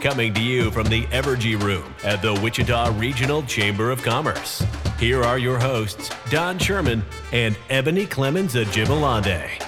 Coming 0.00 0.32
to 0.32 0.40
you 0.40 0.70
from 0.70 0.86
the 0.86 1.02
Evergy 1.08 1.60
Room 1.60 1.94
at 2.04 2.22
the 2.22 2.32
Wichita 2.32 2.98
Regional 2.98 3.42
Chamber 3.42 3.90
of 3.90 4.02
Commerce. 4.02 4.64
Here 4.98 5.22
are 5.22 5.38
your 5.38 5.58
hosts, 5.58 6.10
Don 6.30 6.58
Sherman 6.58 7.04
and 7.32 7.54
Ebony 7.68 8.06
Clemens 8.06 8.54
Ajibalande. 8.54 9.62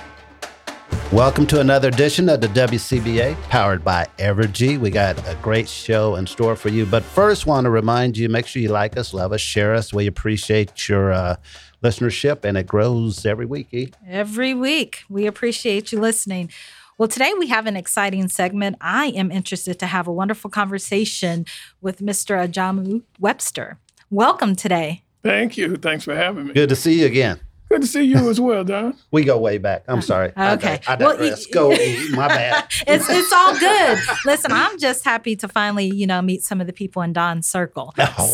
Welcome 1.12 1.46
to 1.48 1.60
another 1.60 1.88
edition 1.88 2.30
of 2.30 2.40
the 2.40 2.48
WCBA, 2.48 3.38
powered 3.50 3.84
by 3.84 4.06
Evergy. 4.16 4.80
We 4.80 4.88
got 4.88 5.18
a 5.28 5.34
great 5.42 5.68
show 5.68 6.14
in 6.14 6.26
store 6.26 6.56
for 6.56 6.70
you. 6.70 6.86
But 6.86 7.02
first, 7.02 7.44
want 7.44 7.66
to 7.66 7.70
remind 7.70 8.16
you 8.16 8.30
make 8.30 8.46
sure 8.46 8.62
you 8.62 8.70
like 8.70 8.96
us, 8.96 9.12
love 9.12 9.34
us, 9.34 9.42
share 9.42 9.74
us. 9.74 9.92
We 9.92 10.06
appreciate 10.06 10.88
your 10.88 11.12
uh, 11.12 11.36
listenership, 11.84 12.46
and 12.46 12.56
it 12.56 12.66
grows 12.66 13.26
every 13.26 13.44
week. 13.44 13.94
Every 14.08 14.54
week. 14.54 15.04
We 15.10 15.26
appreciate 15.26 15.92
you 15.92 16.00
listening. 16.00 16.48
Well, 16.98 17.08
today 17.08 17.32
we 17.38 17.48
have 17.48 17.66
an 17.66 17.76
exciting 17.76 18.28
segment. 18.28 18.76
I 18.80 19.06
am 19.08 19.30
interested 19.32 19.78
to 19.80 19.86
have 19.86 20.06
a 20.06 20.12
wonderful 20.12 20.50
conversation 20.50 21.46
with 21.80 21.98
Mr. 22.00 22.36
Ajamu 22.46 23.02
Webster. 23.18 23.78
Welcome 24.10 24.54
today. 24.54 25.02
Thank 25.22 25.56
you. 25.56 25.76
Thanks 25.76 26.04
for 26.04 26.14
having 26.14 26.48
me. 26.48 26.52
Good 26.54 26.68
to 26.68 26.76
see 26.76 27.00
you 27.00 27.06
again. 27.06 27.40
Good 27.70 27.80
to 27.82 27.86
see 27.88 28.02
you 28.02 28.28
as 28.28 28.38
well, 28.38 28.62
Don. 28.64 28.94
We 29.10 29.24
go 29.24 29.38
way 29.38 29.56
back. 29.56 29.84
I'm 29.88 30.02
sorry. 30.02 30.28
Okay. 30.36 30.80
I, 30.86 30.92
I 30.92 30.96
Well, 30.96 31.16
digress. 31.16 31.46
y- 31.46 31.50
go. 31.52 31.70
My 32.14 32.28
bad. 32.28 32.64
It's 32.86 33.06
it's 33.08 33.32
all 33.32 33.58
good. 33.58 33.98
Listen, 34.26 34.52
I'm 34.52 34.78
just 34.78 35.04
happy 35.04 35.34
to 35.36 35.48
finally, 35.48 35.86
you 35.86 36.06
know, 36.06 36.20
meet 36.20 36.44
some 36.44 36.60
of 36.60 36.66
the 36.66 36.72
people 36.74 37.00
in 37.02 37.14
Don's 37.14 37.46
circle. 37.48 37.94
Oh, 37.98 38.26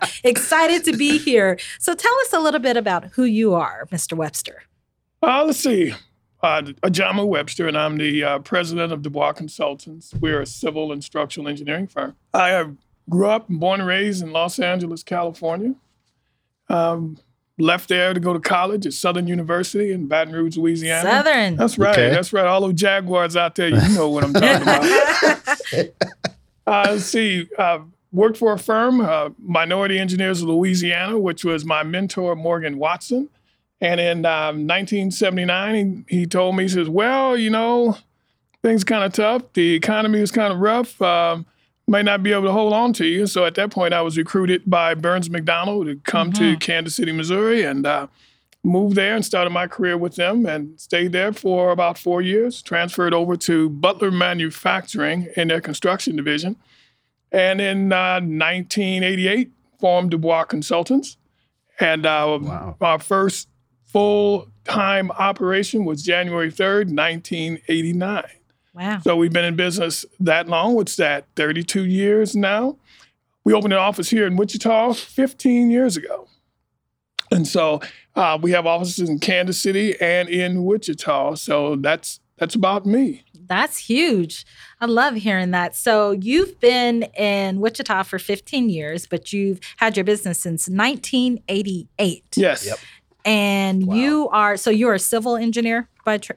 so 0.00 0.08
excited 0.24 0.84
to 0.84 0.96
be 0.96 1.18
here. 1.18 1.58
So 1.78 1.94
tell 1.94 2.14
us 2.22 2.32
a 2.32 2.40
little 2.40 2.60
bit 2.60 2.78
about 2.78 3.04
who 3.12 3.24
you 3.24 3.52
are, 3.54 3.86
Mr. 3.92 4.14
Webster. 4.16 4.62
Uh, 5.22 5.44
let's 5.44 5.58
see. 5.58 5.92
Uh, 6.42 6.62
Ajamu 6.82 7.26
Webster, 7.26 7.66
and 7.66 7.76
I'm 7.76 7.96
the 7.96 8.22
uh, 8.22 8.38
president 8.40 8.92
of 8.92 9.02
Dubois 9.02 9.32
Consultants. 9.32 10.14
We're 10.20 10.42
a 10.42 10.46
civil 10.46 10.92
and 10.92 11.02
structural 11.02 11.48
engineering 11.48 11.86
firm. 11.86 12.14
I 12.34 12.52
uh, 12.52 12.68
grew 13.08 13.28
up 13.28 13.48
and 13.48 13.58
born 13.58 13.80
and 13.80 13.88
raised 13.88 14.22
in 14.22 14.32
Los 14.32 14.58
Angeles, 14.58 15.02
California. 15.02 15.74
Um, 16.68 17.18
left 17.58 17.88
there 17.88 18.12
to 18.12 18.20
go 18.20 18.32
to 18.32 18.40
college 18.40 18.86
at 18.86 18.92
Southern 18.92 19.26
University 19.26 19.92
in 19.92 20.08
Baton 20.08 20.34
Rouge, 20.34 20.56
Louisiana. 20.56 21.08
Southern. 21.08 21.56
That's 21.56 21.78
right. 21.78 21.92
Okay. 21.92 22.10
That's 22.10 22.32
right. 22.32 22.46
All 22.46 22.60
those 22.60 22.74
Jaguars 22.74 23.34
out 23.36 23.54
there, 23.54 23.68
you 23.68 23.94
know 23.94 24.10
what 24.10 24.24
I'm 24.24 24.32
talking 24.32 24.62
about. 24.62 25.92
Uh, 26.68 26.84
let's 26.90 27.04
see. 27.04 27.46
Uh, 27.56 27.78
worked 28.10 28.36
for 28.36 28.52
a 28.52 28.58
firm, 28.58 29.00
uh, 29.00 29.28
Minority 29.38 30.00
Engineers 30.00 30.42
of 30.42 30.48
Louisiana, 30.48 31.16
which 31.16 31.44
was 31.44 31.64
my 31.64 31.84
mentor, 31.84 32.34
Morgan 32.34 32.76
Watson. 32.76 33.28
And 33.80 34.00
in 34.00 34.24
um, 34.24 34.66
1979, 34.66 36.06
he, 36.08 36.18
he 36.20 36.26
told 36.26 36.56
me, 36.56 36.64
he 36.64 36.68
says, 36.68 36.88
Well, 36.88 37.36
you 37.36 37.50
know, 37.50 37.96
things 38.62 38.84
kind 38.84 39.04
of 39.04 39.12
tough. 39.12 39.42
The 39.52 39.74
economy 39.74 40.20
is 40.20 40.30
kind 40.30 40.52
of 40.52 40.58
rough. 40.60 41.00
Um, 41.02 41.46
might 41.88 42.04
not 42.04 42.22
be 42.22 42.32
able 42.32 42.42
to 42.44 42.52
hold 42.52 42.72
on 42.72 42.92
to 42.94 43.06
you. 43.06 43.26
So 43.28 43.44
at 43.44 43.54
that 43.54 43.70
point, 43.70 43.94
I 43.94 44.02
was 44.02 44.16
recruited 44.18 44.62
by 44.66 44.94
Burns 44.94 45.28
McDonnell 45.28 45.84
to 45.84 45.96
come 46.10 46.32
to 46.32 46.56
Kansas 46.56 46.96
City, 46.96 47.12
Missouri, 47.12 47.62
and 47.62 47.86
uh, 47.86 48.08
moved 48.64 48.96
there 48.96 49.14
and 49.14 49.24
started 49.24 49.50
my 49.50 49.68
career 49.68 49.96
with 49.96 50.16
them 50.16 50.46
and 50.46 50.80
stayed 50.80 51.12
there 51.12 51.32
for 51.32 51.70
about 51.70 51.96
four 51.96 52.20
years. 52.20 52.60
Transferred 52.60 53.14
over 53.14 53.36
to 53.36 53.68
Butler 53.70 54.10
Manufacturing 54.10 55.28
in 55.36 55.46
their 55.46 55.60
construction 55.60 56.16
division. 56.16 56.56
And 57.30 57.60
in 57.60 57.92
uh, 57.92 58.14
1988, 58.20 59.52
formed 59.78 60.10
Dubois 60.10 60.44
Consultants. 60.44 61.16
And 61.78 62.04
uh, 62.06 62.38
Wow. 62.40 62.76
our 62.80 62.98
first 62.98 63.48
full 63.86 64.48
time 64.64 65.10
operation 65.12 65.84
was 65.84 66.02
January 66.02 66.50
3rd, 66.50 66.94
1989. 66.94 68.24
Wow. 68.74 69.00
So 69.02 69.16
we've 69.16 69.32
been 69.32 69.44
in 69.44 69.56
business 69.56 70.04
that 70.20 70.48
long. 70.48 70.74
What's 70.74 70.96
that? 70.96 71.26
32 71.36 71.86
years 71.86 72.36
now. 72.36 72.76
We 73.44 73.54
opened 73.54 73.72
an 73.72 73.78
office 73.78 74.10
here 74.10 74.26
in 74.26 74.36
Wichita 74.36 74.92
15 74.92 75.70
years 75.70 75.96
ago. 75.96 76.28
And 77.30 77.46
so 77.46 77.80
uh, 78.14 78.38
we 78.40 78.50
have 78.52 78.66
offices 78.66 79.08
in 79.08 79.18
Kansas 79.18 79.60
City 79.60 79.98
and 80.00 80.28
in 80.28 80.64
Wichita. 80.64 81.36
So 81.36 81.76
that's 81.76 82.20
that's 82.38 82.54
about 82.54 82.84
me. 82.84 83.24
That's 83.48 83.78
huge. 83.78 84.44
I 84.80 84.86
love 84.86 85.14
hearing 85.14 85.52
that. 85.52 85.74
So 85.74 86.10
you've 86.10 86.58
been 86.60 87.04
in 87.16 87.60
Wichita 87.60 88.02
for 88.02 88.18
15 88.18 88.68
years, 88.68 89.06
but 89.06 89.32
you've 89.32 89.60
had 89.76 89.96
your 89.96 90.04
business 90.04 90.38
since 90.40 90.68
1988. 90.68 92.24
Yes. 92.36 92.66
Yep. 92.66 92.78
And 93.26 93.86
Wow. 93.86 93.94
you 93.96 94.28
are 94.30 94.56
so 94.56 94.70
you're 94.70 94.94
a 94.94 94.98
civil 94.98 95.36
engineer 95.36 95.88
by 96.04 96.18
tra- 96.18 96.36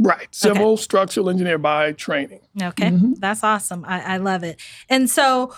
Right. 0.00 0.26
Civil 0.32 0.76
structural 0.76 1.30
engineer 1.30 1.58
by 1.58 1.92
training. 1.92 2.40
okay. 2.60 2.90
Mhm. 2.90 3.20
That's 3.20 3.44
awesome. 3.44 3.84
I, 3.86 4.14
I 4.14 4.16
love 4.16 4.42
it. 4.42 4.60
And 4.88 5.08
so 5.08 5.54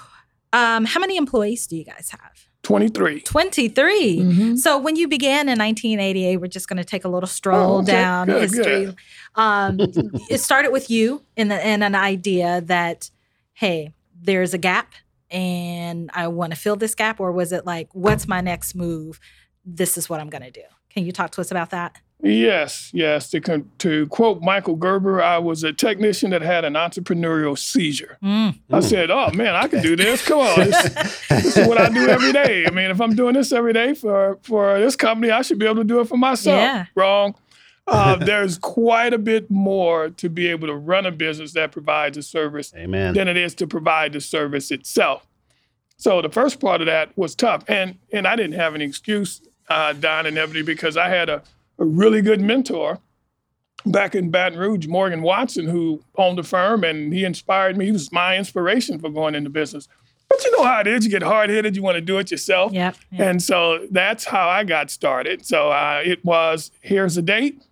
um, 0.52 0.84
how 0.84 1.00
many 1.00 1.16
employees 1.16 1.66
do 1.66 1.76
you 1.76 1.84
guys 1.84 2.10
have? 2.10 2.48
23. 2.62 3.20
23. 3.20 4.18
Mhm. 4.18 4.58
So 4.58 4.76
when 4.78 4.96
you 4.96 5.06
began 5.08 5.48
in 5.48 5.58
1988, 5.58 6.36
we're 6.38 6.46
just 6.48 6.68
going 6.68 6.76
to 6.78 6.84
take 6.84 7.04
a 7.04 7.08
little 7.08 7.26
stroll 7.28 7.76
Oh, 7.76 7.78
okay. 7.82 7.92
down 7.92 8.26
Good, 8.26 8.40
history. 8.42 8.64
good. 8.86 8.96
Um, 9.36 9.76
it 10.30 10.40
started 10.40 10.70
with 10.72 10.90
you 10.90 11.22
and 11.36 11.50
the, 11.50 11.64
and 11.64 11.84
an 11.84 11.94
idea 11.94 12.60
that, 12.66 13.10
hey, 13.54 13.92
there's 14.20 14.52
a 14.54 14.58
gap 14.58 14.92
and 15.30 16.10
I 16.14 16.28
want 16.28 16.52
to 16.54 16.58
fill 16.58 16.76
this 16.76 16.94
gap, 16.94 17.20
or 17.20 17.32
was 17.32 17.52
it 17.52 17.66
like, 17.66 17.88
what's 17.92 18.26
my 18.28 18.40
next 18.40 18.74
move? 18.74 19.18
This 19.66 19.98
is 19.98 20.08
what 20.08 20.20
I'm 20.20 20.30
going 20.30 20.44
to 20.44 20.50
do. 20.50 20.62
Can 20.90 21.04
you 21.04 21.12
talk 21.12 21.32
to 21.32 21.40
us 21.40 21.50
about 21.50 21.70
that? 21.70 21.96
Yes, 22.22 22.90
yes. 22.94 23.28
To, 23.30 23.40
con- 23.40 23.70
to 23.78 24.06
quote 24.06 24.40
Michael 24.40 24.76
Gerber, 24.76 25.22
I 25.22 25.36
was 25.36 25.62
a 25.64 25.72
technician 25.72 26.30
that 26.30 26.40
had 26.40 26.64
an 26.64 26.72
entrepreneurial 26.72 27.58
seizure. 27.58 28.16
Mm. 28.22 28.58
I 28.72 28.80
said, 28.80 29.10
"Oh 29.10 29.30
man, 29.32 29.54
I 29.54 29.68
can 29.68 29.82
do 29.82 29.96
this. 29.96 30.24
Come 30.24 30.38
on, 30.38 30.58
this, 30.58 31.24
this 31.28 31.56
is 31.58 31.68
what 31.68 31.78
I 31.78 31.90
do 31.90 32.08
every 32.08 32.32
day. 32.32 32.64
I 32.66 32.70
mean, 32.70 32.90
if 32.90 33.02
I'm 33.02 33.14
doing 33.14 33.34
this 33.34 33.52
every 33.52 33.74
day 33.74 33.92
for 33.92 34.38
for 34.42 34.78
this 34.80 34.96
company, 34.96 35.30
I 35.30 35.42
should 35.42 35.58
be 35.58 35.66
able 35.66 35.76
to 35.76 35.84
do 35.84 36.00
it 36.00 36.08
for 36.08 36.16
myself." 36.16 36.58
Yeah. 36.58 36.86
Wrong. 36.94 37.34
Uh, 37.86 38.16
there's 38.16 38.58
quite 38.58 39.12
a 39.12 39.18
bit 39.18 39.50
more 39.50 40.08
to 40.10 40.28
be 40.28 40.48
able 40.48 40.66
to 40.66 40.74
run 40.74 41.06
a 41.06 41.12
business 41.12 41.52
that 41.52 41.70
provides 41.70 42.16
a 42.16 42.22
service 42.22 42.72
Amen. 42.74 43.14
than 43.14 43.28
it 43.28 43.36
is 43.36 43.54
to 43.54 43.66
provide 43.66 44.12
the 44.12 44.20
service 44.20 44.72
itself. 44.72 45.24
So 45.96 46.20
the 46.20 46.28
first 46.28 46.58
part 46.60 46.80
of 46.80 46.86
that 46.86 47.16
was 47.16 47.34
tough, 47.34 47.62
and 47.68 47.98
and 48.12 48.26
I 48.26 48.36
didn't 48.36 48.54
have 48.54 48.74
any 48.74 48.86
excuse, 48.86 49.42
uh, 49.68 49.92
Don 49.94 50.26
and 50.26 50.38
Ebony, 50.38 50.62
because 50.62 50.96
I 50.96 51.08
had 51.08 51.28
a, 51.28 51.42
a 51.78 51.84
really 51.84 52.22
good 52.22 52.40
mentor 52.40 52.98
back 53.84 54.14
in 54.14 54.30
Baton 54.30 54.58
Rouge, 54.58 54.86
Morgan 54.86 55.22
Watson, 55.22 55.66
who 55.66 56.02
owned 56.16 56.38
the 56.38 56.42
firm, 56.42 56.84
and 56.84 57.12
he 57.12 57.24
inspired 57.24 57.76
me. 57.76 57.86
He 57.86 57.92
was 57.92 58.10
my 58.12 58.36
inspiration 58.36 58.98
for 58.98 59.10
going 59.10 59.34
into 59.34 59.50
business. 59.50 59.88
But 60.28 60.44
you 60.44 60.56
know 60.56 60.64
how 60.64 60.80
it 60.80 60.86
is. 60.88 61.04
You 61.04 61.10
get 61.10 61.22
hard 61.22 61.50
headed. 61.50 61.76
You 61.76 61.82
want 61.82 61.94
to 61.96 62.00
do 62.00 62.18
it 62.18 62.30
yourself. 62.30 62.72
Yep. 62.72 62.96
yep. 63.12 63.20
And 63.20 63.42
so 63.42 63.86
that's 63.90 64.24
how 64.24 64.48
I 64.48 64.64
got 64.64 64.90
started. 64.90 65.46
So 65.46 65.70
uh, 65.70 66.02
it 66.04 66.24
was 66.24 66.72
here's 66.80 67.16
a 67.16 67.22
date. 67.22 67.62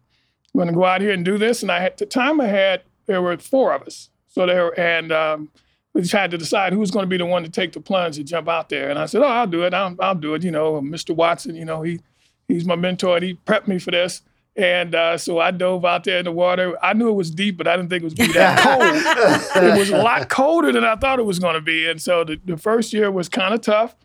I'm 0.55 0.59
going 0.59 0.69
to 0.69 0.75
go 0.75 0.85
out 0.85 1.01
here 1.01 1.11
and 1.11 1.25
do 1.25 1.37
this. 1.37 1.63
And 1.63 1.73
I 1.73 1.81
had, 1.81 1.93
at 1.93 1.99
the 1.99 2.07
time 2.07 2.41
I 2.41 2.47
had, 2.47 2.83
there 3.07 3.21
were 3.21 3.37
four 3.39 3.75
of 3.75 3.83
us. 3.83 4.09
So 4.29 4.47
there, 4.47 4.79
and 4.79 5.11
um, 5.11 5.51
we 5.95 6.01
just 6.03 6.13
had 6.13 6.33
to 6.33 6.39
decide 6.39 6.73
who's 6.73 6.91
going 6.91 7.05
to 7.05 7.09
be 7.09 7.17
the 7.17 7.25
one 7.25 7.45
to 7.45 7.49
take 7.49 7.73
the 7.73 7.81
plunge 7.81 8.19
and 8.19 8.27
jump 8.27 8.49
out 8.49 8.69
there. 8.69 8.91
And 8.91 8.99
I 8.99 9.07
said, 9.07 9.23
oh, 9.23 9.27
I'll 9.27 9.47
do 9.47 9.63
it. 9.63 9.73
I'll, 9.73 9.97
I'll 10.01 10.15
do 10.15 10.35
it. 10.35 10.43
You 10.43 10.51
know, 10.51 10.81
Mr. 10.81 11.15
Watson, 11.15 11.55
you 11.55 11.65
know, 11.65 11.83
he 11.83 12.01
he's 12.49 12.67
my 12.67 12.77
mentor 12.77 13.17
and 13.17 13.25
he 13.25 13.35
prepped 13.47 13.69
me 13.69 13.79
for 13.79 13.93
this. 13.93 14.23
And 14.57 14.95
uh, 14.95 15.19
so 15.19 15.41
I 15.41 15.51
dove 15.51 15.85
out 15.85 16.05
there 16.05 16.19
in 16.19 16.25
the 16.25 16.33
water. 16.33 16.77
I 16.83 16.93
knew 16.93 17.09
it 17.09 17.15
was 17.15 17.31
deep, 17.31 17.57
but 17.57 17.67
I 17.67 17.77
didn't 17.77 17.91
think 17.91 18.03
it 18.03 18.05
was 18.05 18.15
be 18.15 18.33
that 18.33 18.59
cold. 19.55 19.65
it 19.65 19.79
was 19.79 19.91
a 19.91 19.99
lot 19.99 20.29
colder 20.29 20.71
than 20.71 20.85
I 20.85 20.95
thought 20.97 21.19
it 21.19 21.25
was 21.25 21.39
going 21.39 21.55
to 21.55 21.61
be. 21.61 21.89
And 21.89 22.01
so 22.01 22.23
the, 22.23 22.41
the 22.45 22.57
first 22.57 22.93
year 22.93 23.11
was 23.11 23.29
kind 23.29 23.55
of 23.55 23.63
tough. 23.63 23.97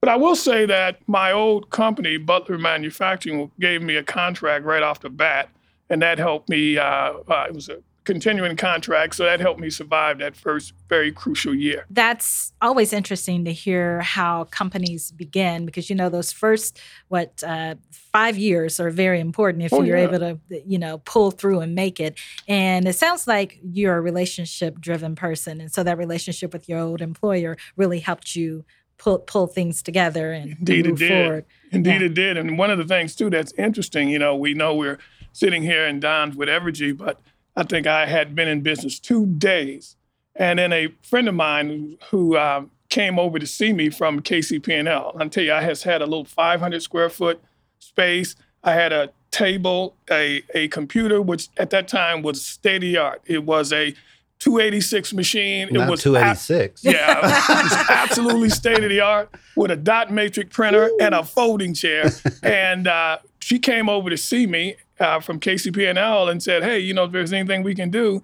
But 0.00 0.08
I 0.08 0.16
will 0.16 0.36
say 0.36 0.66
that 0.66 1.00
my 1.08 1.32
old 1.32 1.70
company, 1.70 2.16
Butler 2.16 2.58
Manufacturing, 2.58 3.50
gave 3.58 3.82
me 3.82 3.96
a 3.96 4.04
contract 4.04 4.64
right 4.64 4.82
off 4.82 5.00
the 5.00 5.10
bat, 5.10 5.48
and 5.90 6.00
that 6.02 6.18
helped 6.18 6.48
me. 6.48 6.78
Uh, 6.78 7.14
uh, 7.28 7.46
it 7.48 7.54
was 7.54 7.68
a 7.68 7.78
continuing 8.12 8.56
contract, 8.56 9.14
so 9.14 9.24
that 9.24 9.38
helped 9.38 9.60
me 9.60 9.68
survive 9.70 10.18
that 10.18 10.34
first 10.34 10.72
very 10.88 11.12
crucial 11.12 11.54
year. 11.54 11.84
That's 11.90 12.52
always 12.62 12.92
interesting 12.92 13.44
to 13.44 13.52
hear 13.52 14.00
how 14.00 14.44
companies 14.44 15.12
begin 15.12 15.66
because 15.66 15.90
you 15.90 15.96
know 15.96 16.08
those 16.08 16.32
first 16.32 16.80
what 17.08 17.42
uh, 17.46 17.74
five 17.92 18.38
years 18.38 18.80
are 18.80 18.90
very 18.90 19.20
important 19.20 19.62
if 19.62 19.72
Oh, 19.72 19.82
you're 19.82 19.98
yeah. 19.98 20.04
able 20.04 20.18
to 20.20 20.38
you 20.66 20.78
know 20.78 20.98
pull 21.04 21.30
through 21.30 21.60
and 21.60 21.74
make 21.74 22.00
it. 22.00 22.18
And 22.48 22.88
it 22.88 22.96
sounds 22.96 23.26
like 23.26 23.58
you're 23.62 23.96
a 23.96 24.00
relationship 24.00 24.80
driven 24.80 25.14
person, 25.14 25.60
and 25.60 25.70
so 25.70 25.82
that 25.82 25.98
relationship 25.98 26.52
with 26.54 26.68
your 26.68 26.78
old 26.80 27.02
employer 27.02 27.56
really 27.76 28.00
helped 28.00 28.34
you 28.34 28.64
pull 28.96 29.18
pull 29.18 29.46
things 29.46 29.82
together 29.82 30.32
and 30.32 30.56
Indeed, 30.58 30.86
it 30.86 30.96
did. 30.96 31.08
forward. 31.08 31.44
Indeed, 31.70 32.00
Yeah. 32.00 32.06
it 32.06 32.14
did. 32.14 32.36
And 32.38 32.58
one 32.58 32.70
of 32.70 32.78
the 32.78 32.84
things 32.84 33.14
too 33.14 33.28
that's 33.30 33.52
interesting, 33.58 34.08
you 34.08 34.18
know, 34.18 34.34
we 34.34 34.54
know 34.54 34.74
we're 34.74 34.98
sitting 35.32 35.62
here 35.62 35.86
in 35.86 36.00
Don's 36.00 36.34
with 36.34 36.48
Evergy, 36.48 36.96
but 36.96 37.20
I 37.58 37.64
think 37.64 37.88
I 37.88 38.06
had 38.06 38.36
been 38.36 38.46
in 38.46 38.60
business 38.60 39.00
two 39.00 39.26
days, 39.26 39.96
and 40.36 40.60
then 40.60 40.72
a 40.72 40.94
friend 41.02 41.28
of 41.28 41.34
mine 41.34 41.98
who 42.10 42.36
um, 42.38 42.70
came 42.88 43.18
over 43.18 43.40
to 43.40 43.48
see 43.48 43.72
me 43.72 43.90
from 43.90 44.20
KCP&L. 44.20 45.16
I 45.18 45.26
tell 45.26 45.42
you, 45.42 45.52
I 45.52 45.62
has 45.62 45.82
had 45.82 46.00
a 46.00 46.04
little 46.04 46.24
500 46.24 46.80
square 46.80 47.10
foot 47.10 47.42
space. 47.80 48.36
I 48.62 48.74
had 48.74 48.92
a 48.92 49.10
table, 49.32 49.96
a 50.08 50.44
a 50.54 50.68
computer, 50.68 51.20
which 51.20 51.48
at 51.56 51.70
that 51.70 51.88
time 51.88 52.22
was 52.22 52.44
state 52.44 52.76
of 52.76 52.82
the 52.82 52.96
art. 52.96 53.22
It 53.26 53.42
was 53.42 53.72
a 53.72 53.92
286 54.38 55.12
machine. 55.14 55.68
Not 55.72 55.88
it 55.88 55.90
was 55.90 56.02
two 56.02 56.16
ab- 56.16 56.36
yeah, 56.82 57.18
it 57.18 57.64
was 57.64 57.86
absolutely 57.90 58.50
state 58.50 58.84
of 58.84 58.90
the 58.90 59.00
art 59.00 59.34
with 59.56 59.72
a 59.72 59.76
dot 59.76 60.12
matrix 60.12 60.54
printer 60.54 60.92
and 61.00 61.12
a 61.12 61.24
folding 61.24 61.74
chair. 61.74 62.12
And 62.44 62.86
uh, 62.86 63.18
she 63.40 63.58
came 63.58 63.88
over 63.88 64.10
to 64.10 64.16
see 64.16 64.46
me 64.46 64.76
uh, 65.00 65.20
from 65.20 65.40
KCP&L 65.40 66.28
and 66.28 66.42
said, 66.42 66.62
"Hey, 66.62 66.78
you 66.78 66.94
know, 66.94 67.04
if 67.04 67.12
there's 67.12 67.32
anything 67.32 67.62
we 67.62 67.74
can 67.74 67.90
do," 67.90 68.22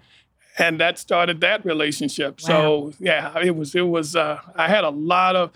and 0.59 0.79
that 0.81 0.99
started 0.99 1.41
that 1.41 1.65
relationship. 1.65 2.41
So 2.41 2.93
yeah, 2.99 3.38
it 3.38 3.56
was 3.56 3.75
it 3.75 3.88
was. 3.88 4.17
Uh, 4.17 4.41
I 4.55 4.69
had 4.69 4.85
a 4.85 4.91
lot 4.91 5.37
of 5.37 5.50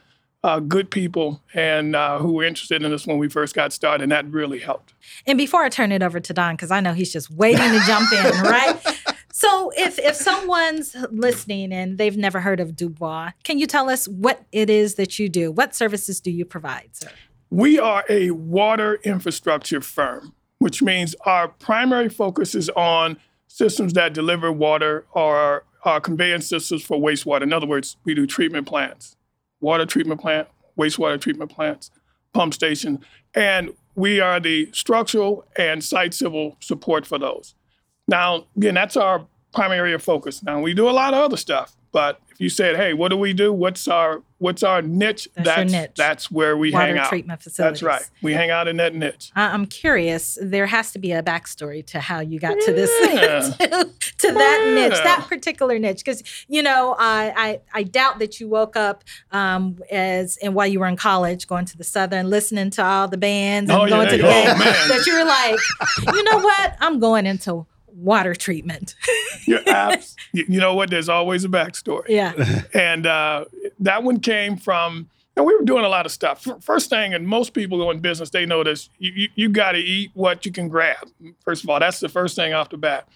uh, 0.44 0.60
good 0.60 0.90
people 0.90 1.42
and 1.54 1.96
uh, 1.96 2.18
who 2.18 2.32
were 2.32 2.44
interested 2.44 2.82
in 2.82 2.90
this 2.90 3.06
when 3.06 3.18
we 3.18 3.28
first 3.28 3.54
got 3.54 3.72
started, 3.72 4.04
and 4.04 4.12
that 4.12 4.26
really 4.30 4.58
helped. 4.58 4.94
And 5.26 5.36
before 5.36 5.62
I 5.62 5.68
turn 5.68 5.92
it 5.92 6.02
over 6.02 6.20
to 6.20 6.32
Don, 6.32 6.54
because 6.54 6.70
I 6.70 6.80
know 6.80 6.92
he's 6.92 7.12
just 7.12 7.30
waiting 7.30 7.58
to 7.58 7.80
jump 7.86 8.12
in, 8.12 8.42
right? 8.42 8.80
So 9.32 9.70
if 9.76 9.98
if 9.98 10.16
someone's 10.16 10.96
listening 11.10 11.72
and 11.72 11.98
they've 11.98 12.16
never 12.16 12.40
heard 12.40 12.60
of 12.60 12.74
Dubois, 12.74 13.30
can 13.44 13.58
you 13.58 13.66
tell 13.66 13.88
us 13.88 14.08
what 14.08 14.44
it 14.52 14.68
is 14.70 14.96
that 14.96 15.18
you 15.18 15.28
do? 15.28 15.52
What 15.52 15.74
services 15.74 16.20
do 16.20 16.30
you 16.30 16.44
provide, 16.44 16.90
sir? 16.92 17.10
We 17.50 17.78
are 17.78 18.04
a 18.08 18.32
water 18.32 18.98
infrastructure 19.04 19.80
firm, 19.80 20.34
which 20.58 20.82
means 20.82 21.14
our 21.24 21.48
primary 21.48 22.08
focus 22.08 22.54
is 22.54 22.68
on 22.70 23.16
systems 23.46 23.92
that 23.94 24.12
deliver 24.12 24.52
water 24.52 25.06
or 25.12 25.64
our 25.84 26.00
conveyance 26.00 26.46
systems 26.46 26.82
for 26.82 26.98
wastewater. 26.98 27.42
In 27.42 27.52
other 27.52 27.66
words, 27.66 27.96
we 28.04 28.14
do 28.14 28.26
treatment 28.26 28.66
plants, 28.66 29.16
water 29.60 29.86
treatment 29.86 30.20
plant, 30.20 30.48
wastewater 30.78 31.20
treatment 31.20 31.50
plants, 31.50 31.90
pump 32.32 32.54
station, 32.54 32.98
and 33.34 33.70
we 33.94 34.20
are 34.20 34.38
the 34.38 34.68
structural 34.72 35.44
and 35.56 35.82
site 35.82 36.14
civil 36.14 36.56
support 36.60 37.06
for 37.06 37.18
those. 37.18 37.54
Now, 38.06 38.46
again, 38.56 38.74
that's 38.74 38.96
our 38.96 39.26
primary 39.54 39.78
area 39.78 39.94
of 39.96 40.02
focus. 40.02 40.42
Now, 40.42 40.60
we 40.60 40.74
do 40.74 40.88
a 40.88 40.92
lot 40.92 41.14
of 41.14 41.20
other 41.20 41.36
stuff, 41.36 41.76
but 41.92 42.20
if 42.30 42.40
you 42.40 42.48
said, 42.48 42.76
"Hey, 42.76 42.92
what 42.94 43.08
do 43.08 43.16
we 43.16 43.32
do? 43.32 43.52
What's 43.52 43.88
our 43.88 44.22
what's 44.38 44.62
our 44.62 44.80
niche?" 44.82 45.28
That's 45.34 45.72
your 45.72 45.80
niche. 45.82 45.90
that's 45.96 46.30
where 46.30 46.56
we 46.56 46.70
Water 46.70 46.86
hang 46.86 46.98
out. 46.98 47.08
treatment 47.08 47.42
facilities. 47.42 47.80
That's 47.80 47.82
right. 47.82 48.10
We 48.22 48.32
hang 48.34 48.50
out 48.50 48.68
in 48.68 48.76
that 48.76 48.94
niche. 48.94 49.32
I- 49.34 49.48
I'm 49.52 49.66
curious. 49.66 50.38
There 50.40 50.66
has 50.66 50.92
to 50.92 50.98
be 51.00 51.10
a 51.12 51.22
backstory 51.22 51.84
to 51.86 51.98
how 52.00 52.20
you 52.20 52.38
got 52.38 52.56
to 52.60 52.72
this, 52.72 52.90
Yeah. 53.12 53.40
to, 53.68 53.90
to 54.18 54.32
that 54.32 54.72
niche, 54.74 54.98
that 55.02 55.26
particular 55.28 55.78
niche. 55.80 55.98
Because 56.04 56.22
you 56.48 56.62
know, 56.62 56.94
I, 56.98 57.32
I 57.36 57.60
I 57.74 57.82
doubt 57.82 58.18
that 58.20 58.38
you 58.38 58.48
woke 58.48 58.76
up 58.76 59.02
um, 59.32 59.78
as 59.90 60.36
and 60.42 60.54
while 60.54 60.66
you 60.68 60.78
were 60.80 60.86
in 60.88 60.96
college, 60.96 61.48
going 61.48 61.64
to 61.64 61.76
the 61.76 61.84
Southern, 61.84 62.30
listening 62.30 62.70
to 62.70 62.84
all 62.84 63.08
the 63.08 63.16
bands 63.18 63.70
and 63.70 63.80
Oh, 63.82 63.88
going 63.88 64.06
yeah. 64.06 64.16
to 64.16 64.22
the 64.22 64.28
Oh, 64.28 64.88
that 64.88 65.04
you 65.06 65.14
were 65.18 65.24
like, 65.24 66.14
you 66.14 66.22
know 66.24 66.38
what? 66.38 66.76
I'm 66.80 67.00
going 67.00 67.26
into 67.26 67.66
water 67.98 68.34
treatment. 68.34 68.94
You're 69.46 69.68
abs- 69.68 70.16
you 70.32 70.44
you 70.48 70.60
know 70.60 70.74
what? 70.74 70.90
There's 70.90 71.08
always 71.08 71.44
a 71.44 71.48
backstory. 71.48 72.08
yeah. 72.08 72.62
And 72.74 73.06
uh, 73.06 73.44
that 73.80 74.02
one 74.02 74.20
came 74.20 74.56
from, 74.56 75.08
and 75.36 75.44
we 75.46 75.54
were 75.54 75.64
doing 75.64 75.84
a 75.84 75.88
lot 75.88 76.06
of 76.06 76.12
stuff. 76.12 76.46
First 76.60 76.90
thing, 76.90 77.14
and 77.14 77.26
most 77.26 77.54
people 77.54 77.78
go 77.78 77.90
in 77.90 78.00
business, 78.00 78.30
they 78.30 78.46
know 78.46 78.62
this 78.64 78.90
you, 78.98 79.12
you, 79.14 79.28
you 79.34 79.48
got 79.48 79.72
to 79.72 79.78
eat 79.78 80.10
what 80.14 80.44
you 80.46 80.52
can 80.52 80.68
grab. 80.68 81.08
First 81.44 81.64
of 81.64 81.70
all, 81.70 81.80
that's 81.80 82.00
the 82.00 82.08
first 82.08 82.36
thing 82.36 82.52
off 82.52 82.70
the 82.70 82.76
bat. 82.76 83.08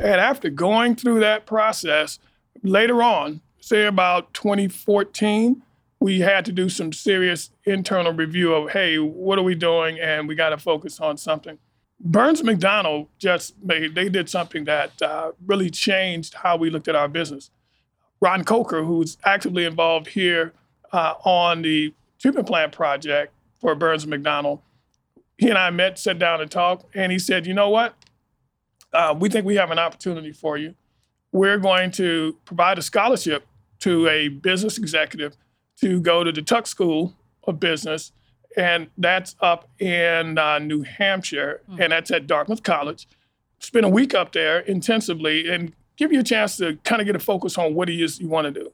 And 0.00 0.20
after 0.20 0.50
going 0.50 0.94
through 0.96 1.20
that 1.20 1.46
process, 1.46 2.18
later 2.62 3.02
on, 3.02 3.40
say 3.60 3.86
about 3.86 4.34
2014, 4.34 5.62
we 6.00 6.20
had 6.20 6.44
to 6.44 6.52
do 6.52 6.68
some 6.68 6.92
serious 6.92 7.50
internal 7.64 8.12
review 8.12 8.52
of, 8.54 8.70
hey, 8.72 8.98
what 8.98 9.38
are 9.38 9.42
we 9.42 9.54
doing? 9.54 9.98
And 9.98 10.28
we 10.28 10.34
got 10.34 10.50
to 10.50 10.58
focus 10.58 11.00
on 11.00 11.16
something. 11.16 11.58
Burns 11.98 12.42
McDonnell 12.42 13.08
just 13.18 13.54
made, 13.62 13.94
they 13.94 14.08
did 14.08 14.28
something 14.28 14.64
that 14.64 15.00
uh, 15.00 15.32
really 15.46 15.70
changed 15.70 16.34
how 16.34 16.56
we 16.56 16.70
looked 16.70 16.88
at 16.88 16.94
our 16.94 17.08
business. 17.08 17.50
Ron 18.20 18.44
Coker, 18.44 18.84
who's 18.84 19.16
actively 19.24 19.64
involved 19.64 20.08
here 20.08 20.52
uh, 20.92 21.14
on 21.24 21.62
the 21.62 21.94
treatment 22.18 22.46
plant 22.46 22.72
project 22.72 23.32
for 23.60 23.74
Burns 23.74 24.06
McDonnell, 24.06 24.60
he 25.38 25.48
and 25.48 25.58
I 25.58 25.70
met, 25.70 25.98
sat 25.98 26.18
down 26.18 26.40
and 26.40 26.50
talked, 26.50 26.86
and 26.94 27.12
he 27.12 27.18
said, 27.18 27.46
you 27.46 27.54
know 27.54 27.68
what? 27.68 27.94
Uh, 28.92 29.14
we 29.18 29.28
think 29.28 29.44
we 29.44 29.56
have 29.56 29.70
an 29.70 29.78
opportunity 29.78 30.32
for 30.32 30.56
you. 30.56 30.74
We're 31.32 31.58
going 31.58 31.90
to 31.92 32.38
provide 32.46 32.78
a 32.78 32.82
scholarship 32.82 33.46
to 33.80 34.08
a 34.08 34.28
business 34.28 34.78
executive 34.78 35.36
to 35.80 36.00
go 36.00 36.24
to 36.24 36.32
the 36.32 36.40
Tuck 36.40 36.66
School 36.66 37.14
of 37.44 37.60
Business, 37.60 38.12
and 38.56 38.88
that's 38.98 39.36
up 39.40 39.68
in 39.78 40.38
uh, 40.38 40.58
New 40.58 40.82
Hampshire, 40.82 41.60
and 41.78 41.92
that's 41.92 42.10
at 42.10 42.26
Dartmouth 42.26 42.62
College. 42.62 43.06
Spend 43.58 43.84
a 43.86 43.88
week 43.88 44.14
up 44.14 44.32
there 44.32 44.60
intensively 44.60 45.48
and 45.50 45.72
give 45.96 46.12
you 46.12 46.20
a 46.20 46.24
chance 46.24 46.56
to 46.58 46.76
kind 46.84 47.00
of 47.00 47.06
get 47.06 47.16
a 47.16 47.18
focus 47.18 47.56
on 47.58 47.74
what 47.74 47.88
it 47.88 48.00
is 48.00 48.20
you 48.20 48.28
want 48.28 48.46
to 48.46 48.60
do. 48.60 48.72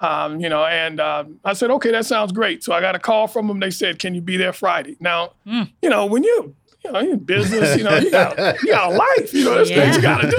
Um, 0.00 0.40
you 0.40 0.48
know, 0.48 0.64
and 0.64 1.00
um, 1.00 1.40
I 1.44 1.54
said, 1.54 1.70
okay, 1.72 1.90
that 1.90 2.06
sounds 2.06 2.30
great. 2.30 2.62
So 2.62 2.72
I 2.72 2.80
got 2.80 2.94
a 2.94 2.98
call 3.00 3.26
from 3.26 3.48
them. 3.48 3.58
They 3.58 3.70
said, 3.70 3.98
can 3.98 4.14
you 4.14 4.20
be 4.20 4.36
there 4.36 4.52
Friday? 4.52 4.96
Now, 5.00 5.32
Mm. 5.46 5.70
you 5.82 5.90
know, 5.90 6.06
when 6.06 6.22
you, 6.22 6.54
you 6.84 6.92
know, 6.92 7.00
you're 7.00 7.14
in 7.14 7.18
business, 7.24 7.76
you 7.76 7.82
know, 7.84 7.96
you 7.96 8.10
got, 8.10 8.38
you 8.62 8.68
got 8.72 8.92
a 8.92 8.94
life, 8.96 9.34
you 9.34 9.44
know, 9.44 9.54
there's 9.54 9.70
things 9.70 9.96
you 9.96 10.02
got 10.02 10.20
to 10.20 10.30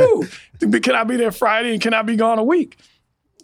do. 0.61 0.79
Can 0.79 0.95
I 0.95 1.03
be 1.03 1.17
there 1.17 1.31
Friday 1.31 1.73
and 1.73 1.81
can 1.81 1.93
I 1.93 2.01
be 2.03 2.15
gone 2.15 2.39
a 2.39 2.43
week? 2.43 2.77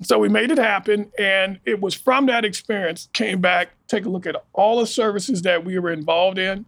So 0.01 0.19
we 0.19 0.29
made 0.29 0.51
it 0.51 0.57
happen. 0.57 1.11
And 1.17 1.59
it 1.65 1.81
was 1.81 1.93
from 1.93 2.25
that 2.25 2.43
experience, 2.43 3.09
came 3.13 3.39
back, 3.41 3.69
take 3.87 4.05
a 4.05 4.09
look 4.09 4.25
at 4.25 4.35
all 4.53 4.79
the 4.79 4.87
services 4.87 5.41
that 5.43 5.63
we 5.63 5.79
were 5.79 5.91
involved 5.91 6.37
in 6.37 6.65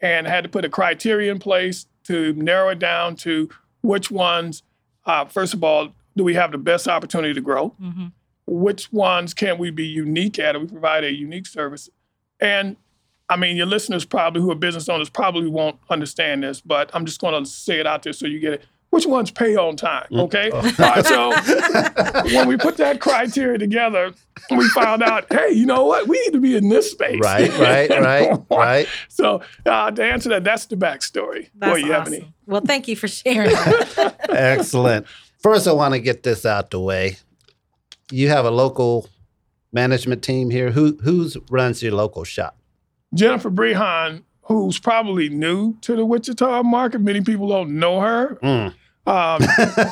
and 0.00 0.26
had 0.26 0.44
to 0.44 0.48
put 0.48 0.64
a 0.64 0.68
criteria 0.68 1.30
in 1.30 1.38
place 1.38 1.86
to 2.04 2.32
narrow 2.34 2.70
it 2.70 2.78
down 2.78 3.16
to 3.16 3.48
which 3.82 4.10
ones, 4.10 4.62
uh, 5.06 5.24
first 5.24 5.54
of 5.54 5.64
all, 5.64 5.92
do 6.16 6.24
we 6.24 6.34
have 6.34 6.52
the 6.52 6.58
best 6.58 6.88
opportunity 6.88 7.34
to 7.34 7.40
grow? 7.40 7.74
Mm-hmm. 7.80 8.06
Which 8.46 8.92
ones 8.92 9.34
can 9.34 9.58
we 9.58 9.70
be 9.70 9.86
unique 9.86 10.38
at? 10.38 10.58
We 10.60 10.66
provide 10.66 11.04
a 11.04 11.12
unique 11.12 11.46
service. 11.46 11.88
And 12.40 12.76
I 13.28 13.36
mean, 13.36 13.56
your 13.56 13.66
listeners 13.66 14.04
probably 14.04 14.42
who 14.42 14.50
are 14.50 14.56
business 14.56 14.88
owners 14.88 15.08
probably 15.08 15.48
won't 15.48 15.78
understand 15.88 16.42
this, 16.42 16.60
but 16.60 16.90
I'm 16.92 17.06
just 17.06 17.20
going 17.20 17.42
to 17.42 17.48
say 17.48 17.80
it 17.80 17.86
out 17.86 18.02
there 18.02 18.12
so 18.12 18.26
you 18.26 18.40
get 18.40 18.52
it. 18.54 18.64
Which 18.92 19.06
ones 19.06 19.30
pay 19.30 19.56
on 19.56 19.76
time? 19.76 20.06
Okay. 20.12 20.50
All 20.50 20.60
right, 20.60 21.06
so 21.06 21.30
when 22.36 22.46
we 22.46 22.58
put 22.58 22.76
that 22.76 23.00
criteria 23.00 23.56
together, 23.56 24.12
we 24.50 24.68
found 24.68 25.02
out, 25.02 25.24
hey, 25.32 25.48
you 25.52 25.64
know 25.64 25.86
what? 25.86 26.06
We 26.08 26.20
need 26.20 26.34
to 26.34 26.40
be 26.40 26.56
in 26.56 26.68
this 26.68 26.90
space. 26.90 27.18
Right, 27.22 27.50
right, 27.58 27.88
right, 27.98 28.38
right. 28.50 28.88
So 29.08 29.40
uh, 29.64 29.92
to 29.92 30.04
answer 30.04 30.28
that, 30.28 30.44
that's 30.44 30.66
the 30.66 30.76
backstory. 30.76 31.48
That's 31.54 31.72
Boy, 31.72 31.86
you 31.86 31.92
have 31.92 32.06
any? 32.06 32.34
Well, 32.44 32.60
thank 32.60 32.86
you 32.86 32.94
for 32.94 33.08
sharing. 33.08 33.56
Excellent. 34.28 35.06
First, 35.38 35.66
I 35.66 35.72
want 35.72 35.94
to 35.94 35.98
get 35.98 36.22
this 36.22 36.44
out 36.44 36.70
the 36.70 36.78
way. 36.78 37.16
You 38.10 38.28
have 38.28 38.44
a 38.44 38.50
local 38.50 39.08
management 39.72 40.22
team 40.22 40.50
here. 40.50 40.70
Who 40.70 40.98
who's 41.02 41.38
runs 41.48 41.82
your 41.82 41.92
local 41.92 42.24
shop? 42.24 42.58
Jennifer 43.14 43.50
Brehan, 43.50 44.24
who's 44.42 44.78
probably 44.78 45.30
new 45.30 45.78
to 45.80 45.96
the 45.96 46.04
Wichita 46.04 46.62
market. 46.62 47.00
Many 47.00 47.22
people 47.22 47.48
don't 47.48 47.78
know 47.78 48.00
her. 48.00 48.38
Mm. 48.42 48.74
Um, 49.06 49.42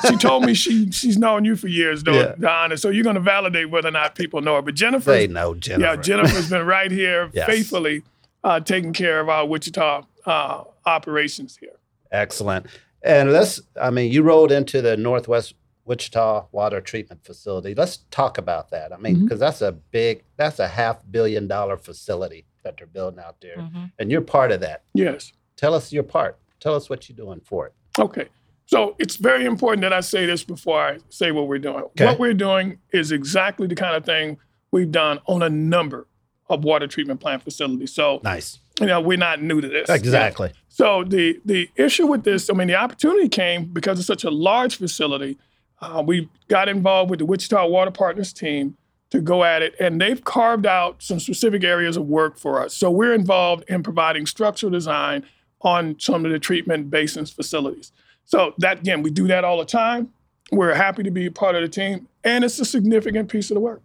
she 0.08 0.16
told 0.16 0.44
me 0.44 0.54
she 0.54 0.90
she's 0.92 1.18
known 1.18 1.44
you 1.44 1.56
for 1.56 1.66
years, 1.68 2.04
though, 2.04 2.12
Yeah. 2.12 2.34
Don. 2.38 2.76
So 2.76 2.90
you're 2.90 3.02
going 3.04 3.16
to 3.16 3.20
validate 3.20 3.68
whether 3.70 3.88
or 3.88 3.92
not 3.92 4.14
people 4.14 4.40
know 4.40 4.54
her. 4.56 4.62
But 4.62 4.74
Jennifer, 4.74 5.10
They 5.10 5.26
know 5.26 5.54
Jennifer. 5.54 5.82
yeah, 5.94 5.96
Jennifer's 5.96 6.48
been 6.48 6.64
right 6.66 6.90
here 6.90 7.28
Yes. 7.34 7.46
faithfully 7.46 8.02
uh, 8.44 8.60
taking 8.60 8.92
care 8.92 9.18
of 9.20 9.28
our 9.28 9.46
Wichita 9.46 10.02
uh, 10.26 10.64
operations 10.86 11.56
here. 11.56 11.76
Excellent. 12.12 12.66
And 13.02 13.32
let's, 13.32 13.60
I 13.80 13.90
mean, 13.90 14.12
you 14.12 14.22
rolled 14.22 14.52
into 14.52 14.80
the 14.82 14.96
Northwest 14.96 15.54
Wichita 15.86 16.46
Water 16.52 16.80
Treatment 16.80 17.24
Facility. 17.24 17.74
Let's 17.74 17.98
talk 18.10 18.38
about 18.38 18.70
that. 18.70 18.92
I 18.92 18.96
mean, 18.98 19.24
because 19.24 19.38
Mhm. 19.38 19.40
that's 19.40 19.62
a 19.62 19.72
big, 19.72 20.22
that's 20.36 20.58
a 20.60 20.68
half 20.68 20.98
billion 21.10 21.48
dollar 21.48 21.76
facility 21.76 22.44
that 22.62 22.76
they're 22.76 22.86
building 22.86 23.18
out 23.18 23.40
there, 23.40 23.56
Mm-hmm. 23.56 23.84
and 23.98 24.10
you're 24.10 24.20
part 24.20 24.52
of 24.52 24.60
that. 24.60 24.82
Yes. 24.94 25.32
Tell 25.56 25.74
us 25.74 25.92
your 25.92 26.02
part. 26.04 26.38
Tell 26.60 26.74
us 26.76 26.88
what 26.90 27.08
you're 27.08 27.16
doing 27.16 27.40
for 27.40 27.66
it. 27.66 27.72
Okay. 27.98 28.28
So 28.70 28.94
it's 29.00 29.16
very 29.16 29.46
important 29.46 29.82
that 29.82 29.92
I 29.92 29.98
say 29.98 30.26
this 30.26 30.44
before 30.44 30.80
I 30.80 30.98
say 31.08 31.32
what 31.32 31.48
we're 31.48 31.58
doing. 31.58 31.82
Okay. 31.82 32.06
What 32.06 32.20
we're 32.20 32.34
doing 32.34 32.78
is 32.92 33.10
exactly 33.10 33.66
the 33.66 33.74
kind 33.74 33.96
of 33.96 34.04
thing 34.04 34.38
we've 34.70 34.92
done 34.92 35.18
on 35.26 35.42
a 35.42 35.50
number 35.50 36.06
of 36.48 36.62
water 36.62 36.86
treatment 36.86 37.18
plant 37.18 37.42
facilities. 37.42 37.92
So, 37.92 38.20
Nice. 38.22 38.60
you 38.78 38.86
know, 38.86 39.00
we're 39.00 39.18
not 39.18 39.42
new 39.42 39.60
to 39.60 39.66
this. 39.66 39.90
Exactly. 39.90 40.52
So 40.68 41.02
the 41.02 41.40
the 41.44 41.68
issue 41.74 42.06
with 42.06 42.22
this, 42.22 42.48
I 42.48 42.52
mean, 42.52 42.68
the 42.68 42.76
opportunity 42.76 43.28
came 43.28 43.64
because 43.64 43.98
it's 43.98 44.06
such 44.06 44.22
a 44.22 44.30
large 44.30 44.76
facility. 44.76 45.36
Uh, 45.80 46.04
we 46.06 46.28
got 46.46 46.68
involved 46.68 47.10
with 47.10 47.18
the 47.18 47.26
Wichita 47.26 47.66
Water 47.66 47.90
Partners 47.90 48.32
team 48.32 48.76
to 49.10 49.20
go 49.20 49.42
at 49.42 49.62
it, 49.62 49.74
and 49.80 50.00
they've 50.00 50.22
carved 50.22 50.64
out 50.64 51.02
some 51.02 51.18
specific 51.18 51.64
areas 51.64 51.96
of 51.96 52.06
work 52.06 52.38
for 52.38 52.62
us. 52.62 52.72
So 52.76 52.88
we're 52.88 53.14
involved 53.14 53.64
in 53.68 53.82
providing 53.82 54.26
structural 54.26 54.70
design 54.70 55.24
on 55.62 55.98
some 55.98 56.24
of 56.24 56.30
the 56.30 56.38
treatment 56.38 56.88
basins 56.88 57.32
facilities. 57.32 57.90
So 58.30 58.54
that 58.58 58.78
again, 58.78 59.02
we 59.02 59.10
do 59.10 59.26
that 59.26 59.44
all 59.44 59.58
the 59.58 59.64
time. 59.64 60.08
We're 60.52 60.72
happy 60.72 61.02
to 61.02 61.10
be 61.10 61.26
a 61.26 61.32
part 61.32 61.56
of 61.56 61.62
the 61.62 61.68
team, 61.68 62.06
and 62.22 62.44
it's 62.44 62.60
a 62.60 62.64
significant 62.64 63.28
piece 63.28 63.50
of 63.50 63.56
the 63.56 63.60
work. 63.60 63.82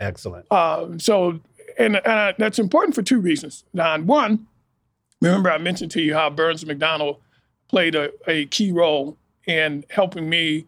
Excellent. 0.00 0.50
Um, 0.50 0.98
so, 0.98 1.38
and, 1.78 1.96
and 1.96 2.06
uh, 2.06 2.32
that's 2.38 2.58
important 2.58 2.94
for 2.94 3.02
two 3.02 3.20
reasons. 3.20 3.64
Don, 3.74 4.06
one, 4.06 4.46
remember 5.20 5.50
I 5.50 5.58
mentioned 5.58 5.90
to 5.92 6.00
you 6.00 6.14
how 6.14 6.30
Burns 6.30 6.64
McDonnell 6.64 7.18
played 7.68 7.94
a, 7.94 8.10
a 8.26 8.46
key 8.46 8.72
role 8.72 9.18
in 9.46 9.84
helping 9.90 10.30
me 10.30 10.66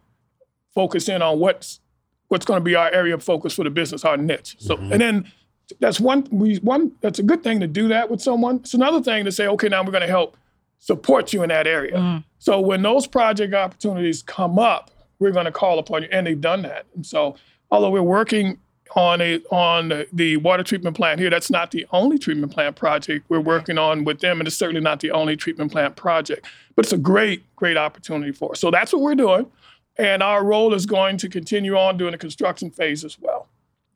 focus 0.75 1.09
in 1.09 1.23
on 1.23 1.39
what's 1.39 1.79
what's 2.27 2.45
going 2.45 2.59
to 2.59 2.63
be 2.63 2.75
our 2.75 2.91
area 2.93 3.15
of 3.15 3.23
focus 3.23 3.53
for 3.53 3.63
the 3.63 3.71
business, 3.71 4.05
our 4.05 4.17
niche. 4.17 4.57
So, 4.59 4.77
and 4.91 5.01
then 5.01 5.31
that's 5.79 5.99
one 5.99 6.27
we 6.31 6.57
one 6.57 6.91
that's 7.01 7.17
a 7.17 7.23
good 7.23 7.41
thing 7.41 7.61
to 7.61 7.67
do 7.67 7.87
that 7.87 8.11
with 8.11 8.21
someone. 8.21 8.57
It's 8.57 8.75
another 8.75 9.01
thing 9.01 9.25
to 9.25 9.31
say, 9.31 9.47
okay, 9.47 9.69
now 9.69 9.83
we're 9.83 9.91
going 9.91 10.01
to 10.01 10.07
help 10.07 10.37
support 10.77 11.33
you 11.33 11.41
in 11.41 11.49
that 11.49 11.65
area. 11.65 12.23
So 12.39 12.59
when 12.59 12.81
those 12.81 13.07
project 13.07 13.53
opportunities 13.53 14.21
come 14.21 14.59
up, 14.59 14.91
we're 15.19 15.31
going 15.31 15.45
to 15.45 15.51
call 15.51 15.79
upon 15.79 16.03
you, 16.03 16.09
and 16.11 16.27
they've 16.27 16.39
done 16.39 16.61
that. 16.63 16.85
And 16.95 17.05
so, 17.05 17.35
although 17.71 17.89
we're 17.89 18.01
working 18.03 18.59
on 18.95 19.19
a 19.21 19.39
on 19.51 19.89
the, 19.89 20.07
the 20.13 20.37
water 20.37 20.63
treatment 20.63 20.95
plant 20.95 21.19
here, 21.19 21.29
that's 21.29 21.49
not 21.49 21.71
the 21.71 21.85
only 21.91 22.17
treatment 22.17 22.51
plant 22.51 22.75
project 22.75 23.25
we're 23.29 23.39
working 23.39 23.77
on 23.77 24.03
with 24.03 24.19
them, 24.19 24.39
and 24.39 24.47
it's 24.47 24.55
certainly 24.55 24.81
not 24.81 24.99
the 24.99 25.11
only 25.11 25.35
treatment 25.35 25.71
plant 25.71 25.95
project. 25.95 26.45
But 26.75 26.85
it's 26.85 26.93
a 26.93 26.97
great, 26.97 27.43
great 27.55 27.77
opportunity 27.77 28.31
for 28.31 28.51
us. 28.51 28.59
So 28.59 28.71
that's 28.71 28.93
what 28.93 29.01
we're 29.01 29.15
doing, 29.15 29.51
and 29.97 30.21
our 30.21 30.43
role 30.43 30.73
is 30.73 30.85
going 30.85 31.17
to 31.17 31.29
continue 31.29 31.75
on 31.75 31.97
during 31.97 32.11
the 32.11 32.17
construction 32.17 32.69
phase 32.69 33.03
as 33.03 33.19
well. 33.19 33.47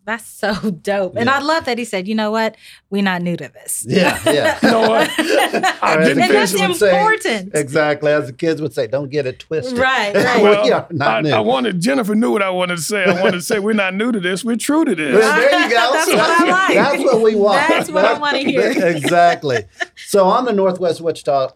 That's 0.03 0.25
so 0.25 0.53
dope. 0.83 1.15
And 1.15 1.29
I 1.29 1.39
love 1.39 1.65
that 1.65 1.77
he 1.77 1.85
said, 1.85 2.07
you 2.07 2.15
know 2.15 2.31
what? 2.31 2.57
We're 2.89 3.03
not 3.03 3.21
new 3.21 3.37
to 3.37 3.47
this. 3.49 3.85
Yeah, 3.87 4.19
yeah. 4.25 4.57
You 4.63 4.71
know 4.71 4.89
what? 4.89 5.09
I 5.19 5.97
didn't 5.97 6.23
And 6.23 6.33
that's 6.33 6.53
would 6.53 6.75
say- 6.75 6.89
important. 6.97 7.51
exactly. 7.55 8.11
As 8.11 8.25
the 8.27 8.33
kids 8.33 8.61
would 8.61 8.73
say, 8.73 8.87
don't 8.87 9.09
get 9.09 9.27
it 9.27 9.37
twisted. 9.39 9.77
Right, 9.77 10.15
right. 10.15 10.41
Well, 10.41 10.63
we 10.63 10.71
are 10.71 10.87
not 10.89 11.17
I, 11.17 11.21
new. 11.21 11.29
I 11.31 11.39
wanted 11.39 11.79
Jennifer 11.81 12.15
knew 12.15 12.31
what 12.31 12.41
I 12.41 12.49
wanted 12.49 12.77
to 12.77 12.81
say. 12.81 13.03
I 13.05 13.21
wanted 13.21 13.37
to 13.37 13.41
say 13.41 13.59
we're 13.59 13.73
not 13.73 13.93
new 13.93 14.11
to 14.11 14.19
this. 14.19 14.43
We're 14.43 14.55
true 14.55 14.85
to 14.85 14.95
this. 14.95 15.13
Well, 15.15 15.39
there 15.39 15.61
you 15.63 15.69
go. 15.69 15.91
That's 15.93 16.07
what 16.09 16.19
I 16.19 16.49
like. 16.49 16.75
That's 16.75 17.03
what 17.03 17.21
we 17.21 17.35
want. 17.35 17.67
That's 17.69 17.91
what 17.91 18.05
I 18.05 18.17
wanna 18.17 18.39
hear. 18.39 18.71
exactly. 18.87 19.65
So 20.07 20.25
on 20.25 20.45
the 20.45 20.53
Northwest 20.53 20.99
Wichita, 21.01 21.49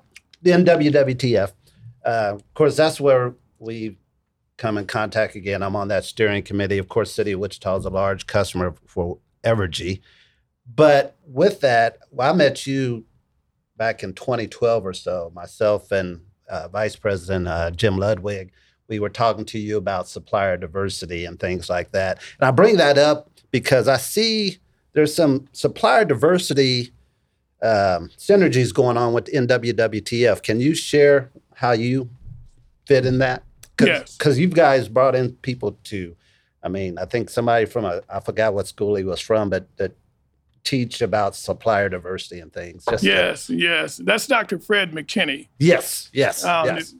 the 0.43 0.51
NWWTF, 0.51 1.51
uh, 2.05 2.09
of 2.35 2.53
course, 2.53 2.75
that's 2.75 3.01
where 3.01 3.33
we 3.57 3.97
come 4.57 4.77
in 4.77 4.85
contact 4.87 5.35
again. 5.35 5.61
I'm 5.61 5.75
on 5.75 5.89
that 5.89 6.05
steering 6.05 6.43
committee. 6.43 6.77
Of 6.77 6.87
course, 6.87 7.11
City 7.11 7.33
of 7.33 7.39
Wichita 7.39 7.77
is 7.77 7.85
a 7.85 7.89
large 7.89 8.27
customer 8.27 8.75
for 8.85 9.19
Evergy. 9.43 10.01
But 10.73 11.17
with 11.27 11.61
that, 11.61 11.99
well, 12.11 12.33
I 12.33 12.35
met 12.35 12.65
you 12.65 13.05
back 13.77 14.03
in 14.03 14.13
2012 14.13 14.85
or 14.85 14.93
so, 14.93 15.31
myself 15.35 15.91
and 15.91 16.21
uh, 16.49 16.67
Vice 16.69 16.95
President 16.95 17.47
uh, 17.47 17.71
Jim 17.71 17.97
Ludwig. 17.97 18.51
We 18.87 18.99
were 18.99 19.09
talking 19.09 19.45
to 19.45 19.59
you 19.59 19.77
about 19.77 20.07
supplier 20.07 20.57
diversity 20.57 21.25
and 21.25 21.39
things 21.39 21.69
like 21.69 21.91
that. 21.91 22.19
And 22.39 22.47
I 22.47 22.51
bring 22.51 22.77
that 22.77 22.97
up 22.97 23.29
because 23.51 23.87
I 23.87 23.97
see 23.97 24.57
there's 24.93 25.13
some 25.13 25.47
supplier 25.51 26.05
diversity 26.05 26.91
um, 27.61 28.09
synergies 28.17 28.73
going 28.73 28.97
on 28.97 29.13
with 29.13 29.25
NWWTF. 29.25 30.43
Can 30.43 30.59
you 30.59 30.75
share 30.75 31.31
how 31.55 31.71
you 31.71 32.09
fit 32.85 33.05
in 33.05 33.17
that? 33.19 33.44
Cause, 33.77 33.87
Yes. 33.87 34.17
Because 34.17 34.39
you 34.39 34.47
guys 34.47 34.87
brought 34.87 35.15
in 35.15 35.33
people 35.37 35.77
to, 35.85 36.15
I 36.63 36.67
mean, 36.69 36.97
I 36.97 37.05
think 37.05 37.29
somebody 37.29 37.65
from 37.65 37.85
a, 37.85 38.01
I 38.09 38.19
forgot 38.19 38.53
what 38.53 38.67
school 38.67 38.95
he 38.95 39.03
was 39.03 39.19
from, 39.19 39.49
but 39.49 39.67
that 39.77 39.91
teach 40.63 41.01
about 41.01 41.35
supplier 41.35 41.89
diversity 41.89 42.39
and 42.39 42.51
things. 42.51 42.85
Just 42.89 43.03
to- 43.03 43.09
Yes, 43.09 43.49
yes. 43.49 43.97
That's 43.97 44.25
Dr. 44.27 44.57
Fred 44.59 44.91
McKinney. 44.91 45.47
yes, 45.59 46.09
yes, 46.13 46.43
Um, 46.43 46.65
yes. 46.67 46.95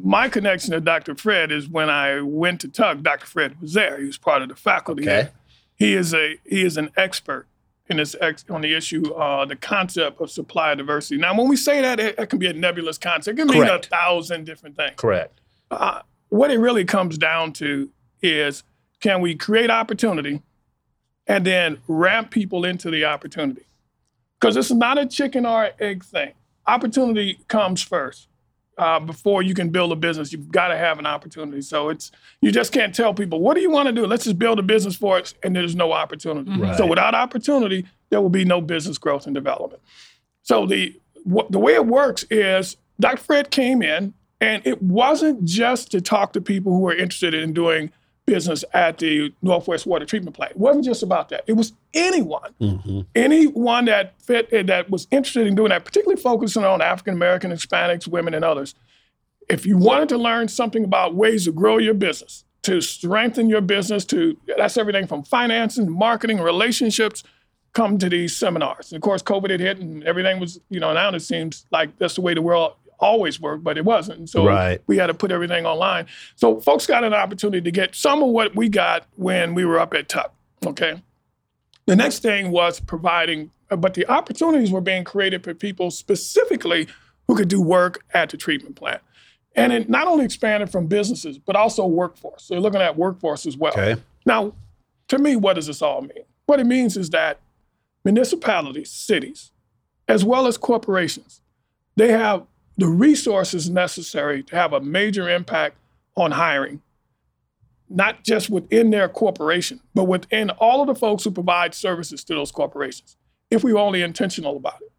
My 0.00 0.28
connection 0.28 0.70
to 0.72 0.80
Dr. 0.80 1.16
Fred 1.16 1.50
is 1.50 1.68
when 1.68 1.90
I 1.90 2.20
went 2.20 2.60
to 2.60 2.68
Tuck, 2.68 3.00
Dr. 3.02 3.26
Fred 3.26 3.60
was 3.60 3.72
there. 3.74 3.98
He 3.98 4.06
was 4.06 4.16
part 4.16 4.42
of 4.42 4.48
the 4.48 4.54
faculty. 4.54 5.02
Okay. 5.02 5.10
there. 5.10 5.32
He 5.74 5.94
is 5.94 6.14
a 6.14 6.36
he 6.44 6.62
is 6.64 6.76
an 6.76 6.90
expert 6.96 7.46
in 7.88 7.96
this 7.96 8.14
ex, 8.20 8.44
on 8.50 8.60
the 8.60 8.74
issue, 8.74 9.12
uh, 9.14 9.44
the 9.44 9.56
concept 9.56 10.20
of 10.20 10.30
supply 10.30 10.74
diversity. 10.76 11.16
Now, 11.16 11.36
when 11.36 11.48
we 11.48 11.56
say 11.56 11.80
that, 11.82 11.98
it, 11.98 12.16
it 12.18 12.26
can 12.30 12.38
be 12.38 12.46
a 12.46 12.52
nebulous 12.52 12.98
concept. 12.98 13.38
It 13.38 13.42
can 13.46 13.48
mean 13.52 13.68
a 13.68 13.80
thousand 13.80 14.44
different 14.44 14.76
things. 14.76 14.92
Correct. 14.96 15.40
Uh, 15.70 16.02
what 16.28 16.50
it 16.50 16.58
really 16.58 16.84
comes 16.84 17.18
down 17.18 17.52
to 17.54 17.90
is 18.22 18.62
can 19.00 19.20
we 19.20 19.34
create 19.34 19.70
opportunity 19.70 20.42
and 21.26 21.44
then 21.44 21.78
ramp 21.86 22.30
people 22.30 22.64
into 22.64 22.90
the 22.90 23.04
opportunity? 23.04 23.62
Because 24.40 24.56
it's 24.56 24.70
not 24.70 24.98
a 24.98 25.06
chicken 25.06 25.46
or 25.46 25.70
egg 25.80 26.04
thing. 26.04 26.32
Opportunity 26.66 27.40
comes 27.48 27.82
first. 27.82 28.28
Uh, 28.76 29.00
before 29.00 29.42
you 29.42 29.54
can 29.54 29.70
build 29.70 29.90
a 29.90 29.96
business, 29.96 30.32
you've 30.32 30.52
got 30.52 30.68
to 30.68 30.76
have 30.76 31.00
an 31.00 31.06
opportunity. 31.06 31.60
So 31.60 31.88
it's 31.88 32.12
you 32.40 32.52
just 32.52 32.72
can't 32.72 32.94
tell 32.94 33.12
people 33.12 33.40
what 33.40 33.54
do 33.54 33.60
you 33.60 33.70
want 33.70 33.88
to 33.88 33.92
do. 33.92 34.06
Let's 34.06 34.22
just 34.24 34.38
build 34.38 34.60
a 34.60 34.62
business 34.62 34.94
for 34.94 35.18
us, 35.18 35.34
and 35.42 35.56
there's 35.56 35.74
no 35.74 35.92
opportunity. 35.92 36.48
So 36.76 36.86
without 36.86 37.12
opportunity, 37.12 37.86
there 38.10 38.20
will 38.20 38.30
be 38.30 38.44
no 38.44 38.60
business 38.60 38.96
growth 38.96 39.26
and 39.26 39.34
development. 39.34 39.82
So 40.42 40.64
the 40.64 40.94
the 41.50 41.58
way 41.58 41.74
it 41.74 41.86
works 41.86 42.24
is 42.30 42.76
Dr. 43.00 43.16
Fred 43.16 43.50
came 43.50 43.82
in, 43.82 44.14
and 44.40 44.66
it 44.66 44.82
wasn't 44.82 45.44
just 45.44 45.90
to 45.92 46.00
talk 46.00 46.32
to 46.34 46.40
people 46.40 46.72
who 46.72 46.80
were 46.80 46.94
interested 46.94 47.34
in 47.34 47.52
doing 47.52 47.90
business 48.26 48.62
at 48.74 48.98
the 48.98 49.32
Northwest 49.40 49.86
Water 49.86 50.04
Treatment 50.04 50.36
Plant. 50.36 50.52
It 50.52 50.58
wasn't 50.58 50.84
just 50.84 51.02
about 51.02 51.30
that. 51.30 51.44
It 51.46 51.54
was 51.54 51.72
anyone, 51.94 52.54
Mm-hmm. 52.60 53.00
anyone 53.14 53.86
that 53.86 54.20
fit 54.20 54.50
that 54.66 54.90
was 54.90 55.08
interested 55.10 55.46
in 55.46 55.54
doing 55.54 55.70
that, 55.70 55.84
particularly 55.84 56.20
focusing 56.20 56.64
on 56.64 56.82
African 56.82 57.14
American, 57.14 57.50
Hispanics, 57.50 58.06
women, 58.06 58.34
and 58.34 58.44
others. 58.44 58.74
If 59.48 59.64
you 59.64 59.78
wanted 59.78 60.10
to 60.10 60.18
learn 60.18 60.48
something 60.48 60.84
about 60.84 61.14
ways 61.14 61.46
to 61.46 61.52
grow 61.52 61.78
your 61.78 61.94
business, 61.94 62.44
to 62.62 62.82
strengthen 62.82 63.48
your 63.48 63.62
business, 63.62 64.04
to 64.06 64.36
that's 64.58 64.76
everything 64.76 65.06
from 65.06 65.22
financing, 65.22 65.90
marketing, 65.90 66.38
relationships, 66.38 67.24
come 67.72 67.96
to 67.98 68.10
these 68.10 68.36
seminars. 68.36 68.92
And 68.92 68.96
of 68.96 69.02
course, 69.02 69.22
COVID 69.22 69.48
had 69.48 69.60
hit 69.60 69.78
and 69.78 70.04
everything 70.04 70.38
was, 70.38 70.60
you 70.68 70.80
know, 70.80 70.92
now 70.92 71.08
it 71.10 71.20
seems 71.20 71.64
like 71.70 71.96
that's 71.98 72.16
the 72.16 72.20
way 72.20 72.34
the 72.34 72.42
world 72.42 72.74
always 72.98 73.40
worked, 73.40 73.64
but 73.64 73.78
it 73.78 73.84
wasn't. 73.84 74.28
So 74.28 74.44
Right. 74.44 74.80
we 74.86 74.96
had 74.96 75.06
to 75.06 75.14
put 75.14 75.30
everything 75.30 75.66
online. 75.66 76.06
So 76.36 76.60
folks 76.60 76.86
got 76.86 77.04
an 77.04 77.14
opportunity 77.14 77.60
to 77.62 77.70
get 77.70 77.94
some 77.94 78.22
of 78.22 78.28
what 78.30 78.54
we 78.56 78.68
got 78.68 79.06
when 79.16 79.54
we 79.54 79.64
were 79.64 79.78
up 79.78 79.94
at 79.94 80.08
Tuck. 80.08 80.34
Okay. 80.66 81.02
The 81.86 81.96
next 81.96 82.20
thing 82.20 82.50
was 82.50 82.80
providing, 82.80 83.50
uh, 83.70 83.76
but 83.76 83.94
the 83.94 84.06
opportunities 84.08 84.70
were 84.70 84.80
being 84.80 85.04
created 85.04 85.42
for 85.44 85.54
people 85.54 85.90
specifically 85.90 86.88
who 87.26 87.36
could 87.36 87.48
do 87.48 87.62
work 87.62 88.04
at 88.12 88.30
the 88.30 88.36
treatment 88.36 88.76
plant. 88.76 89.00
And 89.54 89.72
it 89.72 89.88
not 89.88 90.06
only 90.06 90.24
expanded 90.24 90.70
from 90.70 90.86
businesses, 90.86 91.38
but 91.38 91.56
also 91.56 91.84
workforce. 91.86 92.44
So 92.44 92.54
you're 92.54 92.60
looking 92.62 92.80
at 92.80 92.96
workforce 92.96 93.44
as 93.46 93.56
well. 93.56 93.72
Okay. 93.72 93.96
Now, 94.24 94.52
to 95.08 95.18
me, 95.18 95.34
what 95.36 95.54
does 95.54 95.66
this 95.66 95.82
all 95.82 96.02
mean? 96.02 96.24
What 96.46 96.60
it 96.60 96.66
means 96.66 96.96
is 96.96 97.10
that 97.10 97.40
municipalities, 98.04 98.90
cities, 98.90 99.50
as 100.06 100.24
well 100.24 100.46
as 100.46 100.56
corporations, 100.56 101.40
they 101.96 102.10
have 102.12 102.44
the 102.78 102.88
resources 102.88 103.68
necessary 103.68 104.42
to 104.44 104.56
have 104.56 104.72
a 104.72 104.80
major 104.80 105.28
impact 105.28 105.76
on 106.16 106.30
hiring, 106.30 106.80
not 107.90 108.22
just 108.22 108.48
within 108.48 108.90
their 108.90 109.08
corporation, 109.08 109.80
but 109.94 110.04
within 110.04 110.50
all 110.50 110.80
of 110.80 110.86
the 110.86 110.94
folks 110.94 111.24
who 111.24 111.30
provide 111.30 111.74
services 111.74 112.24
to 112.24 112.34
those 112.34 112.52
corporations, 112.52 113.16
if 113.50 113.64
we 113.64 113.72
were 113.72 113.80
only 113.80 114.00
intentional 114.00 114.56
about 114.56 114.80
it. 114.80 114.92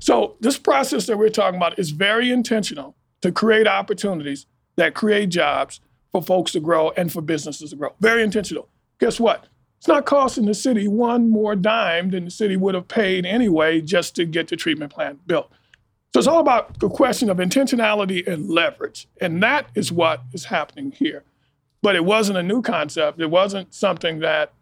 So, 0.00 0.36
this 0.40 0.58
process 0.58 1.06
that 1.06 1.16
we're 1.16 1.28
talking 1.28 1.58
about 1.58 1.78
is 1.78 1.90
very 1.90 2.32
intentional 2.32 2.96
to 3.20 3.30
create 3.30 3.68
opportunities 3.68 4.46
that 4.74 4.94
create 4.94 5.28
jobs 5.28 5.80
for 6.10 6.22
folks 6.22 6.52
to 6.52 6.60
grow 6.60 6.90
and 6.90 7.12
for 7.12 7.22
businesses 7.22 7.70
to 7.70 7.76
grow. 7.76 7.94
Very 8.00 8.24
intentional. 8.24 8.68
Guess 8.98 9.20
what? 9.20 9.46
It's 9.78 9.86
not 9.86 10.06
costing 10.06 10.46
the 10.46 10.54
city 10.54 10.88
one 10.88 11.30
more 11.30 11.54
dime 11.54 12.10
than 12.10 12.24
the 12.24 12.30
city 12.32 12.56
would 12.56 12.74
have 12.74 12.88
paid 12.88 13.24
anyway 13.24 13.80
just 13.80 14.16
to 14.16 14.24
get 14.24 14.48
the 14.48 14.56
treatment 14.56 14.92
plant 14.92 15.24
built. 15.26 15.52
So 16.12 16.18
it's 16.18 16.28
all 16.28 16.40
about 16.40 16.78
the 16.78 16.90
question 16.90 17.30
of 17.30 17.38
intentionality 17.38 18.26
and 18.26 18.48
leverage. 18.50 19.08
And 19.20 19.42
that 19.42 19.66
is 19.74 19.90
what 19.90 20.22
is 20.32 20.44
happening 20.46 20.92
here. 20.92 21.24
but 21.84 21.96
it 21.96 22.04
wasn't 22.04 22.38
a 22.38 22.42
new 22.44 22.62
concept. 22.62 23.20
It 23.20 23.28
wasn't 23.28 23.74
something 23.74 24.20
that 24.20 24.52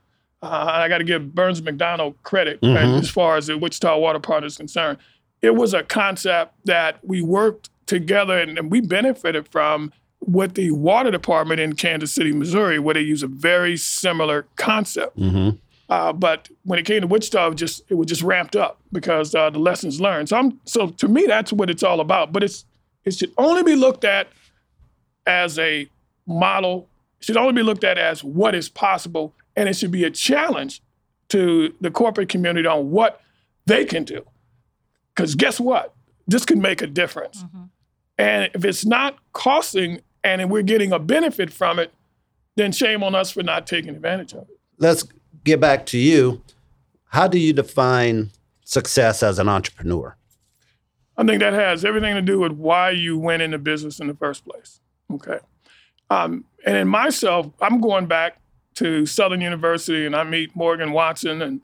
uh, 0.43 0.47
I 0.73 0.89
got 0.89 0.99
to 0.99 1.05
give 1.05 1.35
Burns 1.35 1.61
McDonnell 1.61 2.15
credit 2.23 2.59
right, 2.63 2.79
Mhm. 2.87 2.99
as 3.01 3.11
far 3.11 3.37
as 3.37 3.49
the 3.49 3.59
Wichita 3.59 3.99
Water 3.99 4.19
Partner 4.19 4.47
is 4.47 4.57
concerned. 4.57 4.97
It 5.43 5.55
was 5.55 5.75
a 5.75 5.83
concept 5.83 6.55
that 6.65 6.97
we 7.05 7.21
worked 7.21 7.69
together 7.85 8.39
and, 8.39 8.57
and 8.59 8.71
we 8.71 8.81
benefited 8.81 9.47
from 9.49 9.93
with 10.21 10.55
the 10.55 10.71
water 10.71 11.11
department 11.11 11.61
in 11.61 11.75
Kansas 11.75 12.11
City, 12.11 12.33
Missouri, 12.33 12.79
where 12.79 12.95
they 12.95 13.03
use 13.03 13.23
a 13.23 13.27
very 13.27 13.77
similar 13.77 14.47
concept. 14.57 15.19
hmm 15.19 15.51
Uh, 15.91 16.13
but 16.13 16.49
when 16.63 16.79
it 16.79 16.87
came 16.87 17.01
to 17.01 17.07
Wichita, 17.09 17.51
it 17.51 17.55
just 17.57 17.83
it 17.89 17.95
was 17.95 18.07
just 18.07 18.23
ramped 18.23 18.55
up 18.55 18.81
because 18.93 19.35
uh, 19.35 19.51
the 19.51 19.59
lessons 19.59 20.01
learned. 20.01 20.29
So, 20.29 20.37
I'm, 20.37 20.61
so 20.65 20.87
to 20.89 21.09
me, 21.09 21.27
that's 21.27 21.53
what 21.53 21.69
it's 21.69 21.83
all 21.83 22.01
about. 22.01 22.33
But 22.33 22.45
it's 22.45 22.65
it 23.05 23.15
should 23.15 23.33
only 23.37 23.65
be 23.65 23.75
looked 23.75 24.05
at 24.05 24.29
as 25.27 25.59
a 25.59 25.89
model. 26.27 26.89
It 27.19 27.27
should 27.27 27.37
only 27.37 27.55
be 27.55 27.63
looked 27.65 27.83
at 27.83 27.99
as 27.99 28.23
what 28.23 28.55
is 28.55 28.69
possible, 28.69 29.35
and 29.57 29.69
it 29.69 29.75
should 29.75 29.91
be 29.91 30.05
a 30.05 30.11
challenge 30.11 30.81
to 31.31 31.75
the 31.81 31.91
corporate 31.91 32.29
community 32.29 32.69
on 32.69 32.93
what 32.93 33.21
they 33.67 33.85
can 33.85 34.05
do. 34.05 34.25
Because 35.15 35.35
guess 35.35 35.59
what? 35.59 35.93
This 36.29 36.45
can 36.45 36.61
make 36.61 36.83
a 36.83 36.87
difference. 36.87 37.45
And 38.17 38.51
if 38.55 38.65
it's 38.65 38.85
not 38.85 39.17
costing 39.33 40.03
and 40.23 40.51
we're 40.51 40.63
getting 40.63 40.93
a 40.93 40.99
benefit 40.99 41.53
from 41.53 41.79
it, 41.79 41.93
then 42.57 42.71
shame 42.73 43.03
on 43.03 43.15
us 43.15 43.31
for 43.31 43.43
not 43.43 43.67
taking 43.67 43.91
advantage 43.91 44.35
of 44.35 44.43
it. 44.43 44.59
Let's 44.79 45.05
get 45.45 45.61
back 45.61 45.87
to 45.87 45.99
you. 45.99 46.43
How 47.07 47.27
do 47.27 47.39
you 47.39 47.53
define 47.53 48.31
success 48.65 49.23
as 49.23 49.39
an 49.39 49.49
entrepreneur? 49.49 50.17
I 51.17 51.25
think 51.25 51.41
that 51.41 51.53
has 51.53 51.85
everything 51.85 52.15
to 52.15 52.23
do 52.23 52.39
with 52.39 52.53
why 52.53 52.91
you 52.91 53.19
went 53.19 53.43
into 53.43 53.59
business 53.59 54.01
in 54.01 54.07
the 54.07 54.15
first 54.15 54.45
place. 54.45 54.81
Okay. 55.13 55.39
Um, 56.09 56.45
and 56.65 56.77
in 56.77 56.89
myself, 56.89 57.51
I'm 57.61 57.81
going 57.81 58.07
back 58.07 58.39
to 58.77 59.07
Southern 59.07 59.41
University 59.41 60.07
and 60.07 60.15
I 60.17 60.25
meet 60.25 60.55
Morgan 60.57 60.93
Watson 60.93 61.43
and 61.43 61.61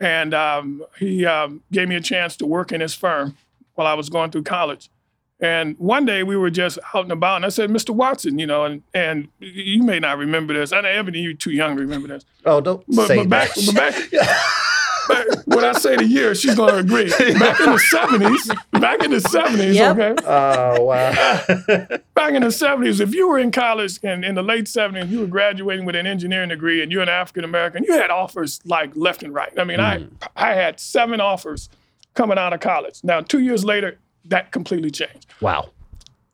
and 0.00 0.32
um, 0.32 0.84
he 0.98 1.26
um, 1.26 1.62
gave 1.72 1.88
me 1.88 1.96
a 1.96 2.00
chance 2.00 2.36
to 2.36 2.46
work 2.46 2.70
in 2.70 2.80
his 2.80 2.94
firm 2.94 3.36
while 3.74 3.86
I 3.88 3.94
was 3.94 4.08
going 4.08 4.30
through 4.30 4.44
college. 4.44 4.90
And 5.40 5.76
one 5.78 6.04
day 6.04 6.24
we 6.24 6.36
were 6.36 6.50
just 6.50 6.78
out 6.94 7.04
and 7.04 7.12
about, 7.12 7.36
and 7.36 7.46
I 7.46 7.48
said, 7.48 7.70
"Mr. 7.70 7.90
Watson, 7.90 8.38
you 8.40 8.46
know, 8.46 8.64
and 8.64 8.82
and 8.92 9.28
you 9.38 9.82
may 9.84 10.00
not 10.00 10.18
remember 10.18 10.52
this. 10.54 10.72
I 10.72 10.80
know 10.80 10.88
Ebony, 10.88 11.20
you're 11.20 11.32
too 11.32 11.52
young 11.52 11.76
to 11.76 11.82
remember 11.82 12.08
this. 12.08 12.24
Oh, 12.44 12.60
don't 12.60 12.84
But, 12.88 13.06
say 13.06 13.18
but 13.18 13.28
back, 13.28 13.54
that. 13.54 13.66
but 13.66 13.74
back, 13.76 14.10
back- 14.10 15.46
when 15.46 15.64
I 15.64 15.72
say 15.72 15.96
the 15.96 16.04
year, 16.04 16.34
she's 16.34 16.54
going 16.56 16.72
to 16.74 16.78
agree. 16.80 17.08
Back 17.38 17.60
in 17.60 17.70
the 17.70 17.78
seventies, 17.78 18.50
back 18.72 19.02
in 19.04 19.10
the 19.12 19.20
seventies, 19.20 19.76
Yep. 19.76 19.96
okay. 19.98 20.22
oh, 20.26 20.82
wow. 20.84 21.98
Back 22.14 22.34
in 22.34 22.42
the 22.42 22.50
seventies, 22.50 22.98
if 23.00 23.14
you 23.14 23.28
were 23.28 23.38
in 23.38 23.50
college 23.52 24.00
and 24.02 24.24
in 24.24 24.34
the 24.34 24.42
late 24.42 24.66
seventies, 24.66 25.08
you 25.10 25.20
were 25.20 25.26
graduating 25.28 25.84
with 25.86 25.94
an 25.94 26.06
engineering 26.06 26.48
degree, 26.48 26.82
and 26.82 26.90
you're 26.90 27.00
an 27.02 27.08
African 27.08 27.44
American, 27.44 27.84
you 27.84 27.92
had 27.92 28.10
offers 28.10 28.60
like 28.64 28.90
left 28.96 29.22
and 29.22 29.32
right. 29.32 29.52
I 29.56 29.62
mean, 29.64 29.78
I 29.78 29.98
mm. 29.98 30.10
I 30.36 30.54
had 30.54 30.80
seven 30.80 31.20
offers 31.20 31.68
coming 32.14 32.36
out 32.38 32.52
of 32.52 32.58
college. 32.60 33.00
Now, 33.04 33.20
two 33.20 33.38
years 33.38 33.64
later, 33.64 33.98
that 34.26 34.52
completely 34.52 34.90
changed. 34.90 35.26
wow. 35.40 35.70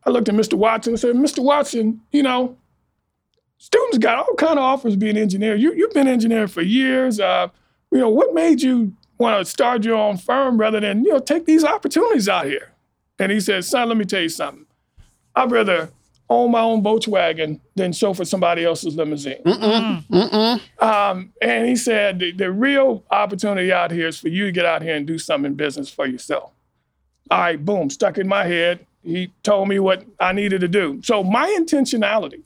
I 0.05 0.11
looked 0.11 0.29
at 0.29 0.35
Mr. 0.35 0.53
Watson 0.53 0.93
and 0.93 0.99
said, 0.99 1.15
Mr. 1.15 1.43
Watson, 1.43 1.99
you 2.11 2.21
know, 2.21 2.55
students 3.57 3.97
got 3.97 4.19
all 4.19 4.35
kind 4.35 4.59
of 4.59 4.63
offers 4.63 4.95
being 4.95 5.17
engineer. 5.17 5.55
You, 5.55 5.73
you've 5.73 5.93
been 5.93 6.07
engineering 6.07 6.47
for 6.47 6.61
years. 6.61 7.19
Uh, 7.19 7.47
you 7.91 7.97
know, 7.97 8.09
what 8.09 8.33
made 8.33 8.61
you 8.61 8.93
want 9.17 9.43
to 9.43 9.49
start 9.49 9.83
your 9.83 9.95
own 9.95 10.17
firm 10.17 10.57
rather 10.57 10.79
than, 10.79 11.03
you 11.03 11.11
know, 11.11 11.19
take 11.19 11.45
these 11.45 11.63
opportunities 11.63 12.29
out 12.29 12.45
here? 12.45 12.71
And 13.17 13.31
he 13.31 13.39
said, 13.39 13.65
son, 13.65 13.87
let 13.87 13.97
me 13.97 14.05
tell 14.05 14.21
you 14.21 14.29
something. 14.29 14.65
I'd 15.35 15.51
rather 15.51 15.89
own 16.29 16.51
my 16.51 16.61
own 16.61 16.83
Volkswagen 16.83 17.59
than 17.75 17.93
chauffeur 17.93 18.25
somebody 18.25 18.65
else's 18.65 18.95
limousine. 18.95 19.41
Um, 20.79 21.33
and 21.41 21.67
he 21.67 21.75
said, 21.75 22.19
the, 22.19 22.31
the 22.31 22.51
real 22.51 23.03
opportunity 23.11 23.71
out 23.71 23.91
here 23.91 24.07
is 24.07 24.19
for 24.19 24.27
you 24.29 24.45
to 24.45 24.51
get 24.51 24.65
out 24.65 24.81
here 24.81 24.95
and 24.95 25.05
do 25.05 25.17
something 25.17 25.51
in 25.51 25.55
business 25.55 25.89
for 25.89 26.05
yourself. 26.05 26.51
All 27.31 27.39
right, 27.39 27.63
boom, 27.63 27.89
stuck 27.89 28.17
in 28.17 28.27
my 28.27 28.45
head. 28.45 28.85
He 29.03 29.31
told 29.43 29.67
me 29.67 29.79
what 29.79 30.05
I 30.19 30.31
needed 30.31 30.61
to 30.61 30.67
do. 30.67 31.01
So 31.03 31.23
my 31.23 31.55
intentionality 31.59 32.41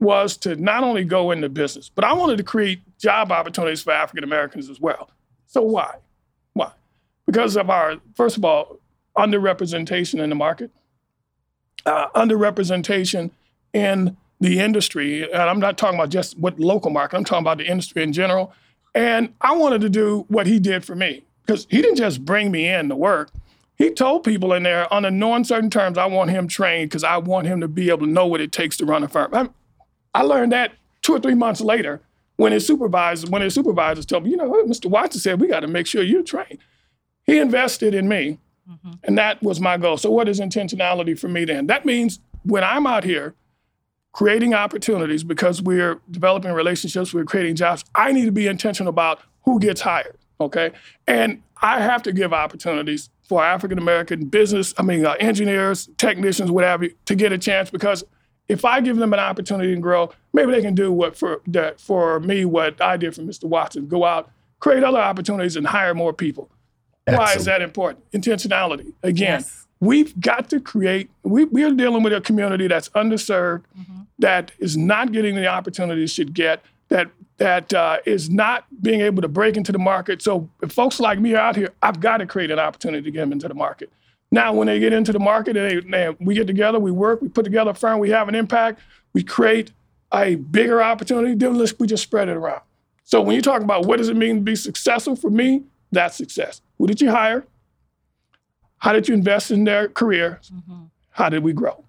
was 0.00 0.36
to 0.38 0.56
not 0.56 0.82
only 0.82 1.04
go 1.04 1.30
into 1.30 1.48
business, 1.48 1.90
but 1.94 2.04
I 2.04 2.12
wanted 2.12 2.36
to 2.38 2.42
create 2.42 2.80
job 2.98 3.32
opportunities 3.32 3.82
for 3.82 3.92
African 3.92 4.24
Americans 4.24 4.68
as 4.68 4.80
well. 4.80 5.10
So 5.46 5.62
why? 5.62 5.96
Why? 6.52 6.72
Because 7.26 7.56
of 7.56 7.70
our, 7.70 7.96
first 8.14 8.36
of 8.36 8.44
all, 8.44 8.78
underrepresentation 9.16 10.22
in 10.22 10.28
the 10.28 10.34
market, 10.34 10.70
uh, 11.86 12.08
underrepresentation 12.10 13.30
in 13.72 14.16
the 14.40 14.58
industry. 14.58 15.22
And 15.22 15.42
I'm 15.42 15.60
not 15.60 15.78
talking 15.78 15.98
about 15.98 16.10
just 16.10 16.38
what 16.38 16.58
local 16.58 16.90
market, 16.90 17.16
I'm 17.16 17.24
talking 17.24 17.44
about 17.44 17.58
the 17.58 17.66
industry 17.66 18.02
in 18.02 18.12
general. 18.12 18.52
And 18.94 19.32
I 19.40 19.52
wanted 19.56 19.80
to 19.82 19.88
do 19.88 20.24
what 20.28 20.46
he 20.46 20.58
did 20.58 20.84
for 20.84 20.94
me 20.94 21.24
because 21.46 21.66
he 21.70 21.82
didn't 21.82 21.96
just 21.96 22.24
bring 22.24 22.50
me 22.50 22.68
in 22.68 22.88
to 22.88 22.96
work. 22.96 23.30
He 23.76 23.90
told 23.90 24.24
people 24.24 24.52
in 24.52 24.62
there 24.62 24.92
under 24.92 25.10
no 25.10 25.34
uncertain 25.34 25.70
terms, 25.70 25.98
I 25.98 26.06
want 26.06 26.30
him 26.30 26.46
trained 26.46 26.90
because 26.90 27.04
I 27.04 27.16
want 27.16 27.46
him 27.46 27.60
to 27.60 27.68
be 27.68 27.88
able 27.90 28.06
to 28.06 28.12
know 28.12 28.26
what 28.26 28.40
it 28.40 28.52
takes 28.52 28.76
to 28.78 28.86
run 28.86 29.02
a 29.02 29.08
firm. 29.08 29.34
I, 29.34 29.48
I 30.14 30.22
learned 30.22 30.52
that 30.52 30.72
two 31.02 31.14
or 31.14 31.20
three 31.20 31.34
months 31.34 31.60
later 31.60 32.00
when 32.36 32.52
his 32.52 32.66
supervisors, 32.66 33.28
when 33.28 33.42
his 33.42 33.54
supervisors 33.54 34.06
told 34.06 34.24
me, 34.24 34.30
you 34.30 34.36
know, 34.36 34.50
Mr. 34.64 34.86
Watson 34.86 35.20
said 35.20 35.40
we 35.40 35.48
got 35.48 35.60
to 35.60 35.68
make 35.68 35.86
sure 35.86 36.02
you're 36.02 36.22
trained. 36.22 36.58
He 37.24 37.38
invested 37.38 37.94
in 37.94 38.08
me, 38.08 38.38
mm-hmm. 38.70 38.92
and 39.02 39.16
that 39.18 39.42
was 39.42 39.60
my 39.60 39.76
goal. 39.76 39.96
So, 39.96 40.10
what 40.10 40.28
is 40.28 40.40
intentionality 40.40 41.18
for 41.18 41.28
me 41.28 41.44
then? 41.44 41.66
That 41.68 41.84
means 41.84 42.20
when 42.44 42.62
I'm 42.62 42.86
out 42.86 43.04
here 43.04 43.34
creating 44.12 44.54
opportunities 44.54 45.24
because 45.24 45.60
we're 45.60 46.00
developing 46.10 46.52
relationships, 46.52 47.12
we're 47.12 47.24
creating 47.24 47.56
jobs, 47.56 47.84
I 47.94 48.12
need 48.12 48.26
to 48.26 48.32
be 48.32 48.46
intentional 48.46 48.88
about 48.90 49.20
who 49.44 49.58
gets 49.58 49.80
hired. 49.80 50.16
Okay. 50.40 50.70
And 51.06 51.42
I 51.64 51.80
have 51.80 52.02
to 52.02 52.12
give 52.12 52.34
opportunities 52.34 53.08
for 53.26 53.42
African 53.42 53.78
American 53.78 54.26
business, 54.26 54.74
I 54.76 54.82
mean, 54.82 55.06
uh, 55.06 55.12
engineers, 55.18 55.88
technicians, 55.96 56.50
whatever, 56.50 56.88
to 57.06 57.14
get 57.14 57.32
a 57.32 57.38
chance 57.38 57.70
because 57.70 58.04
if 58.48 58.66
I 58.66 58.82
give 58.82 58.98
them 58.98 59.14
an 59.14 59.18
opportunity 59.18 59.74
to 59.74 59.80
grow, 59.80 60.12
maybe 60.34 60.52
they 60.52 60.60
can 60.60 60.74
do 60.74 60.92
what 60.92 61.16
for 61.16 61.40
that 61.46 61.80
for 61.80 62.20
me 62.20 62.44
what 62.44 62.78
I 62.82 62.98
did 62.98 63.14
for 63.14 63.22
Mr. 63.22 63.44
Watson, 63.44 63.88
go 63.88 64.04
out, 64.04 64.30
create 64.60 64.84
other 64.84 64.98
opportunities 64.98 65.56
and 65.56 65.66
hire 65.66 65.94
more 65.94 66.12
people. 66.12 66.50
Why 67.06 67.32
is 67.32 67.46
that 67.46 67.62
important? 67.62 68.10
Intentionality. 68.12 68.92
Again, 69.02 69.40
Yes. 69.40 69.66
we've 69.80 70.18
got 70.20 70.50
to 70.50 70.60
create, 70.60 71.10
we, 71.22 71.44
we 71.46 71.64
are 71.64 71.70
dealing 71.72 72.02
with 72.02 72.12
a 72.12 72.20
community 72.20 72.68
that's 72.68 72.90
underserved, 72.90 73.62
that 74.18 74.52
is 74.58 74.76
not 74.76 75.12
getting 75.12 75.34
the 75.34 75.46
opportunities 75.46 76.10
it 76.10 76.14
should 76.14 76.34
get, 76.34 76.62
that 76.88 77.10
that 77.36 77.74
uh, 77.74 77.98
is 78.06 78.30
not 78.30 78.64
being 78.80 79.00
able 79.00 79.20
to 79.22 79.28
break 79.28 79.56
into 79.56 79.72
the 79.72 79.78
market. 79.78 80.22
So 80.22 80.48
if 80.62 80.72
folks 80.72 81.00
like 81.00 81.18
me 81.18 81.34
are 81.34 81.38
out 81.38 81.56
here, 81.56 81.70
I've 81.82 81.98
got 81.98 82.18
to 82.18 82.26
create 82.26 82.50
an 82.50 82.60
opportunity 82.60 83.02
to 83.02 83.10
get 83.10 83.20
them 83.20 83.32
into 83.32 83.48
the 83.48 83.54
market. 83.54 83.90
Now, 84.30 84.52
when 84.52 84.66
they 84.68 84.78
get 84.78 84.92
into 84.92 85.12
the 85.12 85.18
market, 85.18 85.56
and 85.56 85.82
they, 85.84 85.90
they, 85.90 86.16
we 86.20 86.34
get 86.34 86.46
together, 86.46 86.78
we 86.78 86.90
work, 86.90 87.20
we 87.22 87.28
put 87.28 87.44
together 87.44 87.70
a 87.70 87.74
firm, 87.74 87.98
we 87.98 88.10
have 88.10 88.28
an 88.28 88.34
impact, 88.34 88.80
we 89.12 89.22
create 89.22 89.72
a 90.12 90.36
bigger 90.36 90.82
opportunity, 90.82 91.34
then 91.34 91.56
let's, 91.56 91.76
we 91.78 91.86
just 91.86 92.02
spread 92.02 92.28
it 92.28 92.36
around. 92.36 92.62
So 93.02 93.20
when 93.20 93.36
you 93.36 93.42
talk 93.42 93.62
about 93.62 93.86
what 93.86 93.98
does 93.98 94.08
it 94.08 94.16
mean 94.16 94.36
to 94.36 94.42
be 94.42 94.56
successful, 94.56 95.16
for 95.16 95.30
me, 95.30 95.64
that's 95.92 96.16
success. 96.16 96.62
Who 96.78 96.86
did 96.86 97.00
you 97.00 97.10
hire? 97.10 97.46
How 98.78 98.92
did 98.92 99.08
you 99.08 99.14
invest 99.14 99.50
in 99.50 99.64
their 99.64 99.88
career? 99.88 100.40
How 101.10 101.28
did 101.28 101.42
we 101.42 101.52
grow? 101.52 101.84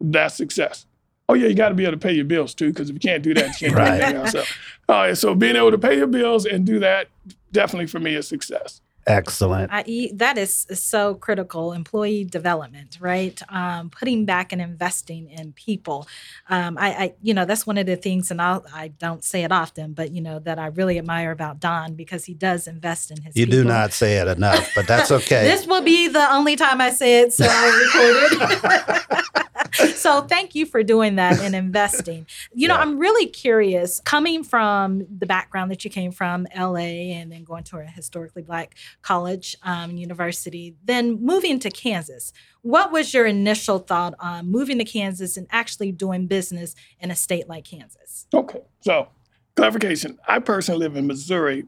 That's 0.00 0.34
success. 0.34 0.86
Oh 1.32 1.34
yeah, 1.34 1.48
you 1.48 1.54
got 1.54 1.70
to 1.70 1.74
be 1.74 1.84
able 1.84 1.92
to 1.92 1.98
pay 1.98 2.12
your 2.12 2.26
bills 2.26 2.52
too, 2.52 2.68
because 2.70 2.90
if 2.90 2.94
you 2.94 3.00
can't 3.00 3.22
do 3.22 3.32
that, 3.32 3.48
you 3.60 3.68
can't 3.68 3.74
Right. 3.74 3.96
do 3.98 4.04
anything 4.04 4.16
else. 4.20 4.32
So, 4.32 4.44
all 4.88 4.96
right, 4.96 5.16
so 5.16 5.34
being 5.34 5.56
able 5.56 5.70
to 5.70 5.78
pay 5.78 5.96
your 5.96 6.06
bills 6.06 6.44
and 6.44 6.66
do 6.66 6.78
that 6.80 7.08
definitely 7.52 7.86
for 7.86 7.98
me 8.00 8.14
is 8.14 8.28
success. 8.28 8.82
Excellent. 9.06 9.72
I, 9.72 9.82
e- 9.86 10.12
that 10.12 10.36
is 10.38 10.64
is 10.70 10.80
so 10.82 11.14
critical. 11.14 11.72
Employee 11.72 12.24
development, 12.24 12.98
right? 13.00 13.40
Um, 13.48 13.90
putting 13.90 14.26
back 14.26 14.52
and 14.52 14.60
investing 14.62 15.28
in 15.28 15.52
people. 15.54 16.06
Um, 16.48 16.78
I, 16.78 16.88
I, 16.90 17.14
you 17.20 17.34
know, 17.34 17.44
that's 17.44 17.66
one 17.66 17.78
of 17.78 17.86
the 17.86 17.96
things, 17.96 18.30
and 18.30 18.40
I, 18.40 18.60
I 18.72 18.88
don't 18.88 19.24
say 19.24 19.42
it 19.42 19.50
often, 19.50 19.94
but 19.94 20.12
you 20.12 20.20
know 20.20 20.38
that 20.40 20.58
I 20.60 20.66
really 20.66 20.98
admire 20.98 21.32
about 21.32 21.58
Don 21.58 21.94
because 21.94 22.26
he 22.26 22.34
does 22.34 22.68
invest 22.68 23.10
in 23.10 23.20
his. 23.22 23.36
You 23.36 23.46
do 23.46 23.64
not 23.64 23.92
say 23.92 24.18
it 24.18 24.28
enough, 24.28 24.70
but 24.76 24.86
that's 24.86 25.10
okay. 25.10 25.42
This 25.52 25.66
will 25.66 25.82
be 25.82 26.06
the 26.08 26.30
only 26.32 26.54
time 26.56 26.80
I 26.80 26.90
say 26.90 27.22
it, 27.22 27.32
so 27.32 27.46
I 27.48 27.66
recorded. 27.86 29.46
so 29.94 30.22
thank 30.22 30.54
you 30.54 30.66
for 30.66 30.82
doing 30.82 31.16
that 31.16 31.40
and 31.40 31.54
investing. 31.54 32.26
You 32.54 32.68
know, 32.68 32.74
Yeah. 32.74 32.80
I'm 32.80 32.98
really 32.98 33.26
curious, 33.26 34.00
coming 34.00 34.44
from 34.44 35.06
the 35.08 35.26
background 35.26 35.70
that 35.70 35.84
you 35.84 35.90
came 35.90 36.12
from, 36.12 36.46
LA, 36.56 37.12
and 37.16 37.32
then 37.32 37.44
going 37.44 37.64
to 37.64 37.78
a 37.78 37.84
historically 37.84 38.42
black 38.42 38.74
college, 39.02 39.56
um, 39.62 39.96
university, 39.96 40.76
then 40.84 41.20
moving 41.24 41.58
to 41.60 41.70
Kansas. 41.70 42.32
What 42.62 42.92
was 42.92 43.12
your 43.12 43.26
initial 43.26 43.78
thought 43.78 44.14
on 44.20 44.50
moving 44.50 44.78
to 44.78 44.84
Kansas 44.84 45.36
and 45.36 45.46
actually 45.50 45.92
doing 45.92 46.26
business 46.26 46.74
in 47.00 47.10
a 47.10 47.16
state 47.16 47.48
like 47.48 47.64
Kansas? 47.64 48.26
Okay, 48.32 48.60
so 48.80 49.08
clarification. 49.56 50.18
I 50.28 50.38
personally 50.38 50.80
live 50.80 50.96
in 50.96 51.06
Missouri. 51.06 51.64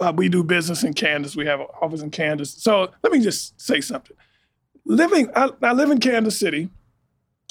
Uh, 0.00 0.12
we 0.14 0.28
do 0.28 0.44
business 0.44 0.84
in 0.84 0.92
Kansas. 0.92 1.34
We 1.36 1.46
have 1.46 1.60
an 1.60 1.66
office 1.80 2.02
in 2.02 2.10
Kansas. 2.10 2.50
So 2.50 2.90
let 3.02 3.12
me 3.12 3.20
just 3.20 3.58
say 3.60 3.80
something. 3.80 4.16
Living, 4.84 5.30
I, 5.34 5.48
I 5.62 5.72
live 5.72 5.90
in 5.90 5.98
Kansas 5.98 6.38
City, 6.38 6.68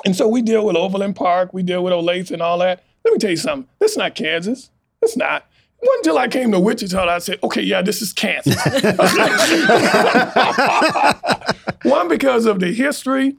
and 0.04 0.16
so 0.16 0.28
we 0.28 0.42
deal 0.42 0.66
with 0.66 0.76
Overland 0.76 1.16
Park, 1.16 1.54
we 1.54 1.64
deal 1.64 1.84
with 1.84 1.94
Olathe 1.94 2.32
and 2.32 2.42
all 2.42 2.58
that. 2.60 2.84
let 3.04 3.14
me 3.14 3.18
tell 3.18 3.30
you 3.30 3.38
something. 3.38 3.70
This 3.80 3.92
is 3.92 3.98
not 3.98 4.16
Kansas. 4.16 4.70
It's 5.02 5.16
not. 5.16 5.46
It 5.82 5.88
wasn't 5.88 6.08
until 6.08 6.18
I 6.18 6.28
came 6.28 6.52
to 6.52 6.60
Wichita 6.60 6.98
that 6.98 7.10
I 7.10 7.20
said, 7.20 7.40
okay, 7.44 7.62
yeah, 7.62 7.82
this 7.82 8.02
is 8.02 8.14
Kansas. 8.14 8.56
One, 11.84 12.08
because 12.08 12.46
of 12.46 12.60
the 12.60 12.74
history, 12.74 13.36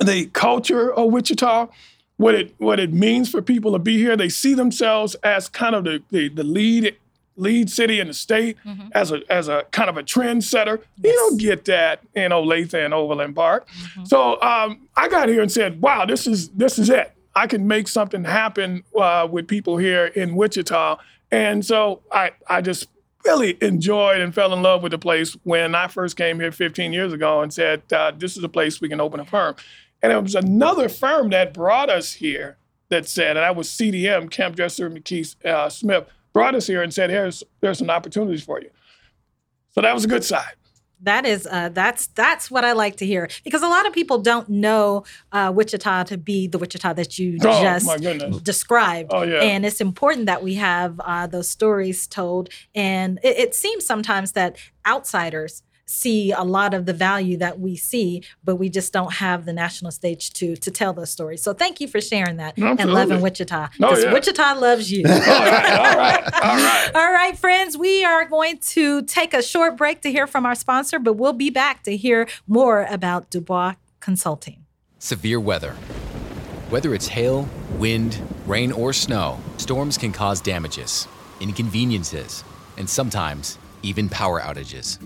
the 0.00 0.26
culture 0.26 0.92
of 0.92 1.12
Wichita, 1.12 1.68
what 2.16 2.34
it 2.34 2.54
what 2.58 2.78
it 2.78 2.92
means 2.92 3.30
for 3.30 3.40
people 3.40 3.72
to 3.72 3.78
be 3.78 3.96
here. 3.96 4.16
They 4.16 4.28
see 4.28 4.52
themselves 4.52 5.14
as 5.16 5.48
kind 5.48 5.74
of 5.74 5.84
the, 5.84 6.02
the, 6.10 6.28
the 6.28 6.44
lead 6.44 6.96
lead 7.40 7.70
city 7.70 7.98
in 8.00 8.06
the 8.08 8.14
state 8.14 8.56
Mm-hmm. 8.66 8.88
as 8.92 9.10
a 9.12 9.20
as 9.30 9.48
a 9.48 9.64
kind 9.70 9.88
of 9.88 9.96
a 9.96 10.02
trendsetter. 10.02 10.80
You 11.02 11.12
don't 11.12 11.40
get 11.40 11.64
that 11.66 12.00
in 12.14 12.30
Olathe 12.32 12.74
and 12.74 12.92
Overland 12.94 13.34
Park. 13.34 13.68
Mm-hmm. 13.68 14.04
So 14.04 14.40
um, 14.42 14.88
I 14.96 15.08
got 15.08 15.28
here 15.28 15.40
and 15.42 15.50
said, 15.50 15.80
"Wow, 15.80 16.04
this 16.06 16.26
is 16.26 16.50
this 16.50 16.78
is 16.78 16.90
it. 16.90 17.12
I 17.34 17.46
can 17.46 17.66
make 17.66 17.88
something 17.88 18.24
happen 18.24 18.84
uh, 18.96 19.26
with 19.30 19.48
people 19.48 19.76
here 19.76 20.06
in 20.06 20.34
Wichita." 20.36 20.98
And 21.30 21.64
so 21.64 22.02
I 22.12 22.32
I 22.48 22.60
just 22.60 22.88
really 23.24 23.56
enjoyed 23.60 24.20
and 24.20 24.34
fell 24.34 24.52
in 24.52 24.62
love 24.62 24.82
with 24.82 24.92
the 24.92 24.98
place 24.98 25.36
when 25.44 25.74
I 25.74 25.86
first 25.88 26.16
came 26.16 26.40
here 26.40 26.50
15 26.52 26.92
years 26.92 27.12
ago 27.12 27.40
and 27.42 27.52
said, 27.52 27.82
uh, 27.92 28.12
"This 28.16 28.36
is 28.36 28.44
a 28.44 28.48
place 28.48 28.80
we 28.80 28.88
can 28.88 29.00
open 29.00 29.20
a 29.20 29.24
firm." 29.24 29.54
And 30.02 30.12
it 30.12 30.22
was 30.22 30.34
another 30.34 30.88
firm 30.88 31.30
that 31.30 31.52
brought 31.52 31.90
us 31.90 32.14
here 32.14 32.56
that 32.88 33.06
said, 33.08 33.36
and 33.36 33.44
I 33.44 33.50
was 33.50 33.68
CDM, 33.68 34.30
Camp 34.30 34.56
Dresser 34.56 34.90
McKee 34.90 35.44
uh, 35.44 35.68
Smith, 35.68 36.08
brought 36.32 36.54
us 36.54 36.66
here 36.66 36.82
and 36.82 36.92
said, 36.92 37.10
"Here's 37.10 37.42
there's 37.60 37.78
some 37.78 37.90
opportunities 37.90 38.42
for 38.42 38.60
you." 38.60 38.70
So 39.70 39.80
that 39.80 39.94
was 39.94 40.04
a 40.04 40.08
good 40.08 40.24
side. 40.24 40.54
That 41.02 41.24
is 41.24 41.48
uh, 41.50 41.70
that's 41.70 42.08
that's 42.08 42.50
what 42.50 42.62
I 42.64 42.72
like 42.72 42.96
to 42.96 43.06
hear 43.06 43.28
because 43.42 43.62
a 43.62 43.68
lot 43.68 43.86
of 43.86 43.92
people 43.94 44.18
don't 44.18 44.48
know 44.50 45.04
uh, 45.32 45.50
Wichita 45.54 46.04
to 46.04 46.18
be 46.18 46.46
the 46.46 46.58
Wichita 46.58 46.92
that 46.92 47.18
you 47.18 47.38
Oh, 47.42 47.62
just 47.62 48.44
described. 48.44 49.10
Oh, 49.14 49.22
yeah. 49.22 49.40
And 49.40 49.64
it's 49.64 49.80
important 49.80 50.26
that 50.26 50.42
we 50.42 50.56
have 50.56 51.00
uh, 51.00 51.26
those 51.26 51.48
stories 51.48 52.06
told. 52.06 52.50
And 52.74 53.18
it, 53.22 53.38
it 53.38 53.54
seems 53.54 53.86
sometimes 53.86 54.32
that 54.32 54.58
outsiders 54.86 55.62
see 55.90 56.30
a 56.32 56.42
lot 56.42 56.72
of 56.72 56.86
the 56.86 56.92
value 56.92 57.36
that 57.38 57.58
we 57.58 57.76
see, 57.76 58.22
but 58.44 58.56
we 58.56 58.68
just 58.68 58.92
don't 58.92 59.14
have 59.14 59.44
the 59.44 59.52
national 59.52 59.90
stage 59.90 60.32
to 60.34 60.56
to 60.56 60.70
tell 60.70 60.92
those 60.92 61.10
stories. 61.10 61.42
So 61.42 61.52
thank 61.52 61.80
you 61.80 61.88
for 61.88 62.00
sharing 62.00 62.36
that 62.36 62.56
and 62.56 62.64
Absolutely. 62.66 62.94
loving 62.94 63.20
Wichita 63.20 63.64
Oh, 63.64 63.68
because 63.78 64.04
yeah. 64.04 64.12
Wichita 64.12 64.54
loves 64.54 64.90
you. 64.90 65.04
All 65.08 65.12
right, 65.12 65.28
all 65.28 65.96
right, 65.96 66.42
all 66.42 66.56
right. 66.56 66.90
All 66.94 67.12
right, 67.12 67.36
friends, 67.38 67.76
we 67.76 68.04
are 68.04 68.24
going 68.24 68.58
to 68.58 69.02
take 69.02 69.34
a 69.34 69.42
short 69.42 69.76
break 69.76 70.00
to 70.02 70.10
hear 70.10 70.26
from 70.26 70.46
our 70.46 70.54
sponsor, 70.54 70.98
but 70.98 71.14
we'll 71.14 71.32
be 71.32 71.50
back 71.50 71.82
to 71.84 71.96
hear 71.96 72.28
more 72.46 72.84
about 72.88 73.30
Dubois 73.30 73.74
Consulting. 74.00 74.64
Severe 74.98 75.40
weather. 75.40 75.72
Whether 76.70 76.94
it's 76.94 77.08
hail, 77.08 77.48
wind, 77.78 78.20
rain, 78.46 78.70
or 78.72 78.92
snow, 78.92 79.40
storms 79.56 79.98
can 79.98 80.12
cause 80.12 80.40
damages, 80.40 81.08
inconveniences, 81.40 82.44
and 82.76 82.88
sometimes 82.88 83.58
even 83.82 84.08
power 84.08 84.40
outages. 84.40 84.98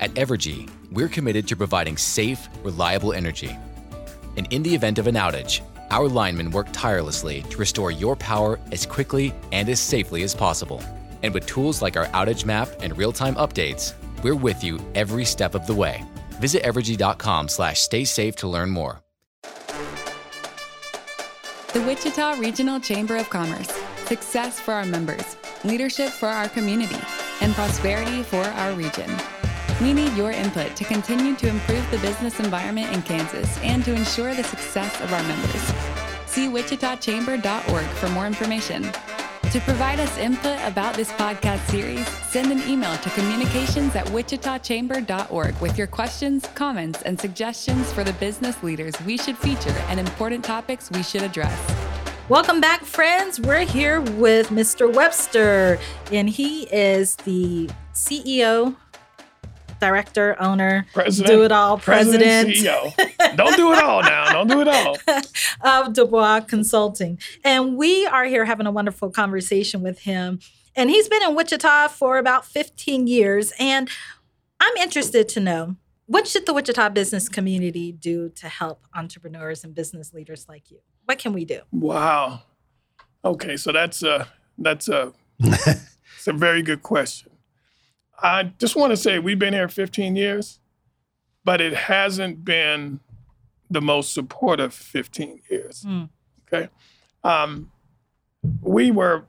At 0.00 0.12
Evergy, 0.14 0.68
we're 0.90 1.08
committed 1.08 1.46
to 1.48 1.56
providing 1.56 1.96
safe, 1.96 2.48
reliable 2.62 3.12
energy. 3.12 3.56
And 4.36 4.52
in 4.52 4.62
the 4.62 4.74
event 4.74 4.98
of 4.98 5.06
an 5.06 5.14
outage, 5.14 5.60
our 5.90 6.08
linemen 6.08 6.50
work 6.50 6.66
tirelessly 6.72 7.42
to 7.50 7.56
restore 7.56 7.90
your 7.90 8.16
power 8.16 8.58
as 8.72 8.84
quickly 8.84 9.32
and 9.52 9.68
as 9.68 9.80
safely 9.80 10.24
as 10.24 10.34
possible. 10.34 10.82
And 11.22 11.32
with 11.32 11.46
tools 11.46 11.80
like 11.80 11.96
our 11.96 12.06
outage 12.06 12.44
map 12.44 12.68
and 12.80 12.98
real-time 12.98 13.36
updates, 13.36 13.94
we're 14.22 14.34
with 14.34 14.64
you 14.64 14.80
every 14.94 15.24
step 15.24 15.54
of 15.54 15.66
the 15.66 15.74
way. 15.74 16.04
Visit 16.40 16.64
evergy.com 16.64 17.48
slash 17.48 17.80
stay 17.80 18.04
safe 18.04 18.34
to 18.36 18.48
learn 18.48 18.70
more. 18.70 19.00
The 21.72 21.82
Wichita 21.86 22.38
Regional 22.38 22.78
Chamber 22.80 23.16
of 23.16 23.30
Commerce. 23.30 23.70
Success 24.06 24.60
for 24.60 24.74
our 24.74 24.84
members, 24.84 25.36
leadership 25.64 26.10
for 26.10 26.28
our 26.28 26.48
community, 26.48 27.00
and 27.40 27.52
prosperity 27.54 28.22
for 28.22 28.44
our 28.44 28.74
region. 28.74 29.10
We 29.80 29.92
need 29.92 30.12
your 30.14 30.30
input 30.30 30.76
to 30.76 30.84
continue 30.84 31.34
to 31.36 31.48
improve 31.48 31.90
the 31.90 31.98
business 31.98 32.38
environment 32.38 32.92
in 32.92 33.02
Kansas 33.02 33.58
and 33.58 33.84
to 33.84 33.92
ensure 33.92 34.34
the 34.34 34.44
success 34.44 35.00
of 35.00 35.12
our 35.12 35.22
members. 35.24 35.62
See 36.26 36.48
wichitachamber.org 36.48 37.84
for 37.84 38.08
more 38.10 38.26
information. 38.26 38.90
To 39.50 39.60
provide 39.60 40.00
us 40.00 40.18
input 40.18 40.58
about 40.64 40.94
this 40.94 41.12
podcast 41.12 41.60
series, 41.70 42.08
send 42.28 42.50
an 42.50 42.60
email 42.68 42.96
to 42.96 43.10
communications 43.10 43.94
at 43.94 44.06
wichitachamber.org 44.06 45.60
with 45.60 45.78
your 45.78 45.86
questions, 45.86 46.44
comments, 46.54 47.02
and 47.02 47.20
suggestions 47.20 47.92
for 47.92 48.02
the 48.02 48.12
business 48.14 48.60
leaders 48.62 48.94
we 49.02 49.16
should 49.16 49.38
feature 49.38 49.76
and 49.88 50.00
important 50.00 50.44
topics 50.44 50.90
we 50.90 51.02
should 51.02 51.22
address. 51.22 51.60
Welcome 52.28 52.60
back, 52.60 52.84
friends. 52.84 53.38
We're 53.38 53.66
here 53.66 54.00
with 54.00 54.48
Mr. 54.48 54.92
Webster, 54.92 55.78
and 56.10 56.28
he 56.28 56.62
is 56.64 57.16
the 57.16 57.68
CEO, 57.92 58.74
director, 59.84 60.34
owner, 60.40 60.86
President, 60.94 61.26
do 61.26 61.44
it 61.44 61.52
all, 61.52 61.76
president, 61.78 62.48
CEO. 62.48 63.36
Don't 63.36 63.54
do 63.54 63.72
it 63.72 63.82
all 63.82 64.00
now. 64.02 64.32
Don't 64.32 64.48
do 64.48 64.62
it 64.62 64.68
all. 64.68 64.96
of 65.60 65.92
Dubois 65.92 66.40
Consulting. 66.40 67.18
And 67.44 67.76
we 67.76 68.06
are 68.06 68.24
here 68.24 68.46
having 68.46 68.66
a 68.66 68.70
wonderful 68.70 69.10
conversation 69.10 69.82
with 69.82 70.00
him. 70.00 70.38
And 70.74 70.88
he's 70.88 71.06
been 71.08 71.22
in 71.22 71.34
Wichita 71.34 71.88
for 71.88 72.16
about 72.16 72.46
15 72.46 73.06
years. 73.06 73.52
And 73.58 73.90
I'm 74.58 74.74
interested 74.78 75.28
to 75.30 75.40
know 75.40 75.76
what 76.06 76.26
should 76.26 76.46
the 76.46 76.54
Wichita 76.54 76.88
business 76.88 77.28
community 77.28 77.92
do 77.92 78.30
to 78.30 78.48
help 78.48 78.86
entrepreneurs 78.94 79.64
and 79.64 79.74
business 79.74 80.14
leaders 80.14 80.46
like 80.48 80.70
you? 80.70 80.78
What 81.04 81.18
can 81.18 81.34
we 81.34 81.44
do? 81.44 81.60
Wow. 81.70 82.42
Okay, 83.22 83.56
so 83.58 83.70
that's 83.70 84.02
a 84.02 84.28
that's 84.56 84.88
a 84.88 85.12
it's 85.40 86.26
a 86.26 86.32
very 86.32 86.62
good 86.62 86.82
question. 86.82 87.30
I 88.24 88.44
just 88.58 88.74
want 88.74 88.90
to 88.90 88.96
say 88.96 89.18
we've 89.18 89.38
been 89.38 89.52
here 89.52 89.68
15 89.68 90.16
years, 90.16 90.58
but 91.44 91.60
it 91.60 91.74
hasn't 91.74 92.42
been 92.42 93.00
the 93.70 93.82
most 93.82 94.14
supportive 94.14 94.72
15 94.72 95.42
years. 95.50 95.84
Mm. 95.86 96.08
Okay, 96.48 96.70
um, 97.22 97.70
we 98.62 98.90
were 98.90 99.24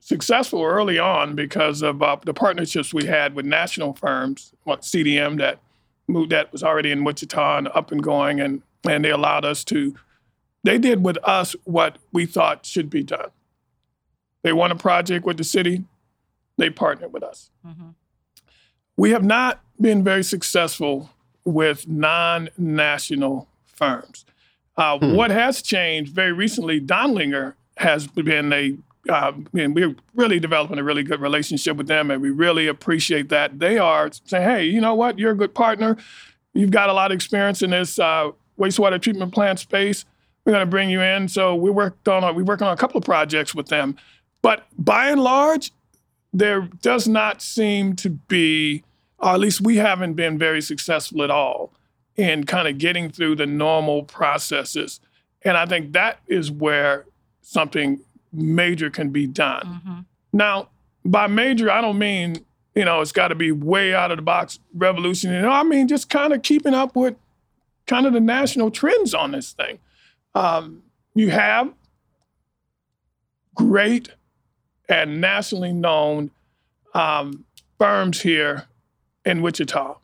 successful 0.00 0.64
early 0.64 0.98
on 0.98 1.34
because 1.34 1.82
of 1.82 2.02
uh, 2.02 2.16
the 2.24 2.32
partnerships 2.32 2.94
we 2.94 3.04
had 3.04 3.34
with 3.34 3.44
national 3.44 3.92
firms, 3.92 4.54
what 4.64 4.80
CDM 4.80 5.36
that 5.38 5.60
moved 6.06 6.32
that 6.32 6.50
was 6.50 6.62
already 6.62 6.90
in 6.90 7.04
Wichita 7.04 7.58
and 7.58 7.68
up 7.68 7.92
and 7.92 8.02
going, 8.02 8.40
and 8.40 8.62
and 8.88 9.04
they 9.04 9.10
allowed 9.10 9.44
us 9.44 9.62
to 9.64 9.94
they 10.64 10.78
did 10.78 11.04
with 11.04 11.18
us 11.22 11.54
what 11.64 11.98
we 12.12 12.24
thought 12.24 12.64
should 12.64 12.88
be 12.88 13.02
done. 13.02 13.30
They 14.42 14.54
won 14.54 14.72
a 14.72 14.76
project 14.76 15.26
with 15.26 15.36
the 15.36 15.44
city, 15.44 15.84
they 16.56 16.70
partnered 16.70 17.12
with 17.12 17.22
us. 17.22 17.50
Mhm. 17.66 17.94
We 18.98 19.12
have 19.12 19.22
not 19.24 19.60
been 19.80 20.02
very 20.02 20.24
successful 20.24 21.10
with 21.44 21.86
non 21.88 22.48
national 22.58 23.48
firms. 23.64 24.26
Uh, 24.76 24.98
What 24.98 25.30
has 25.30 25.62
changed 25.62 26.12
very 26.12 26.32
recently, 26.32 26.80
Dondlinger 26.80 27.54
has 27.76 28.08
been 28.08 28.52
a, 28.52 28.76
uh, 29.08 29.32
and 29.56 29.72
we're 29.72 29.94
really 30.16 30.40
developing 30.40 30.78
a 30.78 30.82
really 30.82 31.04
good 31.04 31.20
relationship 31.20 31.76
with 31.76 31.86
them, 31.86 32.10
and 32.10 32.20
we 32.20 32.30
really 32.30 32.66
appreciate 32.66 33.28
that. 33.28 33.60
They 33.60 33.78
are 33.78 34.10
saying, 34.24 34.48
hey, 34.48 34.64
you 34.64 34.80
know 34.80 34.96
what? 34.96 35.16
You're 35.16 35.30
a 35.30 35.36
good 35.36 35.54
partner. 35.54 35.96
You've 36.52 36.72
got 36.72 36.88
a 36.90 36.92
lot 36.92 37.12
of 37.12 37.14
experience 37.14 37.62
in 37.62 37.70
this 37.70 38.00
uh, 38.00 38.32
wastewater 38.58 39.00
treatment 39.00 39.32
plant 39.32 39.60
space. 39.60 40.04
We're 40.44 40.54
going 40.54 40.66
to 40.66 40.70
bring 40.70 40.90
you 40.90 41.02
in. 41.02 41.28
So 41.28 41.54
we 41.54 41.70
worked 41.70 42.08
on 42.08 42.24
a, 42.24 42.32
we 42.32 42.42
worked 42.42 42.62
on 42.62 42.72
a 42.72 42.76
couple 42.76 42.98
of 42.98 43.04
projects 43.04 43.54
with 43.54 43.68
them, 43.68 43.96
but 44.42 44.66
by 44.76 45.08
and 45.08 45.22
large, 45.22 45.70
there 46.32 46.62
does 46.82 47.06
not 47.08 47.40
seem 47.42 47.94
to 47.96 48.10
be, 48.10 48.82
or 49.18 49.30
at 49.30 49.40
least 49.40 49.60
we 49.60 49.76
haven't 49.76 50.14
been 50.14 50.38
very 50.38 50.60
successful 50.60 51.22
at 51.22 51.30
all 51.30 51.72
in 52.16 52.44
kind 52.44 52.68
of 52.68 52.78
getting 52.78 53.10
through 53.10 53.36
the 53.36 53.46
normal 53.46 54.02
processes. 54.02 55.00
And 55.42 55.56
I 55.56 55.66
think 55.66 55.92
that 55.92 56.20
is 56.26 56.50
where 56.50 57.06
something 57.42 58.00
major 58.32 58.90
can 58.90 59.10
be 59.10 59.26
done. 59.26 60.06
Now, 60.32 60.68
by 61.04 61.26
major, 61.26 61.70
I 61.70 61.80
don't 61.80 61.98
mean, 61.98 62.44
you 62.74 62.84
know, 62.84 63.00
it's 63.00 63.12
got 63.12 63.28
to 63.28 63.34
be 63.34 63.52
way 63.52 63.94
out 63.94 64.10
of 64.10 64.18
the 64.18 64.22
box 64.22 64.58
revolutionary. 64.74 65.42
No, 65.42 65.50
I 65.50 65.62
mean 65.62 65.88
just 65.88 66.10
kind 66.10 66.32
of 66.32 66.42
keeping 66.42 66.74
up 66.74 66.94
with 66.94 67.16
kind 67.86 68.06
of 68.06 68.12
the 68.12 68.20
national 68.20 68.70
trends 68.70 69.14
on 69.14 69.32
this 69.32 69.52
thing. 69.52 69.78
Um, 70.34 70.82
you 71.14 71.30
have 71.30 71.72
great 73.54 74.10
and 74.88 75.20
nationally 75.20 75.72
known 75.72 76.30
um, 76.94 77.44
firms 77.78 78.20
here 78.20 78.66
in 79.28 79.42
Wichita. 79.42 79.96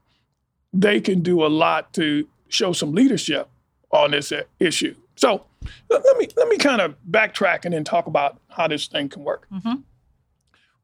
They 0.73 1.01
can 1.01 1.21
do 1.21 1.45
a 1.45 1.49
lot 1.49 1.93
to 1.95 2.29
show 2.49 2.73
some 2.73 2.93
leadership 2.93 3.49
on 3.91 4.11
this 4.11 4.33
issue. 4.61 4.95
So 5.17 5.45
let 5.89 6.19
me 6.19 6.29
let 6.37 6.49
me 6.49 6.59
kind 6.59 6.81
of 6.81 6.95
backtrack 7.11 7.65
and 7.65 7.73
then 7.73 7.85
talk 7.85 8.07
about 8.07 8.39
how 8.49 8.69
this 8.69 8.87
thing 8.87 9.09
can 9.09 9.25
work. 9.25 9.47
Mm-hmm. 9.53 9.77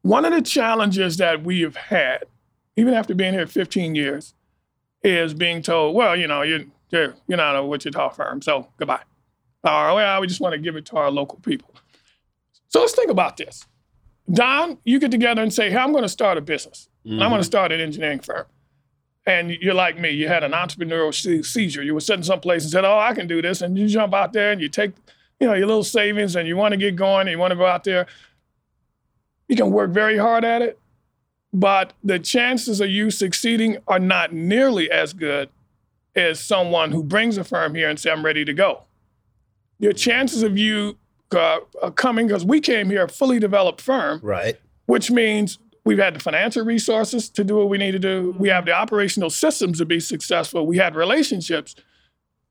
One 0.01 0.25
of 0.25 0.33
the 0.33 0.41
challenges 0.41 1.17
that 1.17 1.43
we 1.43 1.61
have 1.61 1.75
had, 1.75 2.23
even 2.75 2.93
after 2.93 3.13
being 3.13 3.33
here 3.33 3.45
15 3.45 3.93
years, 3.93 4.33
is 5.03 5.33
being 5.33 5.61
told, 5.61 5.95
well, 5.95 6.15
you 6.15 6.27
know, 6.27 6.41
you're 6.41 6.61
you're, 6.89 7.15
you're 7.27 7.37
not 7.37 7.55
a 7.55 7.63
Wichita 7.63 8.09
firm, 8.09 8.41
so 8.41 8.67
goodbye. 8.77 9.03
Or 9.63 9.93
well, 9.93 10.21
we 10.21 10.27
just 10.27 10.41
want 10.41 10.53
to 10.53 10.59
give 10.59 10.75
it 10.75 10.85
to 10.87 10.97
our 10.97 11.11
local 11.11 11.39
people. 11.39 11.75
So 12.69 12.79
let's 12.79 12.93
think 12.93 13.11
about 13.11 13.37
this. 13.37 13.65
Don, 14.31 14.77
you 14.83 14.99
get 14.99 15.11
together 15.11 15.41
and 15.41 15.53
say, 15.53 15.69
hey, 15.69 15.77
I'm 15.77 15.91
going 15.91 16.03
to 16.03 16.09
start 16.09 16.37
a 16.37 16.41
business. 16.41 16.89
Mm-hmm. 17.05 17.21
I'm 17.21 17.29
going 17.29 17.41
to 17.41 17.45
start 17.45 17.71
an 17.71 17.79
engineering 17.79 18.19
firm. 18.19 18.45
And 19.25 19.51
you're 19.51 19.73
like 19.73 19.99
me, 19.99 20.09
you 20.09 20.27
had 20.27 20.43
an 20.43 20.51
entrepreneurial 20.51 21.13
seizure. 21.45 21.83
You 21.83 21.93
were 21.93 21.99
sitting 21.99 22.23
someplace 22.23 22.63
and 22.63 22.71
said, 22.71 22.85
oh, 22.85 22.97
I 22.97 23.13
can 23.13 23.27
do 23.27 23.41
this. 23.41 23.61
And 23.61 23.77
you 23.77 23.87
jump 23.87 24.13
out 24.13 24.33
there 24.33 24.51
and 24.51 24.59
you 24.61 24.69
take, 24.69 24.93
you 25.39 25.47
know, 25.47 25.53
your 25.53 25.67
little 25.67 25.83
savings 25.83 26.35
and 26.35 26.47
you 26.47 26.57
want 26.57 26.71
to 26.71 26.77
get 26.77 26.95
going 26.95 27.21
and 27.27 27.31
you 27.31 27.37
want 27.37 27.51
to 27.51 27.57
go 27.57 27.65
out 27.65 27.83
there. 27.83 28.07
You 29.47 29.55
can 29.55 29.71
work 29.71 29.91
very 29.91 30.17
hard 30.17 30.43
at 30.43 30.61
it, 30.61 30.79
but 31.51 31.93
the 32.03 32.17
chances 32.17 32.79
of 32.79 32.89
you 32.89 33.11
succeeding 33.11 33.77
are 33.87 33.99
not 33.99 34.33
nearly 34.33 34.89
as 34.89 35.13
good 35.13 35.49
as 36.15 36.39
someone 36.39 36.91
who 36.91 37.03
brings 37.03 37.37
a 37.37 37.43
firm 37.43 37.75
here 37.75 37.89
and 37.89 37.99
say, 37.99 38.11
I'm 38.11 38.25
ready 38.25 38.45
to 38.45 38.53
go. 38.53 38.83
Your 39.77 39.93
chances 39.93 40.41
of 40.41 40.57
you 40.57 40.97
uh, 41.33 41.59
coming, 41.95 42.27
because 42.27 42.45
we 42.45 42.59
came 42.59 42.89
here 42.89 43.03
a 43.03 43.07
fully 43.09 43.39
developed 43.39 43.81
firm, 43.81 44.19
right? 44.23 44.59
Which 44.85 45.11
means 45.11 45.57
we've 45.83 45.97
had 45.97 46.15
the 46.15 46.19
financial 46.19 46.63
resources 46.63 47.29
to 47.29 47.43
do 47.43 47.55
what 47.55 47.69
we 47.69 47.77
need 47.77 47.91
to 47.91 47.99
do. 47.99 48.35
We 48.37 48.49
have 48.49 48.65
the 48.65 48.73
operational 48.73 49.29
systems 49.29 49.77
to 49.79 49.85
be 49.85 49.99
successful. 49.99 50.65
We 50.65 50.77
had 50.77 50.95
relationships. 50.95 51.75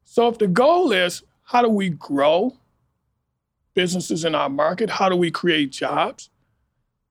So 0.05 0.29
if 0.29 0.39
the 0.39 0.49
goal 0.49 0.93
is 0.93 1.23
how 1.45 1.63
do 1.63 1.69
we 1.69 1.91
grow 1.91 2.57
businesses 3.75 4.25
in 4.25 4.35
our 4.35 4.49
market? 4.49 4.91
How 4.91 5.09
do 5.09 5.17
we 5.17 5.31
create 5.31 5.71
jobs? 5.71 6.31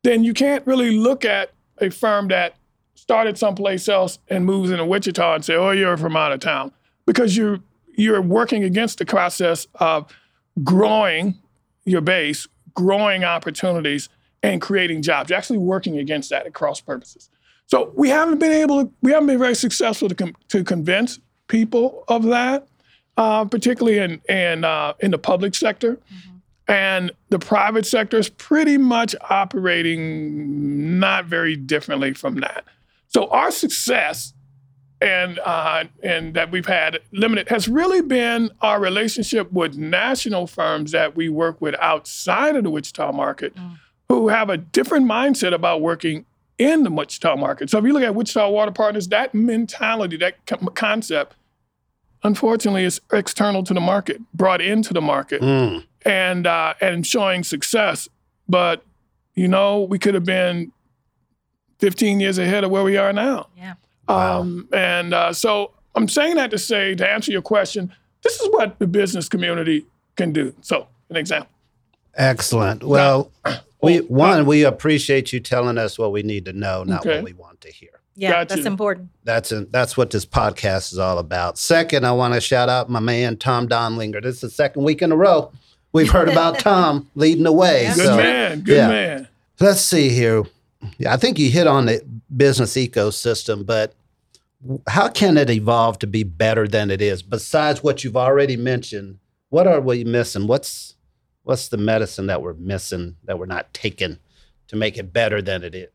Then 0.03 0.23
you 0.23 0.33
can't 0.33 0.65
really 0.65 0.97
look 0.97 1.25
at 1.25 1.51
a 1.79 1.89
firm 1.89 2.29
that 2.29 2.55
started 2.95 3.37
someplace 3.37 3.89
else 3.89 4.19
and 4.27 4.45
moves 4.45 4.71
into 4.71 4.85
Wichita 4.85 5.35
and 5.35 5.45
say, 5.45 5.55
"Oh, 5.55 5.71
you're 5.71 5.97
from 5.97 6.15
out 6.15 6.31
of 6.31 6.39
town," 6.39 6.71
because 7.05 7.35
you're 7.35 7.59
you're 7.95 8.21
working 8.21 8.63
against 8.63 8.99
the 8.99 9.05
process 9.05 9.67
of 9.75 10.13
growing 10.63 11.37
your 11.85 12.01
base, 12.01 12.47
growing 12.73 13.23
opportunities, 13.23 14.09
and 14.43 14.61
creating 14.61 15.01
jobs. 15.01 15.29
You're 15.29 15.37
actually 15.37 15.59
working 15.59 15.97
against 15.97 16.29
that 16.29 16.45
at 16.45 16.53
cross 16.53 16.81
purposes. 16.81 17.29
So 17.67 17.91
we 17.95 18.09
haven't 18.09 18.39
been 18.39 18.51
able 18.51 18.85
to, 18.85 18.91
we 19.01 19.11
haven't 19.11 19.27
been 19.27 19.39
very 19.39 19.55
successful 19.55 20.09
to, 20.09 20.15
com- 20.15 20.35
to 20.49 20.63
convince 20.63 21.19
people 21.47 22.03
of 22.07 22.23
that, 22.23 22.67
uh, 23.17 23.45
particularly 23.45 23.99
in 23.99 24.21
in 24.29 24.63
uh, 24.63 24.93
in 24.99 25.11
the 25.11 25.17
public 25.17 25.55
sector. 25.55 25.93
Mm-hmm. 25.93 26.37
And 26.71 27.11
the 27.29 27.39
private 27.39 27.85
sector 27.85 28.17
is 28.17 28.29
pretty 28.29 28.77
much 28.77 29.15
operating 29.29 30.99
not 30.99 31.25
very 31.25 31.55
differently 31.55 32.13
from 32.13 32.35
that. 32.41 32.63
So 33.07 33.27
our 33.29 33.49
success 33.49 34.33
and 35.01 35.39
uh, 35.39 35.85
and 36.03 36.33
that 36.33 36.51
we've 36.51 36.65
had 36.65 36.99
limited 37.11 37.49
has 37.49 37.67
really 37.67 38.01
been 38.01 38.51
our 38.61 38.79
relationship 38.79 39.51
with 39.51 39.77
national 39.77 40.47
firms 40.47 40.91
that 40.91 41.15
we 41.15 41.29
work 41.29 41.61
with 41.61 41.75
outside 41.79 42.55
of 42.55 42.63
the 42.63 42.69
Wichita 42.69 43.11
market, 43.11 43.55
mm. 43.55 43.77
who 44.09 44.27
have 44.27 44.49
a 44.49 44.57
different 44.57 45.05
mindset 45.05 45.53
about 45.53 45.81
working 45.81 46.25
in 46.57 46.83
the 46.83 46.91
Wichita 46.91 47.37
market. 47.37 47.69
So 47.69 47.77
if 47.77 47.85
you 47.85 47.93
look 47.93 48.03
at 48.03 48.13
Wichita 48.13 48.49
Water 48.49 48.71
Partners, 48.71 49.07
that 49.07 49.33
mentality, 49.33 50.17
that 50.17 50.35
concept, 50.75 51.35
unfortunately, 52.23 52.83
is 52.83 52.99
external 53.13 53.63
to 53.63 53.73
the 53.73 53.79
market, 53.79 54.19
brought 54.33 54.61
into 54.61 54.93
the 54.93 55.01
market, 55.01 55.41
mm. 55.41 55.85
and 56.03 56.45
uh, 56.45 56.73
and 56.81 57.07
showing 57.07 57.43
success. 57.43 58.09
But 58.49 58.83
you 59.35 59.47
know, 59.47 59.81
we 59.81 59.97
could 59.97 60.15
have 60.15 60.25
been 60.25 60.73
15 61.77 62.19
years 62.19 62.37
ahead 62.37 62.65
of 62.65 62.71
where 62.71 62.83
we 62.83 62.97
are 62.97 63.13
now. 63.13 63.47
Yeah. 63.57 63.75
Wow. 64.09 64.41
Um, 64.41 64.67
and 64.73 65.13
uh, 65.13 65.31
so 65.33 65.71
I'm 65.95 66.07
saying 66.07 66.35
that 66.35 66.51
to 66.51 66.57
say, 66.57 66.95
to 66.95 67.09
answer 67.09 67.31
your 67.31 67.41
question, 67.41 67.93
this 68.23 68.39
is 68.39 68.49
what 68.51 68.79
the 68.79 68.87
business 68.87 69.29
community 69.29 69.85
can 70.15 70.33
do. 70.33 70.53
So, 70.61 70.87
an 71.09 71.15
example. 71.15 71.51
Excellent. 72.15 72.83
Well, 72.83 73.31
now, 73.45 73.61
we 73.81 73.99
one 73.99 74.45
we 74.45 74.63
appreciate 74.63 75.31
you 75.31 75.39
telling 75.39 75.77
us 75.77 75.97
what 75.97 76.11
we 76.11 76.23
need 76.23 76.45
to 76.45 76.53
know, 76.53 76.83
not 76.83 77.01
okay. 77.01 77.15
what 77.15 77.23
we 77.23 77.33
want 77.33 77.61
to 77.61 77.71
hear. 77.71 77.89
Yeah, 78.15 78.31
gotcha. 78.31 78.55
that's 78.55 78.67
important. 78.67 79.09
That's 79.23 79.51
a, 79.53 79.61
that's 79.65 79.95
what 79.95 80.09
this 80.09 80.25
podcast 80.25 80.91
is 80.91 80.99
all 80.99 81.19
about. 81.19 81.57
Second, 81.57 82.05
I 82.05 82.11
want 82.11 82.33
to 82.33 82.41
shout 82.41 82.67
out 82.67 82.89
my 82.89 82.99
man 82.99 83.37
Tom 83.37 83.69
Dondlinger. 83.69 84.21
This 84.21 84.35
is 84.35 84.41
the 84.41 84.49
second 84.49 84.83
week 84.83 85.01
in 85.01 85.13
a 85.13 85.15
row 85.15 85.53
we've 85.93 86.09
heard 86.09 86.27
about 86.27 86.59
Tom 86.59 87.09
leading 87.15 87.43
the 87.43 87.53
way. 87.53 87.85
Good 87.95 88.05
so, 88.05 88.17
man. 88.17 88.61
Good 88.61 88.77
yeah. 88.77 88.87
man. 88.87 89.27
Let's 89.59 89.81
see 89.81 90.09
here. 90.09 90.43
I 91.07 91.17
think 91.17 91.39
you 91.39 91.49
hit 91.49 91.67
on 91.67 91.85
the 91.85 92.01
business 92.35 92.75
ecosystem, 92.75 93.65
but 93.65 93.93
how 94.87 95.09
can 95.09 95.37
it 95.37 95.49
evolve 95.49 95.99
to 95.99 96.07
be 96.07 96.23
better 96.23 96.67
than 96.67 96.91
it 96.91 97.01
is? 97.01 97.21
Besides 97.21 97.81
what 97.83 98.03
you've 98.03 98.17
already 98.17 98.57
mentioned, 98.57 99.19
what 99.49 99.67
are 99.67 99.81
we 99.81 100.03
missing? 100.03 100.47
What's 100.47 100.95
what's 101.43 101.69
the 101.69 101.77
medicine 101.77 102.27
that 102.27 102.41
we're 102.41 102.53
missing 102.53 103.15
that 103.23 103.39
we're 103.39 103.45
not 103.45 103.73
taking 103.73 104.19
to 104.67 104.75
make 104.75 104.97
it 104.97 105.13
better 105.13 105.41
than 105.41 105.63
it 105.63 105.73
is? 105.73 105.89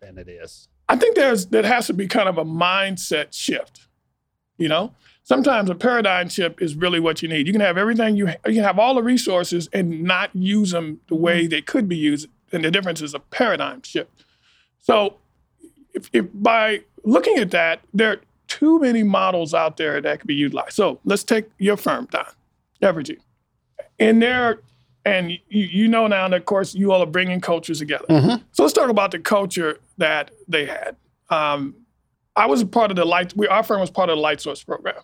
Than 0.00 0.18
it 0.18 0.28
is. 0.28 0.68
I 0.88 0.96
think 0.96 1.16
there's 1.16 1.46
there 1.46 1.62
has 1.64 1.86
to 1.88 1.94
be 1.94 2.06
kind 2.06 2.28
of 2.28 2.38
a 2.38 2.44
mindset 2.44 3.32
shift. 3.32 3.88
You 4.58 4.68
know, 4.68 4.94
sometimes 5.22 5.68
a 5.68 5.74
paradigm 5.74 6.30
shift 6.30 6.62
is 6.62 6.74
really 6.74 7.00
what 7.00 7.20
you 7.20 7.28
need. 7.28 7.46
You 7.46 7.52
can 7.52 7.60
have 7.60 7.76
everything 7.76 8.16
you 8.16 8.28
you 8.46 8.54
can 8.54 8.62
have 8.62 8.78
all 8.78 8.94
the 8.94 9.02
resources 9.02 9.68
and 9.72 10.02
not 10.02 10.34
use 10.34 10.70
them 10.70 11.00
the 11.08 11.14
way 11.14 11.42
mm-hmm. 11.42 11.50
they 11.50 11.60
could 11.60 11.88
be 11.88 11.96
used, 11.96 12.28
and 12.52 12.64
the 12.64 12.70
difference 12.70 13.02
is 13.02 13.12
a 13.12 13.18
paradigm 13.18 13.82
shift. 13.82 14.24
So, 14.80 15.16
if, 15.92 16.08
if 16.12 16.26
by 16.32 16.82
looking 17.06 17.38
at 17.38 17.52
that, 17.52 17.80
there 17.94 18.10
are 18.10 18.20
too 18.48 18.78
many 18.80 19.02
models 19.02 19.54
out 19.54 19.76
there 19.76 20.00
that 20.00 20.20
could 20.20 20.26
be 20.26 20.34
utilized. 20.34 20.72
So 20.72 21.00
let's 21.04 21.24
take 21.24 21.46
your 21.58 21.76
firm, 21.76 22.08
Don, 22.10 22.26
Evergy. 22.82 23.18
In 23.98 24.18
there, 24.18 24.60
and 25.04 25.30
you, 25.30 25.38
you 25.48 25.88
know 25.88 26.06
now, 26.06 26.28
that 26.28 26.36
of 26.36 26.44
course, 26.44 26.74
you 26.74 26.92
all 26.92 27.02
are 27.02 27.06
bringing 27.06 27.40
cultures 27.40 27.78
together. 27.78 28.04
Mm-hmm. 28.10 28.42
So 28.52 28.62
let's 28.62 28.74
talk 28.74 28.90
about 28.90 29.12
the 29.12 29.18
culture 29.18 29.80
that 29.98 30.32
they 30.48 30.66
had. 30.66 30.96
Um, 31.30 31.74
I 32.34 32.46
was 32.46 32.60
a 32.60 32.66
part 32.66 32.90
of 32.90 32.96
the 32.96 33.04
light. 33.04 33.34
We, 33.34 33.46
our 33.46 33.62
firm 33.62 33.80
was 33.80 33.90
part 33.90 34.10
of 34.10 34.16
the 34.16 34.20
Light 34.20 34.40
Source 34.40 34.62
program, 34.62 35.00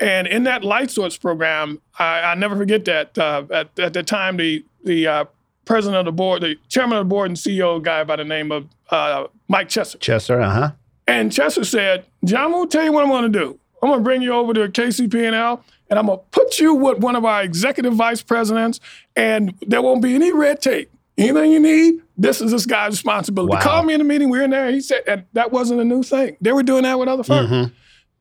and 0.00 0.26
in 0.26 0.44
that 0.44 0.64
Light 0.64 0.90
Source 0.90 1.18
program, 1.18 1.82
I, 1.98 2.20
I 2.20 2.34
never 2.34 2.56
forget 2.56 2.84
that 2.86 3.18
uh, 3.18 3.44
at, 3.50 3.78
at 3.78 3.92
the 3.92 4.02
time 4.02 4.38
the 4.38 4.64
the 4.84 5.06
uh, 5.06 5.24
president 5.66 5.98
of 5.98 6.06
the 6.06 6.12
board, 6.12 6.42
the 6.42 6.56
chairman 6.68 6.96
of 6.96 7.04
the 7.04 7.08
board 7.08 7.28
and 7.28 7.36
CEO 7.36 7.82
guy 7.82 8.04
by 8.04 8.16
the 8.16 8.24
name 8.24 8.50
of 8.52 8.68
uh, 8.90 9.26
Mike 9.48 9.68
Chesser. 9.68 9.98
Chesser, 9.98 10.40
uh 10.42 10.50
huh. 10.50 10.70
And 11.06 11.30
Chesser 11.30 11.64
said, 11.64 12.04
John, 12.24 12.46
I'm 12.46 12.50
going 12.52 12.68
to 12.68 12.76
tell 12.76 12.84
you 12.84 12.92
what 12.92 13.04
I'm 13.04 13.10
going 13.10 13.30
to 13.32 13.38
do. 13.38 13.58
I'm 13.82 13.90
going 13.90 14.00
to 14.00 14.04
bring 14.04 14.22
you 14.22 14.32
over 14.32 14.52
to 14.54 14.68
KCP&L, 14.68 15.64
and 15.88 15.98
I'm 15.98 16.06
going 16.06 16.18
to 16.18 16.24
put 16.30 16.58
you 16.58 16.74
with 16.74 16.98
one 16.98 17.14
of 17.14 17.24
our 17.24 17.42
executive 17.42 17.94
vice 17.94 18.22
presidents, 18.22 18.80
and 19.14 19.54
there 19.60 19.82
won't 19.82 20.02
be 20.02 20.14
any 20.14 20.32
red 20.32 20.60
tape. 20.60 20.90
Anything 21.18 21.52
you 21.52 21.60
need, 21.60 22.02
this 22.18 22.40
is 22.42 22.50
this 22.50 22.66
guy's 22.66 22.92
responsibility. 22.92 23.54
Wow. 23.54 23.62
Call 23.62 23.82
me 23.84 23.94
in 23.94 24.00
the 24.00 24.04
meeting. 24.04 24.28
We 24.28 24.38
are 24.40 24.42
in 24.42 24.50
there. 24.50 24.70
He 24.70 24.80
said, 24.80 25.02
and 25.06 25.24
that 25.32 25.50
wasn't 25.50 25.80
a 25.80 25.84
new 25.84 26.02
thing. 26.02 26.36
They 26.42 26.52
were 26.52 26.62
doing 26.62 26.82
that 26.82 26.98
with 26.98 27.08
other 27.08 27.22
firms. 27.22 27.50
Mm-hmm. 27.50 27.72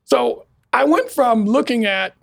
So 0.05 0.45
I 0.71 0.85
went 0.85 1.09
from 1.09 1.45
looking 1.45 1.85
at 1.85 2.13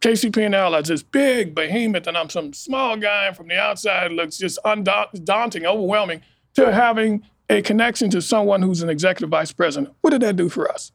KCP&L 0.00 0.74
as 0.74 0.88
this 0.88 1.02
big 1.02 1.54
behemoth, 1.54 2.06
and 2.06 2.16
I'm 2.16 2.28
some 2.28 2.52
small 2.52 2.96
guy 2.96 3.32
from 3.32 3.48
the 3.48 3.58
outside 3.58 4.12
looks 4.12 4.36
just 4.36 4.58
undaunting, 4.64 5.64
overwhelming, 5.64 6.20
to 6.54 6.72
having 6.72 7.24
a 7.48 7.62
connection 7.62 8.10
to 8.10 8.20
someone 8.20 8.62
who's 8.62 8.82
an 8.82 8.88
executive 8.88 9.30
vice 9.30 9.52
president. 9.52 9.94
What 10.00 10.10
did 10.10 10.22
that 10.22 10.36
do 10.36 10.48
for 10.48 10.70
us? 10.70 10.92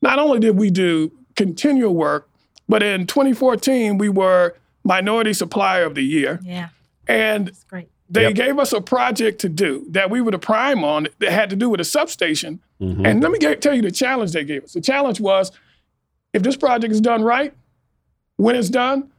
Not 0.00 0.18
only 0.18 0.40
did 0.40 0.56
we 0.56 0.70
do 0.70 1.12
continual 1.36 1.94
work, 1.94 2.28
but 2.68 2.82
in 2.82 3.06
2014, 3.06 3.98
we 3.98 4.08
were 4.08 4.56
Minority 4.84 5.32
Supplier 5.32 5.84
of 5.84 5.94
the 5.94 6.02
Year. 6.02 6.40
Yeah. 6.42 6.68
And 7.06 7.48
That's 7.48 7.64
great. 7.64 7.88
they 8.08 8.22
yep. 8.22 8.34
gave 8.34 8.58
us 8.58 8.72
a 8.72 8.80
project 8.80 9.40
to 9.40 9.48
do 9.48 9.86
that 9.90 10.10
we 10.10 10.20
were 10.20 10.30
the 10.30 10.38
prime 10.38 10.82
on 10.84 11.08
that 11.18 11.30
had 11.30 11.50
to 11.50 11.56
do 11.56 11.68
with 11.68 11.80
a 11.80 11.84
substation. 11.84 12.60
Mm-hmm. 12.80 13.06
And 13.06 13.22
let 13.22 13.30
me 13.30 13.38
get, 13.38 13.60
tell 13.60 13.74
you 13.74 13.82
the 13.82 13.90
challenge 13.90 14.32
they 14.32 14.44
gave 14.44 14.64
us. 14.64 14.72
The 14.72 14.80
challenge 14.80 15.20
was 15.20 15.52
if 16.32 16.42
this 16.42 16.56
project 16.56 16.92
is 16.92 17.00
done 17.00 17.22
right, 17.22 17.54
when 18.36 18.56
it's 18.56 18.70
done, 18.70 19.10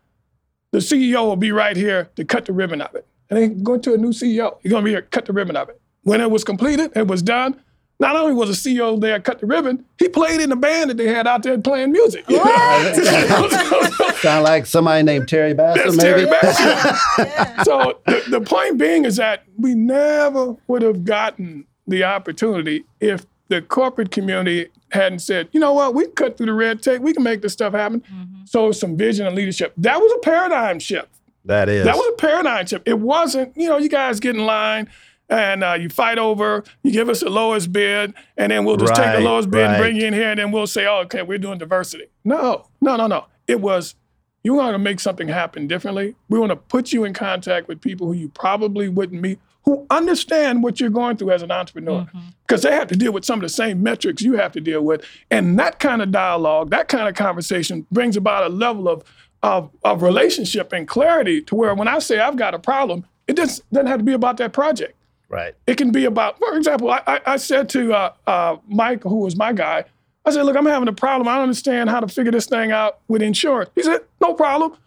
the 0.71 0.79
CEO 0.79 1.27
will 1.27 1.35
be 1.35 1.51
right 1.51 1.77
here 1.77 2.09
to 2.15 2.25
cut 2.25 2.45
the 2.45 2.53
ribbon 2.53 2.81
of 2.81 2.95
it. 2.95 3.05
And 3.29 3.39
then 3.39 3.63
go 3.63 3.77
to 3.77 3.93
a 3.93 3.97
new 3.97 4.09
CEO. 4.09 4.57
He's 4.61 4.71
going 4.71 4.83
to 4.83 4.85
be 4.85 4.91
here, 4.91 5.03
cut 5.03 5.25
the 5.25 5.33
ribbon 5.33 5.55
of 5.55 5.69
it. 5.69 5.79
When 6.03 6.21
it 6.21 6.29
was 6.29 6.43
completed, 6.43 6.91
it 6.95 7.07
was 7.07 7.21
done. 7.21 7.59
Not 7.99 8.15
only 8.15 8.33
was 8.33 8.63
the 8.63 8.75
CEO 8.75 8.99
there 8.99 9.19
cut 9.19 9.39
the 9.39 9.45
ribbon, 9.45 9.85
he 9.97 10.09
played 10.09 10.41
in 10.41 10.49
the 10.49 10.55
band 10.55 10.89
that 10.89 10.97
they 10.97 11.07
had 11.07 11.27
out 11.27 11.43
there 11.43 11.57
playing 11.57 11.91
music. 11.91 12.25
Sound 14.19 14.43
like 14.43 14.65
somebody 14.65 15.03
named 15.03 15.29
Terry 15.29 15.53
Bassham, 15.53 15.95
maybe? 15.95 15.99
Terry 15.99 16.25
Bassham. 16.25 16.97
yeah. 17.19 17.63
So 17.63 17.99
the, 18.05 18.23
the 18.29 18.41
point 18.41 18.77
being 18.77 19.05
is 19.05 19.15
that 19.17 19.43
we 19.57 19.75
never 19.75 20.57
would 20.67 20.81
have 20.81 21.05
gotten 21.05 21.65
the 21.87 22.03
opportunity 22.03 22.83
if 22.99 23.25
the 23.47 23.61
corporate 23.61 24.11
community 24.11 24.67
hadn't 24.91 25.19
said, 25.19 25.47
you 25.51 25.59
know 25.59 25.73
what, 25.73 25.93
we 25.93 26.05
can 26.05 26.13
cut 26.13 26.37
through 26.37 26.47
the 26.47 26.53
red 26.53 26.81
tape, 26.81 27.01
we 27.01 27.13
can 27.13 27.23
make 27.23 27.41
this 27.41 27.53
stuff 27.53 27.73
happen. 27.73 28.01
Mm-hmm. 28.01 28.45
So 28.45 28.71
some 28.71 28.97
vision 28.97 29.27
and 29.27 29.35
leadership. 29.35 29.73
That 29.77 29.99
was 29.99 30.11
a 30.13 30.19
paradigm 30.19 30.79
shift. 30.79 31.09
That 31.45 31.69
is. 31.69 31.85
That 31.85 31.95
was 31.95 32.13
a 32.13 32.17
paradigm 32.17 32.65
shift. 32.65 32.87
It 32.87 32.99
wasn't, 32.99 33.55
you 33.55 33.69
know, 33.69 33.77
you 33.77 33.89
guys 33.89 34.19
get 34.19 34.35
in 34.35 34.45
line 34.45 34.89
and 35.29 35.63
uh, 35.63 35.73
you 35.73 35.89
fight 35.89 36.17
over, 36.17 36.63
you 36.83 36.91
give 36.91 37.09
us 37.09 37.21
the 37.21 37.29
lowest 37.29 37.71
bid, 37.71 38.13
and 38.37 38.51
then 38.51 38.65
we'll 38.65 38.77
just 38.77 38.91
right, 38.97 39.13
take 39.13 39.19
the 39.19 39.25
lowest 39.29 39.49
bid 39.49 39.61
right. 39.61 39.71
and 39.71 39.81
bring 39.81 39.95
you 39.95 40.05
in 40.05 40.13
here, 40.13 40.29
and 40.29 40.39
then 40.39 40.51
we'll 40.51 40.67
say, 40.67 40.85
oh, 40.85 41.01
okay, 41.05 41.21
we're 41.21 41.37
doing 41.37 41.57
diversity. 41.57 42.05
No, 42.23 42.67
no, 42.81 42.95
no, 42.95 43.07
no. 43.07 43.25
It 43.47 43.61
was 43.61 43.95
you 44.43 44.53
want 44.53 44.73
to 44.73 44.79
make 44.79 44.99
something 44.99 45.29
happen 45.29 45.67
differently, 45.67 46.15
we 46.29 46.37
want 46.37 46.51
to 46.51 46.55
put 46.55 46.91
you 46.91 47.05
in 47.05 47.13
contact 47.13 47.67
with 47.67 47.81
people 47.81 48.07
who 48.07 48.13
you 48.13 48.29
probably 48.29 48.89
wouldn't 48.89 49.21
meet, 49.21 49.39
who 49.63 49.85
understand 49.89 50.61
what 50.61 50.79
you're 50.79 50.89
going 50.89 51.15
through 51.15 51.31
as 51.31 51.41
an 51.41 51.51
entrepreneur, 51.51 52.05
because 52.45 52.61
they 52.61 52.73
have 52.73 52.89
to 52.89 52.95
deal 52.97 53.13
with 53.13 53.23
some 53.23 53.39
of 53.39 53.43
the 53.43 53.49
same 53.49 53.81
metrics 53.81 54.21
you 54.21 54.33
have 54.33 54.51
to 54.51 54.59
deal 54.59 54.81
with. 54.81 55.05
And 55.31 55.57
that 55.59 55.79
kind 55.79 56.01
of 56.01 56.11
dialogue, 56.11 56.69
that 56.71 56.89
kind 56.89 57.07
of 57.07 57.15
conversation 57.15 57.87
brings 57.89 58.17
about 58.17 58.43
a 58.43 58.49
level 58.49 58.89
of, 58.89 59.03
of, 59.41 59.71
of 59.85 60.01
relationship 60.01 60.73
and 60.73 60.87
clarity 60.87 61.41
to 61.43 61.55
where 61.55 61.73
when 61.73 61.87
I 61.87 61.99
say 61.99 62.19
I've 62.19 62.35
got 62.35 62.53
a 62.53 62.59
problem, 62.59 63.05
it 63.27 63.37
just 63.37 63.69
doesn't 63.71 63.87
have 63.87 63.99
to 63.99 64.03
be 64.03 64.13
about 64.13 64.35
that 64.37 64.51
project. 64.51 64.93
Right. 65.33 65.55
It 65.65 65.77
can 65.77 65.91
be 65.91 66.05
about, 66.05 66.37
for 66.37 66.55
example, 66.55 66.91
I, 66.91 67.01
I, 67.07 67.19
I 67.25 67.37
said 67.37 67.67
to 67.69 67.93
uh, 67.93 68.13
uh, 68.27 68.57
Mike, 68.67 69.03
who 69.03 69.17
was 69.17 69.35
my 69.35 69.51
guy, 69.51 69.85
I 70.25 70.31
said, 70.31 70.43
look, 70.43 70.55
I'm 70.55 70.65
having 70.65 70.87
a 70.87 70.93
problem. 70.93 71.27
I 71.27 71.33
don't 71.35 71.43
understand 71.43 71.89
how 71.89 71.99
to 71.99 72.07
figure 72.07 72.31
this 72.31 72.45
thing 72.45 72.71
out 72.71 72.99
with 73.07 73.21
insurance. 73.21 73.71
He 73.75 73.83
said, 73.83 74.01
no 74.21 74.33
problem. 74.35 74.77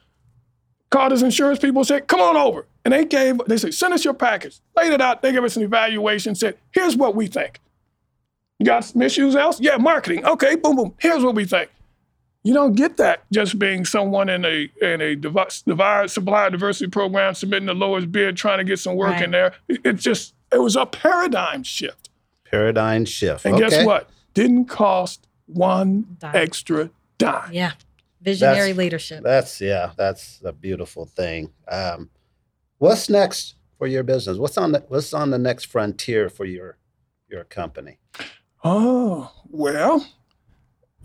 Called 0.91 1.11
his 1.13 1.23
insurance 1.23 1.59
people, 1.59 1.85
said, 1.85 2.07
come 2.07 2.21
on 2.21 2.37
over. 2.37 2.67
And 2.85 2.95
they 2.95 3.05
gave, 3.05 3.39
they 3.49 3.57
said, 3.59 3.75
send 3.75 3.93
us 3.93 4.05
your 4.05 4.15
package. 4.15 4.61
Laid 4.77 4.93
it 4.93 5.01
out. 5.01 5.21
They 5.21 5.33
gave 5.33 5.43
us 5.43 5.57
an 5.57 5.65
evaluation, 5.65 6.35
said, 6.37 6.57
here's 6.71 6.97
what 6.97 7.17
we 7.17 7.27
think. 7.27 7.61
You 8.61 8.67
got 8.67 8.85
some 8.85 9.03
issues 9.03 9.35
else? 9.35 9.61
Yeah, 9.61 9.77
marketing. 9.77 10.25
Okay, 10.25 10.55
boom, 10.55 10.77
boom. 10.77 10.95
Here's 10.99 11.25
what 11.25 11.35
we 11.35 11.45
think. 11.45 11.71
You 12.45 12.55
don't 12.55 12.75
get 12.75 12.97
that 12.99 13.25
just 13.33 13.59
being 13.59 13.85
someone 13.85 14.29
in 14.29 14.45
a 14.45 14.71
in 14.81 15.01
a 15.01 15.17
device, 15.17 15.63
device 15.63 16.13
supplier 16.13 16.49
diversity 16.49 16.89
program 16.89 17.35
submitting 17.35 17.67
the 17.67 17.75
lowest 17.75 18.13
bid, 18.13 18.37
trying 18.37 18.59
to 18.59 18.65
get 18.65 18.79
some 18.79 18.95
work 18.95 19.11
Right. 19.11 19.25
in 19.25 19.33
there. 19.33 19.53
It, 19.69 19.81
it 19.85 19.93
just 19.95 20.33
it 20.53 20.59
was 20.59 20.77
a 20.77 20.87
paradigm 20.87 21.63
shift. 21.63 22.11
Paradigm 22.45 23.05
shift. 23.05 23.45
And 23.45 23.55
okay. 23.55 23.69
guess 23.69 23.87
what? 23.87 24.11
Didn't 24.35 24.67
cost 24.67 25.27
one 25.47 26.17
Dime. 26.19 26.37
extra 26.37 26.91
dime. 27.19 27.53
Yeah. 27.53 27.73
Visionary 28.21 28.57
That's- 28.57 28.77
leadership. 28.77 29.23
That's 29.23 29.61
yeah, 29.61 29.93
that's 29.97 30.41
a 30.45 30.53
beautiful 30.53 31.07
thing. 31.07 31.53
Um, 31.69 32.11
what's 32.79 33.09
next 33.09 33.55
for 33.79 33.87
your 33.87 34.03
business? 34.03 34.39
What's 34.39 34.59
on 34.59 34.73
the 34.73 34.85
what's 34.89 35.15
on 35.15 35.31
the 35.31 35.39
next 35.39 35.67
frontier 35.67 36.29
for 36.29 36.45
your 36.45 36.77
your 37.29 37.45
company? 37.45 37.99
Oh, 38.65 39.33
well, 39.49 40.07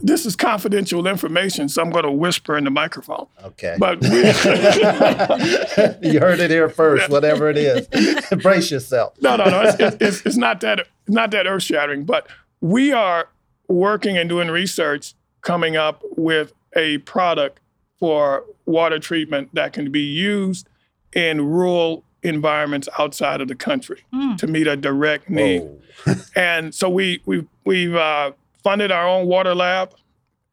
this 0.03 0.25
is 0.25 0.35
confidential 0.35 1.07
information, 1.07 1.69
so 1.69 1.81
I'm 1.81 1.89
going 1.89 2.05
to 2.05 2.11
whisper 2.11 2.57
in 2.57 2.63
the 2.63 2.71
microphone. 2.71 3.27
Okay. 3.43 3.75
But 3.79 4.01
you 6.01 6.19
heard 6.19 6.39
it 6.39 6.51
here 6.51 6.69
first, 6.69 7.09
whatever 7.09 7.49
it 7.49 7.57
is. 7.57 7.87
Brace 8.41 8.71
yourself. 8.71 9.13
no, 9.21 9.35
no, 9.35 9.45
no. 9.45 9.61
It's, 9.61 9.79
it's, 9.79 9.97
it's, 9.99 10.25
it's 10.25 10.37
not 10.37 10.61
that 10.61 10.87
not 11.07 11.31
that 11.31 11.47
earth 11.47 11.63
shattering, 11.63 12.05
but 12.05 12.27
we 12.61 12.91
are 12.91 13.29
working 13.67 14.17
and 14.17 14.29
doing 14.29 14.49
research, 14.49 15.13
coming 15.41 15.75
up 15.75 16.03
with 16.17 16.53
a 16.75 16.99
product 16.99 17.59
for 17.99 18.45
water 18.65 18.99
treatment 18.99 19.49
that 19.53 19.73
can 19.73 19.91
be 19.91 20.01
used 20.01 20.67
in 21.13 21.45
rural 21.45 22.03
environments 22.23 22.87
outside 22.99 23.41
of 23.41 23.47
the 23.47 23.55
country 23.55 24.03
to 24.37 24.47
meet 24.47 24.67
a 24.67 24.75
direct 24.75 25.29
need. 25.29 25.63
And 26.35 26.73
so 26.73 26.89
we 26.89 27.21
we 27.25 27.45
we've 27.63 27.93
uh, 27.95 28.31
funded 28.63 28.91
our 28.91 29.07
own 29.07 29.27
water 29.27 29.55
lab, 29.55 29.93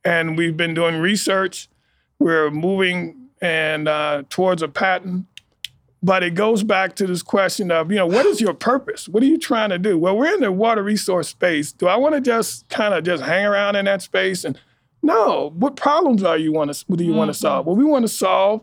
and 0.04 0.36
we've 0.36 0.56
been 0.56 0.74
doing 0.74 0.96
research. 0.96 1.68
We're 2.18 2.50
moving 2.50 3.28
and 3.40 3.88
uh, 3.88 4.24
towards 4.28 4.62
a 4.62 4.68
patent, 4.68 5.26
but 6.02 6.22
it 6.22 6.34
goes 6.34 6.62
back 6.64 6.96
to 6.96 7.06
this 7.06 7.22
question 7.22 7.70
of 7.70 7.90
you 7.90 7.96
know 7.96 8.06
what 8.06 8.26
is 8.26 8.40
your 8.40 8.54
purpose? 8.54 9.08
What 9.08 9.22
are 9.22 9.26
you 9.26 9.38
trying 9.38 9.70
to 9.70 9.78
do? 9.78 9.98
Well, 9.98 10.16
we're 10.16 10.34
in 10.34 10.40
the 10.40 10.52
water 10.52 10.82
resource 10.82 11.28
space. 11.28 11.72
Do 11.72 11.86
I 11.86 11.96
want 11.96 12.14
to 12.14 12.20
just 12.20 12.68
kind 12.68 12.94
of 12.94 13.04
just 13.04 13.22
hang 13.22 13.44
around 13.44 13.76
in 13.76 13.84
that 13.84 14.02
space? 14.02 14.44
And 14.44 14.58
no, 15.02 15.52
what 15.56 15.76
problems 15.76 16.24
are 16.24 16.36
you 16.36 16.52
want 16.52 16.74
to? 16.74 16.84
What 16.88 16.98
do 16.98 17.04
you 17.04 17.14
want 17.14 17.28
to 17.28 17.34
solve? 17.34 17.66
Well, 17.66 17.76
we 17.76 17.84
want 17.84 18.04
to 18.04 18.08
solve, 18.08 18.62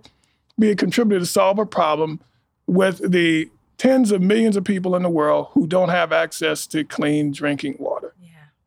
be 0.60 0.72
a 0.72 0.76
contributor 0.76 1.20
to 1.20 1.26
solve 1.26 1.60
a 1.60 1.66
problem 1.66 2.20
with 2.68 3.12
the 3.12 3.50
tens 3.78 4.12
of 4.12 4.22
millions 4.22 4.56
of 4.56 4.64
people 4.64 4.96
in 4.96 5.04
the 5.04 5.10
world 5.10 5.48
who 5.54 5.68
don't 5.68 5.90
have 5.90 6.12
access 6.12 6.66
to 6.68 6.84
clean 6.84 7.32
drinking 7.32 7.76
water. 7.80 8.05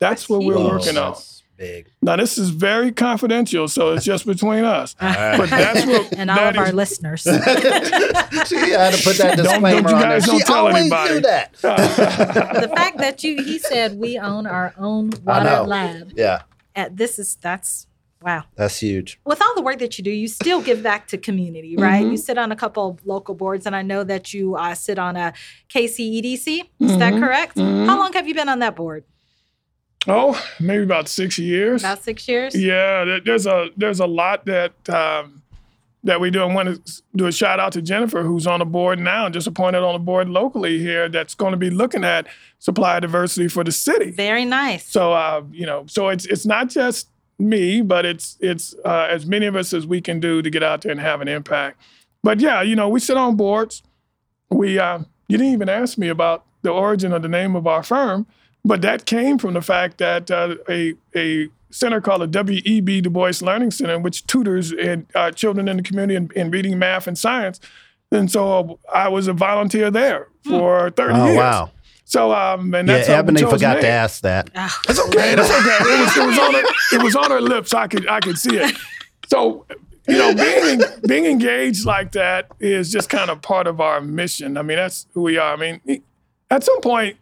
Yeah. 0.00 0.08
That's 0.08 0.28
what 0.28 0.44
we're 0.44 0.56
Whoa, 0.56 0.68
working 0.68 0.96
oh, 0.96 1.12
on. 1.12 1.16
Big. 1.58 1.90
Now, 2.00 2.14
this 2.14 2.38
is 2.38 2.50
very 2.50 2.92
confidential, 2.92 3.66
so 3.66 3.92
it's 3.92 4.04
just 4.04 4.24
between 4.24 4.62
us. 4.62 4.94
But 5.00 5.50
that's 5.50 5.84
what 5.86 6.12
and 6.16 6.30
all 6.30 6.36
that 6.36 6.54
of 6.54 6.58
our 6.60 6.68
is- 6.68 6.74
listeners. 6.74 7.22
she 7.22 7.30
had 7.34 8.94
to 8.94 9.02
put 9.02 9.16
that 9.18 9.36
Don't- 9.36 9.44
don't 9.44 9.62
disclaimer 9.62 9.90
you 9.90 9.96
on 9.96 10.02
guys 10.02 10.24
there. 10.24 10.32
don't 10.34 10.38
She 10.38 10.44
tell 10.44 10.56
always 10.58 10.76
anybody. 10.76 11.14
do 11.14 11.20
that. 11.22 11.52
the 11.60 12.72
fact 12.76 12.98
that 12.98 13.24
you 13.24 13.42
he 13.42 13.58
said 13.58 13.98
we 13.98 14.18
own 14.18 14.46
our 14.46 14.72
own 14.78 15.10
water 15.24 15.62
lab. 15.66 16.12
Yeah, 16.14 16.42
At 16.76 16.96
this 16.96 17.18
is 17.18 17.34
that's 17.34 17.88
wow. 18.22 18.44
that's 18.54 18.78
huge. 18.78 19.18
With 19.24 19.42
all 19.42 19.56
the 19.56 19.62
work 19.62 19.80
that 19.80 19.98
you 19.98 20.04
do, 20.04 20.12
you 20.12 20.28
still 20.28 20.62
give 20.62 20.80
back 20.80 21.08
to 21.08 21.18
community, 21.18 21.76
right? 21.76 22.02
Mm-hmm. 22.02 22.12
You 22.12 22.16
sit 22.18 22.38
on 22.38 22.52
a 22.52 22.56
couple 22.56 22.88
of 22.88 23.04
local 23.04 23.34
boards, 23.34 23.66
and 23.66 23.74
I 23.74 23.82
know 23.82 24.04
that 24.04 24.32
you 24.32 24.54
uh, 24.54 24.76
sit 24.76 25.00
on 25.00 25.16
a 25.16 25.32
KCEDC. 25.70 26.36
Is 26.38 26.98
that 26.98 27.14
mm-hmm. 27.14 27.20
correct? 27.20 27.56
Mm-hmm. 27.56 27.86
How 27.86 27.98
long 27.98 28.12
have 28.12 28.28
you 28.28 28.34
been 28.34 28.48
on 28.48 28.60
that 28.60 28.76
board? 28.76 29.02
Oh, 30.08 30.42
maybe 30.58 30.82
about 30.82 31.06
six 31.06 31.38
years. 31.38 31.82
About 31.82 32.02
six 32.02 32.26
years. 32.26 32.54
Yeah, 32.54 33.18
there's 33.24 33.46
a 33.46 33.70
there's 33.76 34.00
a 34.00 34.06
lot 34.06 34.46
that 34.46 34.72
um, 34.88 35.42
that 36.04 36.20
we 36.20 36.30
do. 36.30 36.40
I 36.40 36.46
want 36.46 36.86
to 36.86 37.02
do 37.14 37.26
a 37.26 37.32
shout 37.32 37.60
out 37.60 37.72
to 37.72 37.82
Jennifer, 37.82 38.22
who's 38.22 38.46
on 38.46 38.60
the 38.60 38.64
board 38.64 38.98
now, 38.98 39.28
just 39.28 39.46
appointed 39.46 39.82
on 39.82 39.92
the 39.92 39.98
board 39.98 40.28
locally 40.28 40.78
here. 40.78 41.08
That's 41.08 41.34
going 41.34 41.50
to 41.50 41.58
be 41.58 41.70
looking 41.70 42.04
at 42.04 42.26
supply 42.58 42.98
diversity 43.00 43.48
for 43.48 43.62
the 43.64 43.72
city. 43.72 44.10
Very 44.10 44.46
nice. 44.46 44.86
So 44.88 45.12
uh, 45.12 45.42
you 45.52 45.66
know, 45.66 45.84
so 45.86 46.08
it's 46.08 46.24
it's 46.24 46.46
not 46.46 46.70
just 46.70 47.08
me, 47.38 47.82
but 47.82 48.06
it's 48.06 48.38
it's 48.40 48.74
uh, 48.84 49.08
as 49.10 49.26
many 49.26 49.44
of 49.46 49.56
us 49.56 49.72
as 49.74 49.86
we 49.86 50.00
can 50.00 50.20
do 50.20 50.40
to 50.40 50.48
get 50.50 50.62
out 50.62 50.82
there 50.82 50.92
and 50.92 51.00
have 51.00 51.20
an 51.20 51.28
impact. 51.28 51.80
But 52.22 52.40
yeah, 52.40 52.62
you 52.62 52.76
know, 52.76 52.88
we 52.88 53.00
sit 53.00 53.16
on 53.16 53.36
boards. 53.36 53.82
We 54.50 54.78
uh, 54.78 55.00
you 55.28 55.36
didn't 55.36 55.52
even 55.52 55.68
ask 55.68 55.98
me 55.98 56.08
about 56.08 56.46
the 56.62 56.70
origin 56.70 57.12
of 57.12 57.22
the 57.22 57.28
name 57.28 57.54
of 57.54 57.66
our 57.66 57.82
firm, 57.82 58.26
but 58.68 58.82
that 58.82 59.04
came 59.06 59.38
from 59.38 59.54
the 59.54 59.62
fact 59.62 59.98
that 59.98 60.30
uh, 60.30 60.54
a 60.68 60.94
a 61.16 61.48
center 61.70 62.00
called 62.00 62.22
the 62.22 62.26
W.E.B. 62.26 63.00
Du 63.02 63.10
Bois 63.10 63.32
Learning 63.42 63.70
Center, 63.70 63.98
which 63.98 64.26
tutors 64.26 64.72
in, 64.72 65.06
uh, 65.14 65.30
children 65.32 65.68
in 65.68 65.76
the 65.78 65.82
community 65.82 66.16
in, 66.16 66.30
in 66.34 66.50
reading, 66.50 66.78
math, 66.78 67.06
and 67.06 67.18
science. 67.18 67.60
And 68.10 68.30
so 68.30 68.78
I 68.92 69.08
was 69.08 69.28
a 69.28 69.34
volunteer 69.34 69.90
there 69.90 70.28
for 70.44 70.90
30 70.90 71.14
Oh 71.14 71.24
years. 71.26 71.36
wow. 71.36 71.70
So 72.06 72.32
um, 72.32 72.72
and 72.74 72.88
that's 72.88 73.06
how 73.06 73.14
we 73.14 73.18
Ebony 73.18 73.40
chose 73.40 73.50
the 73.50 73.56
forgot 73.58 73.80
to 73.82 73.88
ask 73.88 74.22
that. 74.22 74.50
Ah, 74.54 74.80
It's 74.88 74.98
okay. 75.08 75.34
That's 75.34 75.50
okay. 75.50 75.92
It 75.94 76.00
was, 76.00 76.16
it 76.16 76.26
was 76.26 76.38
on 76.38 76.54
her. 76.54 76.62
It 76.96 77.02
was 77.02 77.16
on 77.16 77.30
her 77.30 77.40
lips. 77.42 77.74
I 77.74 77.86
could 77.86 78.08
I 78.08 78.20
could 78.20 78.38
see 78.38 78.56
it. 78.56 78.74
So, 79.26 79.66
you 80.08 80.16
know, 80.16 80.34
being 80.34 80.80
being 81.06 81.26
engaged 81.26 81.84
like 81.84 82.12
that 82.12 82.50
is 82.60 82.90
just 82.90 83.10
kind 83.10 83.28
of 83.28 83.42
part 83.42 83.66
of 83.66 83.78
our 83.78 84.00
mission. 84.00 84.56
I 84.56 84.62
mean, 84.62 84.78
that's 84.78 85.06
who 85.12 85.20
we 85.20 85.36
are. 85.36 85.52
I 85.52 85.56
mean, 85.56 86.02
at 86.50 86.64
some 86.64 86.80
point, 86.80 87.18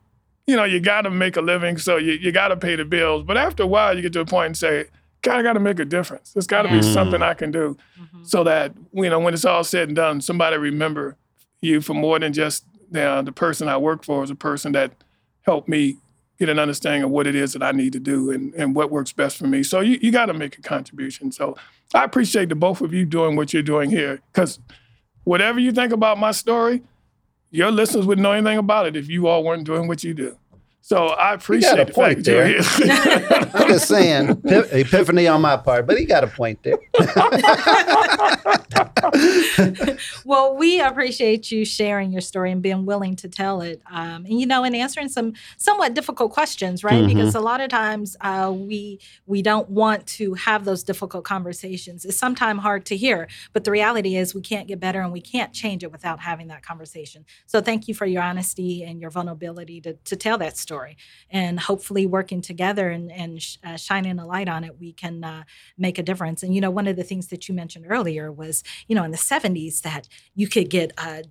you 0.47 0.57
know, 0.57 0.65
you 0.65 0.81
got 0.81 1.03
to 1.03 1.11
make 1.11 1.37
a 1.37 1.41
living, 1.41 1.79
so 1.79 1.97
you, 1.97 2.13
you 2.13 2.33
got 2.33 2.49
to 2.49 2.57
pay 2.57 2.77
the 2.77 2.85
bills. 2.85 3.25
But 3.25 3.37
after 3.37 3.63
a 3.65 3.67
while, 3.67 3.97
you 3.97 4.03
get 4.03 4.13
to 4.15 4.21
a 4.21 4.27
point 4.27 4.47
and 4.47 4.57
say, 4.57 4.85
God, 5.23 5.39
I 5.39 5.43
got 5.43 5.55
to 5.55 5.61
make 5.61 5.79
a 5.81 5.85
difference. 5.85 6.33
There's 6.33 6.47
got 6.47 6.63
to 6.63 6.69
Yeah. 6.69 6.77
be 6.77 6.83
something 6.83 7.21
I 7.23 7.35
can 7.35 7.51
do, 7.51 7.77
mm-hmm. 8.01 8.25
so 8.25 8.45
that 8.45 8.73
you 8.93 9.11
know, 9.11 9.19
when 9.19 9.35
it's 9.35 9.45
all 9.45 9.65
said 9.65 9.89
and 9.89 9.97
done, 9.97 10.21
somebody 10.21 10.57
remember 10.57 11.17
you 11.61 11.81
for 11.81 11.95
more 11.95 12.19
than 12.19 12.33
just 12.33 12.65
you 12.93 13.01
uh, 13.01 13.17
know, 13.17 13.23
the 13.23 13.33
person 13.33 13.67
I 13.69 13.77
work 13.77 14.05
for 14.05 14.23
is 14.23 14.31
a 14.31 14.37
person 14.37 14.73
that 14.73 14.93
helped 15.43 15.69
me 15.69 15.97
get 16.39 16.49
an 16.49 16.59
understanding 16.59 17.03
of 17.03 17.11
what 17.11 17.27
it 17.27 17.35
is 17.35 17.55
that 17.55 17.63
I 17.63 17.73
need 17.73 17.93
to 17.95 17.99
do 17.99 18.31
and, 18.31 18.53
and 18.55 18.75
what 18.75 18.91
works 18.91 19.13
best 19.13 19.39
for 19.39 19.47
me. 19.47 19.63
So 19.63 19.81
you, 19.81 19.99
you 20.03 20.13
got 20.13 20.27
to 20.27 20.35
make 20.35 20.59
a 20.59 20.63
contribution. 20.63 21.33
So 21.33 21.57
I 21.95 22.05
appreciate 22.05 22.51
the 22.51 22.55
both 22.55 22.81
of 22.83 22.93
you 22.93 23.05
doing 23.07 23.37
what 23.37 23.53
you're 23.55 23.63
doing 23.63 23.91
here 23.91 24.21
because 24.33 24.61
whatever 25.25 25.59
you 25.59 25.73
think 25.73 25.93
about 25.93 26.19
my 26.19 26.31
story, 26.33 26.83
your 27.57 27.71
listeners 27.71 28.05
wouldn't 28.05 28.23
know 28.23 28.33
anything 28.33 28.59
about 28.59 28.87
it 28.87 28.97
if 28.97 29.09
you 29.09 29.27
all 29.27 29.43
weren't 29.43 29.65
doing 29.65 29.89
what 29.89 30.05
you 30.05 30.13
do. 30.13 30.37
So 30.87 31.09
I 31.09 31.35
appreciate 31.35 31.81
a 31.81 31.85
the 31.85 31.93
point 31.93 32.19
fact 32.19 32.27
there. 32.27 32.47
I'm 33.55 33.67
just 33.67 33.89
saying, 33.89 34.41
epiphany 34.45 35.27
on 35.27 35.41
my 35.41 35.57
part, 35.57 35.85
but 35.85 35.99
he 35.99 36.05
got 36.05 36.23
a 36.23 36.29
point 36.29 36.63
there. 36.63 36.79
well, 40.25 40.57
we 40.57 40.81
appreciate 40.81 41.51
you 41.51 41.65
sharing 41.65 42.13
your 42.13 42.21
story 42.21 42.53
and 42.53 42.63
being 42.63 42.87
willing 42.87 43.17
to 43.17 43.29
tell 43.29 43.63
it, 43.63 43.83
um, 43.91 44.27
and 44.27 44.39
you 44.39 44.47
know, 44.47 44.63
and 44.63 44.77
answering 44.77 45.09
some 45.09 45.33
somewhat 45.57 45.95
difficult 45.95 46.31
questions, 46.31 46.85
right? 46.85 47.03
Mm-hmm. 47.03 47.09
Because 47.09 47.35
a 47.35 47.41
lot 47.41 47.61
of 47.61 47.69
times 47.69 48.17
uh, 48.21 48.53
we 48.55 49.01
we 49.27 49.43
don't 49.43 49.69
want 49.69 50.07
to 50.07 50.35
have 50.35 50.65
those 50.65 50.85
difficult 50.85 51.25
conversations. 51.25 52.05
It's 52.05 52.17
sometimes 52.17 52.61
hard 52.61 52.87
to 52.87 52.97
hear, 52.97 53.27
but 53.53 53.65
the 53.65 53.73
reality 53.73 54.15
is 54.15 54.37
we 54.37 54.41
can't 54.41 54.69
get 54.69 54.79
better 54.79 55.01
and 55.01 55.13
we 55.13 55.21
can't 55.21 55.53
change 55.53 55.83
it 55.83 55.91
without 55.91 56.21
having 56.21 56.47
that 56.47 56.63
conversation. 56.63 57.25
So, 57.47 57.61
thank 57.61 57.89
you 57.89 57.95
for 57.95 58.07
your 58.07 58.23
honesty 58.23 58.85
and 58.85 59.01
your 59.01 59.11
vulnerability 59.11 59.81
to 59.81 59.95
to 59.95 60.15
tell 60.15 60.39
that 60.39 60.57
story. 60.57 60.76
And 61.31 61.61
hopefully, 61.61 62.07
working 62.07 62.41
together 62.41 62.91
and, 62.91 63.11
and 63.11 63.43
sh- 63.43 63.57
uh, 63.65 63.77
shining 63.77 64.19
a 64.19 64.27
light 64.27 64.49
on 64.49 64.65
it, 64.65 64.79
we 64.79 64.93
can 64.93 65.25
uh, 65.25 65.45
make 65.77 65.99
a 65.99 66.03
difference. 66.03 66.43
And, 66.43 66.55
you 66.55 66.61
know, 66.61 66.71
one 66.71 66.87
of 66.87 66.97
the 66.97 67.03
things 67.03 67.29
that 67.29 67.49
you 67.49 67.55
mentioned 67.55 67.87
earlier 67.89 68.31
was, 68.31 68.63
you 68.89 68.95
know, 68.95 69.05
in 69.05 69.11
the 69.11 69.17
70s 69.17 69.83
that 69.83 70.09
you 70.35 70.49
could 70.49 70.71
get 70.71 70.93
uh, 70.99 71.23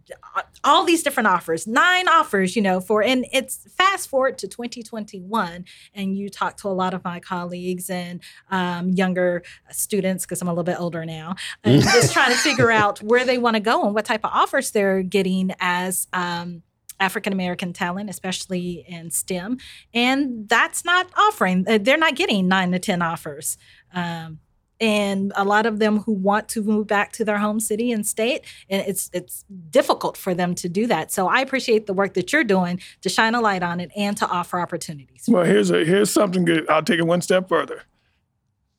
all 0.64 0.84
these 0.84 1.04
different 1.04 1.28
offers, 1.28 1.68
nine 1.68 2.08
offers, 2.08 2.56
you 2.56 2.62
know, 2.62 2.80
for, 2.80 3.04
and 3.04 3.26
it's 3.32 3.68
fast 3.76 4.10
forward 4.10 4.38
to 4.40 4.48
2021, 4.48 5.66
and 5.94 6.18
you 6.18 6.30
talk 6.30 6.58
to 6.58 6.68
a 6.68 6.70
lot 6.70 6.94
of 6.94 7.04
my 7.04 7.20
colleagues 7.20 7.90
and 7.90 8.22
um, 8.50 8.90
younger 8.90 9.44
students, 9.72 10.26
because 10.26 10.42
I'm 10.42 10.48
a 10.48 10.52
little 10.52 10.64
bit 10.64 10.80
older 10.80 11.06
now, 11.06 11.36
and 11.64 11.82
just 11.84 12.14
trying 12.14 12.32
to 12.32 12.38
figure 12.38 12.72
out 12.72 13.02
where 13.02 13.26
they 13.26 13.38
want 13.38 13.56
to 13.56 13.60
go 13.60 13.86
and 13.86 13.94
what 13.94 14.06
type 14.06 14.24
of 14.24 14.32
offers 14.34 14.72
they're 14.72 15.04
getting 15.04 15.52
as 15.60 16.08
um, 16.14 16.64
African 17.00 17.34
American 17.34 17.74
talent, 17.74 18.10
especially 18.10 18.86
in 18.88 19.12
STEM. 19.12 19.58
And 19.94 20.48
that's 20.48 20.86
not 20.86 21.08
offering, 21.18 21.66
uh, 21.68 21.80
they're 21.82 21.98
not 21.98 22.16
getting 22.16 22.48
nine 22.48 22.72
to 22.72 22.80
10 22.80 23.02
offers. 23.02 23.58
Um, 23.94 24.40
and 24.80 25.32
a 25.36 25.44
lot 25.46 25.66
of 25.66 25.80
them 25.80 26.00
who 26.00 26.12
want 26.12 26.50
to 26.50 26.62
move 26.62 26.88
back 26.88 27.12
to 27.14 27.24
their 27.24 27.38
home 27.38 27.60
city 27.60 27.92
and 27.92 28.06
state 28.06 28.44
and 28.70 28.84
it's 28.86 29.10
it's 29.14 29.46
difficult 29.70 30.18
for 30.18 30.34
them 30.34 30.54
to 30.54 30.68
do 30.68 30.86
that 30.88 31.12
so 31.12 31.28
i 31.28 31.40
appreciate 31.40 31.86
the 31.86 31.94
work 31.94 32.14
that 32.14 32.34
you're 32.34 32.44
doing 32.44 32.80
to 33.02 33.10
shine 33.10 33.36
a 33.36 33.42
light 33.42 33.64
on 33.64 33.80
it 33.80 33.92
and 33.96 34.18
to 34.18 34.28
offer 34.28 34.60
opportunities 34.60 35.26
well 35.28 35.44
here's 35.44 35.72
a 35.72 35.86
here's 35.86 36.12
something 36.12 36.46
good 36.46 36.70
i'll 36.70 36.84
take 36.84 37.00
it 37.00 37.08
one 37.08 37.22
step 37.22 37.48
further 37.48 37.84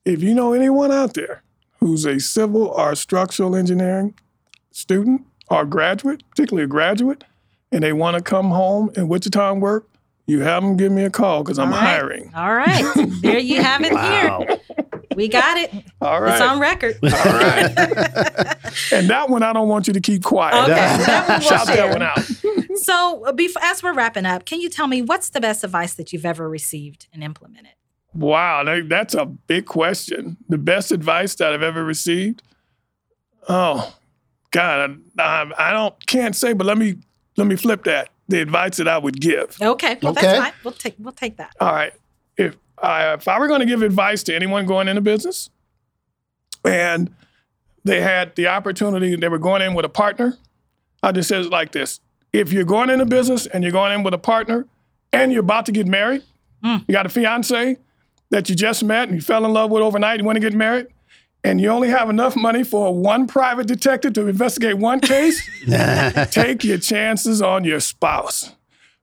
if 0.05 0.21
you 0.21 0.33
know 0.33 0.53
anyone 0.53 0.91
out 0.91 1.13
there 1.13 1.43
who's 1.79 2.05
a 2.05 2.19
civil 2.19 2.67
or 2.67 2.93
structural 2.95 3.55
engineering 3.55 4.13
student 4.71 5.25
or 5.49 5.65
graduate 5.65 6.21
particularly 6.29 6.63
a 6.63 6.67
graduate 6.67 7.23
and 7.71 7.83
they 7.83 7.93
want 7.93 8.15
to 8.15 8.21
come 8.23 8.49
home 8.49 8.89
in 8.95 9.07
wichita 9.07 9.51
and 9.53 9.61
work 9.61 9.87
you 10.25 10.41
have 10.41 10.63
them 10.63 10.75
give 10.77 10.91
me 10.91 11.03
a 11.03 11.09
call 11.09 11.43
because 11.43 11.57
i'm 11.59 11.71
All 11.73 11.79
right. 11.79 11.87
hiring 11.89 12.31
all 12.35 12.53
right 12.53 12.83
there 13.21 13.39
you 13.39 13.61
have 13.61 13.83
it 13.83 13.93
Wow. 13.93 14.39
here 14.47 14.57
we 15.15 15.27
got 15.27 15.57
it 15.57 15.71
all 16.01 16.21
right 16.21 16.33
it's 16.33 16.41
on 16.41 16.59
record 16.59 16.95
all 17.03 17.09
right 17.11 17.73
and 18.91 19.09
that 19.09 19.29
one 19.29 19.43
i 19.43 19.51
don't 19.53 19.67
want 19.67 19.87
you 19.87 19.93
to 19.93 20.01
keep 20.01 20.23
quiet 20.23 20.63
Okay, 20.63 20.73
that 20.75 21.25
we'll 21.27 21.39
shout 21.39 21.67
share. 21.67 21.77
that 21.77 21.89
one 21.89 22.01
out 22.01 22.19
So, 22.75 23.23
uh, 23.25 23.31
before, 23.31 23.63
as 23.63 23.81
we're 23.81 23.93
wrapping 23.93 24.25
up, 24.27 24.45
can 24.45 24.61
you 24.61 24.69
tell 24.69 24.85
me 24.87 25.01
what's 25.01 25.29
the 25.31 25.41
best 25.41 25.63
advice 25.63 25.95
that 25.95 26.13
you've 26.13 26.25
ever 26.27 26.47
received 26.47 27.07
and 27.11 27.23
implemented? 27.23 27.71
Wow, 28.13 28.63
that's 28.87 29.15
a 29.15 29.25
big 29.25 29.65
question. 29.65 30.37
The 30.47 30.59
best 30.59 30.91
advice 30.91 31.33
that 31.35 31.53
I've 31.53 31.63
ever 31.63 31.83
received. 31.83 32.43
Oh, 33.49 33.95
God, 34.51 34.99
I, 35.17 35.23
I, 35.23 35.69
I 35.69 35.71
don't 35.71 36.05
can't 36.05 36.35
say, 36.35 36.53
but 36.53 36.67
let 36.67 36.77
me 36.77 36.95
let 37.37 37.47
me 37.47 37.55
flip 37.55 37.83
that. 37.85 38.09
The 38.27 38.41
advice 38.41 38.75
that 38.77 38.87
I 38.87 38.97
would 38.97 39.21
give. 39.21 39.57
Okay, 39.61 39.97
well, 40.01 40.11
Okay. 40.11 40.21
that's 40.21 40.39
fine. 40.39 40.53
We'll 40.63 40.73
take 40.73 40.95
we'll 40.99 41.13
take 41.13 41.37
that. 41.37 41.55
All 41.61 41.71
right, 41.71 41.93
if 42.35 42.57
I 42.81 43.13
if 43.13 43.27
I 43.27 43.39
were 43.39 43.47
going 43.47 43.61
to 43.61 43.65
give 43.65 43.81
advice 43.81 44.23
to 44.23 44.35
anyone 44.35 44.65
going 44.65 44.87
into 44.89 45.01
business, 45.01 45.49
and 46.65 47.13
they 47.85 48.01
had 48.01 48.35
the 48.35 48.47
opportunity, 48.47 49.15
they 49.15 49.29
were 49.29 49.39
going 49.39 49.61
in 49.61 49.73
with 49.75 49.85
a 49.85 49.89
partner, 49.89 50.37
I 51.01 51.13
just 51.13 51.29
said 51.29 51.45
it 51.45 51.51
like 51.51 51.71
this: 51.71 52.01
If 52.33 52.51
you're 52.51 52.65
going 52.65 52.89
into 52.89 53.05
business 53.05 53.45
and 53.47 53.63
you're 53.63 53.71
going 53.71 53.93
in 53.93 54.03
with 54.03 54.13
a 54.13 54.17
partner, 54.19 54.65
and 55.13 55.31
you're 55.31 55.41
about 55.41 55.65
to 55.67 55.71
get 55.71 55.87
married, 55.87 56.23
mm. 56.63 56.83
you 56.87 56.91
got 56.91 57.05
a 57.05 57.09
fiance 57.09 57.77
that 58.29 58.49
you 58.49 58.55
just 58.55 58.83
met 58.83 59.07
and 59.07 59.15
you 59.15 59.21
fell 59.21 59.45
in 59.45 59.53
love 59.53 59.71
with 59.71 59.81
overnight, 59.81 60.19
you 60.19 60.25
want 60.25 60.35
to 60.35 60.41
get 60.41 60.53
married, 60.53 60.87
and 61.47 61.61
you 61.61 61.69
only 61.69 61.87
have 61.87 62.09
enough 62.09 62.35
money 62.35 62.61
for 62.61 62.93
one 62.93 63.25
private 63.25 63.67
detective 63.67 64.11
to 64.13 64.27
investigate 64.27 64.77
one 64.77 64.99
case, 64.99 65.41
take 66.31 66.65
your 66.65 66.77
chances 66.77 67.41
on 67.41 67.63
your 67.63 67.79
spouse 67.79 68.53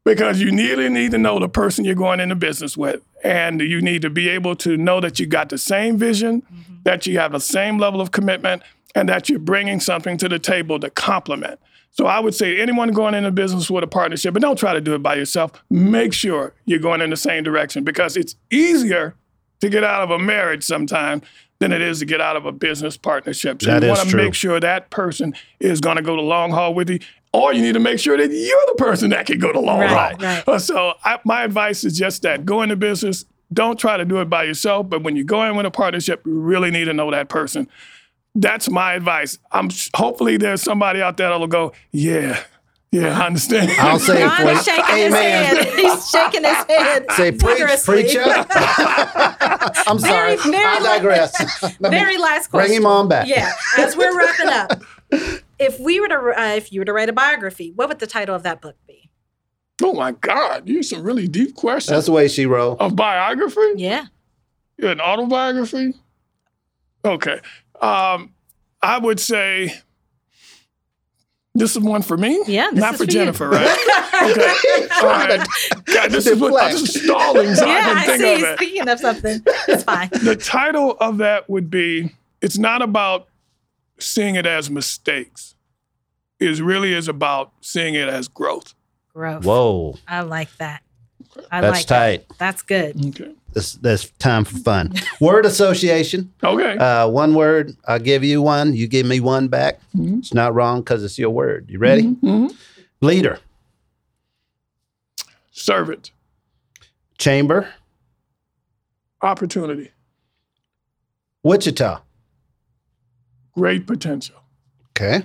because 0.05 0.39
you 0.43 0.55
really 0.55 0.91
need 0.91 1.13
to 1.13 1.19
know 1.19 1.39
the 1.39 1.49
person 1.49 1.87
you're 1.87 1.95
going 1.95 2.21
into 2.21 2.35
business 2.35 2.77
with. 2.77 3.01
And 3.23 3.63
you 3.63 3.81
need 3.81 4.03
to 4.03 4.11
be 4.11 4.29
able 4.29 4.55
to 4.57 4.77
know 4.77 5.01
that 5.01 5.19
you 5.19 5.25
got 5.25 5.49
the 5.49 5.57
same 5.57 5.97
vision, 5.97 6.43
mm-hmm. 6.43 6.75
that 6.83 7.07
you 7.07 7.19
have 7.19 7.33
the 7.33 7.41
same 7.41 7.79
level 7.79 8.03
of 8.03 8.11
commitment, 8.11 8.63
and 8.95 9.09
that 9.09 9.31
you're 9.31 9.39
bringing 9.39 9.81
something 9.81 10.19
to 10.19 10.29
the 10.29 10.39
table 10.39 10.79
to 10.81 10.91
complement. 10.91 11.59
So 11.93 12.05
I 12.05 12.21
would 12.21 12.35
say 12.35 12.61
anyone 12.61 12.91
going 12.91 13.15
into 13.15 13.31
business 13.31 13.71
with 13.71 13.85
a 13.85 13.87
partnership, 13.87 14.35
but 14.35 14.43
don't 14.43 14.59
try 14.59 14.75
to 14.75 14.83
do 14.83 14.95
it 14.95 15.03
by 15.03 15.15
yourself. 15.15 15.53
Make 15.71 16.13
sure 16.13 16.53
you're 16.67 16.79
going 16.79 17.01
in 17.01 17.09
the 17.09 17.17
same 17.17 17.43
direction 17.43 17.85
because 17.85 18.19
it's 18.19 18.37
easier 18.51 19.15
to 19.61 19.71
get 19.71 19.85
out 19.85 20.03
of 20.03 20.11
a 20.11 20.19
marriage 20.19 20.65
sometime 20.65 21.23
than 21.61 21.73
it 21.73 21.81
is 21.81 22.01
to 22.01 22.05
get 22.05 22.21
out 22.21 22.37
of 22.37 22.47
a 22.47 22.53
business 22.53 22.97
partnership. 22.97 23.63
So 23.63 23.71
That 23.71 23.83
you 23.83 23.89
want 23.89 24.09
to 24.09 24.17
make 24.17 24.35
sure 24.35 24.59
that 24.61 24.91
person 24.91 25.35
is 25.61 25.81
going 25.81 25.97
to 25.97 26.03
go 26.03 26.17
the 26.17 26.23
long 26.23 26.51
haul 26.51 26.75
with 26.75 26.91
you, 26.91 26.99
or 27.33 27.53
you 27.53 27.63
need 27.63 27.73
to 27.75 27.81
make 27.81 27.99
sure 27.99 28.17
that 28.17 28.31
you're 28.31 28.67
the 28.67 28.75
person 28.77 29.11
that 29.11 29.27
can 29.27 29.39
go 29.39 29.53
the 29.53 29.61
long 29.61 29.81
Right, 29.81 29.91
haul. 30.13 30.19
right. 30.21 30.49
Uh, 30.49 30.59
So 30.59 30.95
I, 31.05 31.19
my 31.25 31.45
advice 31.45 31.85
is 31.85 31.97
just 31.97 32.23
that: 32.23 32.45
go 32.45 32.63
into 32.63 32.77
business. 32.77 33.25
Don't 33.53 33.79
try 33.79 33.97
to 33.97 34.05
do 34.05 34.21
it 34.21 34.29
by 34.29 34.45
yourself, 34.45 34.89
but 34.89 35.03
when 35.03 35.15
you 35.17 35.23
go 35.23 35.43
in 35.45 35.55
with 35.55 35.65
a 35.67 35.71
partnership, 35.71 36.27
you 36.27 36.33
really 36.41 36.71
need 36.73 36.87
to 36.87 36.93
know 36.95 37.11
that 37.13 37.29
person. 37.29 37.69
That's 38.35 38.69
my 38.69 38.95
advice. 38.95 39.39
I'm 39.53 39.69
hopefully 39.95 40.37
there's 40.39 40.61
somebody 40.63 41.01
out 41.01 41.19
there 41.19 41.29
that'll 41.29 41.47
go, 41.47 41.73
yeah, 41.93 42.43
yeah, 42.95 43.21
I 43.21 43.27
understand. 43.27 43.71
I'll 43.79 43.99
say 43.99 44.23
it 44.23 44.27
Ron 44.27 44.37
for 44.43 44.49
is 44.53 44.67
you. 44.67 44.73
shaking 44.73 44.97
his 44.97 45.15
Amen. 45.15 45.57
head. 45.57 45.67
He's 45.75 46.11
shaking 46.11 46.45
his 46.45 46.57
head. 46.65 47.07
Say 47.13 47.33
preach, 47.33 47.59
vigorously. 47.59 48.03
preacher. 48.03 48.23
I'm 49.87 49.99
sorry. 49.99 50.37
Very, 50.37 50.51
very 50.51 50.65
I 50.65 50.81
digress. 50.81 51.77
Very 51.81 52.19
last 52.19 52.49
question. 52.49 52.69
bring 52.69 52.83
him 52.83 52.87
on 52.87 53.09
back. 53.09 53.27
Yeah, 53.27 53.53
as 53.79 53.97
we're 53.97 54.17
wrapping 54.17 54.49
up, 54.49 54.83
if 55.59 55.79
we 55.81 56.01
were 56.01 56.09
to, 56.09 56.35
uh, 56.37 56.55
if 56.57 56.73
you 56.73 56.81
were 56.81 56.85
to 56.85 56.93
write 56.93 57.09
a 57.09 57.13
biography, 57.13 57.73
what 57.75 57.89
would 57.89 57.99
the 57.99 58.07
title 58.07 58.35
of 58.35 58.43
that 58.45 58.61
book 58.61 58.77
be? 58.87 59.11
oh 59.83 59.93
my 59.93 60.13
God, 60.13 60.69
you 60.69 60.83
some 60.83 61.03
really 61.03 61.27
deep 61.27 61.55
questions. 61.55 61.91
That's 61.95 62.07
the 62.07 62.13
way 62.13 62.29
she 62.29 62.47
wrote. 62.47 62.77
A 62.81 62.89
biography? 62.91 63.73
Yeah. 63.77 64.07
An 64.79 65.01
autobiography? 65.01 65.95
Okay. 67.05 67.41
Um, 67.81 68.33
I 68.83 68.99
would 68.99 69.21
say 69.21 69.75
this 71.55 71.77
is 71.77 71.83
one 71.83 72.03
for 72.03 72.17
me. 72.17 72.43
Yeah, 72.47 72.71
this 72.73 72.81
not 72.81 72.95
is 72.95 73.01
for 73.01 73.05
for 73.05 73.11
you. 73.11 73.19
Jennifer, 73.19 73.49
right? 73.49 73.79
okay. 74.23 74.89
All 74.97 75.07
right. 75.07 75.47
God, 75.85 76.11
this 76.11 76.27
is 76.27 76.41
what 76.41 76.61
I'm 76.63 76.71
just 76.73 77.05
stalling, 77.05 77.55
so 77.55 77.65
I 77.65 77.69
yeah, 77.69 77.85
can 77.85 77.97
I 77.97 78.07
think 78.07 78.21
see. 78.23 78.35
of 78.35 78.43
it. 78.43 78.57
Speaking 78.59 78.89
of 78.89 78.99
something, 78.99 79.43
it's 79.69 79.85
fine. 79.85 80.09
The 80.25 80.37
title 80.37 80.97
of 81.01 81.19
that 81.19 81.49
would 81.49 81.71
be 81.71 82.13
"It's 82.41 82.59
not 82.59 82.83
about 82.83 83.29
seeing 83.99 84.35
it 84.35 84.47
as 84.47 84.69
mistakes. 84.69 85.55
It 86.41 86.59
really 86.59 86.93
is 86.93 87.07
about 87.07 87.53
seeing 87.61 87.95
it 87.95 88.09
as 88.09 88.27
growth." 88.27 88.75
Growth. 89.15 89.45
Whoa, 89.45 89.97
I 90.09 90.23
like 90.23 90.55
that. 90.57 90.83
I 91.53 91.61
that's 91.61 91.73
like 91.73 91.87
that. 91.87 92.29
tight. 92.29 92.39
That's 92.39 92.63
good. 92.63 93.07
Okay. 93.07 93.33
This 93.55 93.75
this 93.75 94.11
time 94.19 94.45
for 94.45 94.57
fun. 94.59 94.93
Word 95.21 95.47
association. 95.47 96.33
Okay. 96.43 96.77
Uh, 96.77 97.07
one 97.09 97.35
word. 97.35 97.77
I'll 97.87 98.01
give 98.01 98.25
you 98.25 98.43
one. 98.43 98.75
You 98.75 98.89
give 98.89 99.07
me 99.07 99.21
one 99.21 99.47
back. 99.47 99.81
Mhm. 99.97 100.19
It's 100.19 100.35
not 100.35 100.55
wrong 100.55 100.81
because 100.81 101.05
it's 101.05 101.19
your 101.19 101.31
word. 101.31 101.67
You 101.71 101.79
ready? 101.79 102.03
Mhm. 102.03 102.53
Leader. 103.01 103.39
Servant. 105.53 106.11
Chamber. 107.17 107.69
Opportunity. 109.23 109.93
Wichita. 111.45 112.01
Great 113.55 113.87
potential. 113.87 114.35
Okay. 114.91 115.23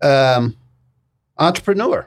Um, 0.00 0.56
entrepreneur. 1.36 2.06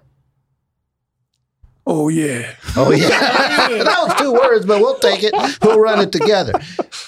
Oh 1.85 2.09
yeah. 2.09 2.55
Oh 2.75 2.91
yeah, 2.91 3.07
that 3.09 4.05
was 4.07 4.15
two 4.19 4.33
words, 4.33 4.65
but 4.65 4.79
we'll 4.79 4.99
take 4.99 5.23
it. 5.23 5.33
We'll 5.61 5.79
run 5.79 5.99
it 5.99 6.11
together. 6.11 6.53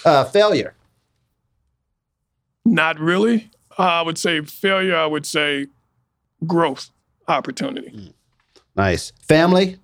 Uh, 0.03 0.25
failure. 0.25 0.73
Not 2.65 2.99
really. 2.99 3.49
Uh, 3.77 3.83
I 3.83 4.01
would 4.01 4.17
say 4.17 4.41
failure. 4.41 4.95
I 4.95 5.05
would 5.05 5.25
say 5.25 5.67
growth 6.45 6.89
opportunity. 7.27 8.13
Nice. 8.75 9.11
Family. 9.21 9.77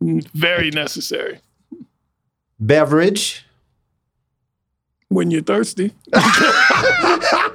Very 0.00 0.70
necessary. 0.70 1.40
Beverage. 2.58 3.44
When 5.12 5.30
you're 5.30 5.42
thirsty. 5.42 5.92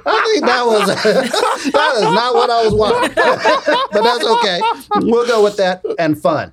I 0.08 0.30
think 0.32 0.46
that 0.46 0.66
was 0.66 0.86
that 1.72 1.94
is 1.96 2.02
not 2.02 2.34
what 2.34 2.50
I 2.50 2.64
was 2.64 2.74
wanting, 2.74 3.14
but 3.92 4.02
that's 4.02 4.24
okay. 4.24 4.60
We'll 4.96 5.26
go 5.26 5.42
with 5.42 5.56
that. 5.56 5.84
And 5.98 6.20
fun. 6.20 6.52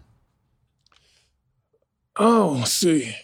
Oh, 2.18 2.64
see. 2.64 3.16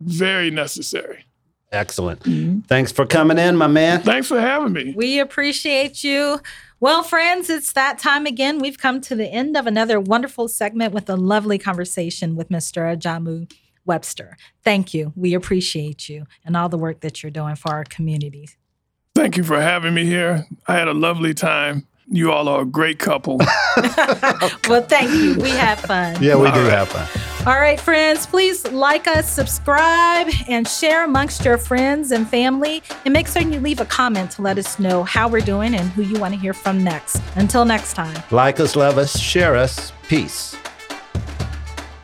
Very 0.00 0.50
necessary. 0.50 1.24
Excellent. 1.72 2.20
Mm-hmm. 2.20 2.60
Thanks 2.60 2.92
for 2.92 3.06
coming 3.06 3.38
in, 3.38 3.56
my 3.56 3.66
man. 3.66 4.02
Thanks 4.02 4.28
for 4.28 4.40
having 4.40 4.72
me. 4.72 4.94
We 4.96 5.18
appreciate 5.18 6.04
you. 6.04 6.40
Well, 6.78 7.02
friends, 7.02 7.48
it's 7.48 7.72
that 7.72 7.98
time 7.98 8.26
again. 8.26 8.58
We've 8.58 8.78
come 8.78 9.00
to 9.02 9.14
the 9.14 9.26
end 9.26 9.56
of 9.56 9.66
another 9.66 9.98
wonderful 9.98 10.48
segment 10.48 10.92
with 10.92 11.08
a 11.08 11.16
lovely 11.16 11.58
conversation 11.58 12.36
with 12.36 12.50
Mr. 12.50 12.96
Ajamu 12.96 13.50
Webster. 13.86 14.36
Thank 14.62 14.92
you. 14.92 15.12
We 15.16 15.34
appreciate 15.34 16.08
you 16.08 16.26
and 16.44 16.56
all 16.56 16.68
the 16.68 16.78
work 16.78 17.00
that 17.00 17.22
you're 17.22 17.30
doing 17.30 17.56
for 17.56 17.72
our 17.72 17.84
communities. 17.84 18.56
Thank 19.14 19.36
you 19.36 19.44
for 19.44 19.60
having 19.60 19.94
me 19.94 20.04
here. 20.04 20.46
I 20.66 20.74
had 20.74 20.88
a 20.88 20.94
lovely 20.94 21.32
time. 21.32 21.86
You 22.08 22.30
all 22.30 22.48
are 22.48 22.62
a 22.62 22.66
great 22.66 22.98
couple. 23.00 23.38
well, 24.68 24.82
thank 24.82 25.10
you. 25.12 25.34
We 25.42 25.50
have 25.50 25.80
fun. 25.80 26.22
Yeah, 26.22 26.36
we 26.36 26.46
All 26.46 26.54
do 26.54 26.62
right. 26.62 26.70
have 26.70 26.88
fun. 26.88 27.08
All 27.46 27.60
right, 27.60 27.80
friends, 27.80 28.26
please 28.26 28.66
like 28.72 29.06
us, 29.08 29.28
subscribe, 29.30 30.28
and 30.48 30.68
share 30.68 31.04
amongst 31.04 31.44
your 31.44 31.58
friends 31.58 32.10
and 32.12 32.28
family. 32.28 32.82
And 33.04 33.12
make 33.12 33.26
certain 33.26 33.52
you 33.52 33.58
leave 33.60 33.80
a 33.80 33.84
comment 33.86 34.30
to 34.32 34.42
let 34.42 34.58
us 34.58 34.78
know 34.78 35.02
how 35.04 35.28
we're 35.28 35.40
doing 35.40 35.74
and 35.74 35.88
who 35.90 36.02
you 36.02 36.18
want 36.20 36.34
to 36.34 36.40
hear 36.40 36.52
from 36.52 36.82
next. 36.84 37.20
Until 37.36 37.64
next 37.64 37.94
time. 37.94 38.22
Like 38.30 38.60
us, 38.60 38.76
love 38.76 38.98
us, 38.98 39.18
share 39.18 39.56
us. 39.56 39.92
Peace. 40.08 40.56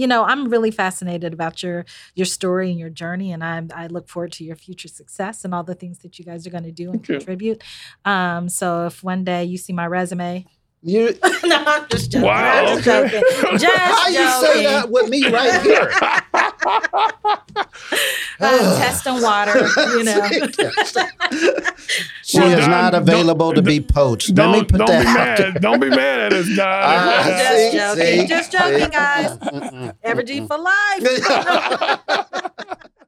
You 0.00 0.06
know, 0.06 0.24
I'm 0.24 0.48
really 0.48 0.70
fascinated 0.70 1.34
about 1.34 1.62
your 1.62 1.84
your 2.14 2.24
story 2.24 2.70
and 2.70 2.80
your 2.80 2.88
journey, 2.88 3.32
and 3.32 3.44
I 3.44 3.62
I 3.74 3.86
look 3.88 4.08
forward 4.08 4.32
to 4.32 4.44
your 4.44 4.56
future 4.56 4.88
success 4.88 5.44
and 5.44 5.54
all 5.54 5.62
the 5.62 5.74
things 5.74 5.98
that 5.98 6.18
you 6.18 6.24
guys 6.24 6.46
are 6.46 6.50
going 6.50 6.64
to 6.64 6.72
do 6.72 6.90
and 6.90 7.06
Thank 7.06 7.20
contribute. 7.20 7.62
Um, 8.06 8.48
so 8.48 8.86
if 8.86 9.04
one 9.04 9.24
day 9.24 9.44
you 9.44 9.58
see 9.58 9.74
my 9.74 9.86
resume, 9.86 10.46
You, 10.82 11.14
no, 11.44 11.62
I'm 11.66 11.86
just 11.90 12.10
joking. 12.10 12.26
Wow, 12.26 12.64
I'm 12.64 12.82
just 12.82 12.84
joking. 12.84 13.22
Just 13.58 13.76
how 13.76 14.08
you 14.08 14.26
say 14.46 14.64
that 14.64 14.90
with 14.90 15.10
me 15.10 15.26
right 15.28 15.60
here? 15.62 15.90
Um, 18.42 18.48
uh, 18.48 18.78
testing 18.78 19.20
water, 19.20 19.52
you 19.98 20.02
know. 20.04 20.26
she 22.22 22.38
Well, 22.38 22.58
is 22.58 22.60
Don, 22.64 22.70
not 22.70 22.94
available 22.94 23.52
to 23.52 23.60
be 23.60 23.80
poached. 23.82 24.30
Let 24.30 24.36
Don't, 24.36 24.52
me 24.52 24.64
put 24.64 24.78
don't 24.78 24.86
that 24.88 25.02
be 25.02 25.08
out 25.08 25.36
there. 25.36 25.52
mad. 25.52 25.60
Don't 25.60 25.78
be 25.80 25.90
mad 25.90 26.20
at 26.20 26.32
us, 26.32 26.46
Don. 26.56 26.58
Ah, 26.66 27.24
Just 27.26 27.56
see, 27.56 27.72
joking. 27.78 28.20
see, 28.20 28.26
Just 28.26 28.52
joking, 28.52 28.84
see. 28.84 28.90
guys. 28.90 29.36
Mm-mm. 29.36 29.94
Evergy 30.02 30.40
mm, 30.40 30.46
mm. 30.46 30.48
for 30.48 30.58
life. 30.58 31.02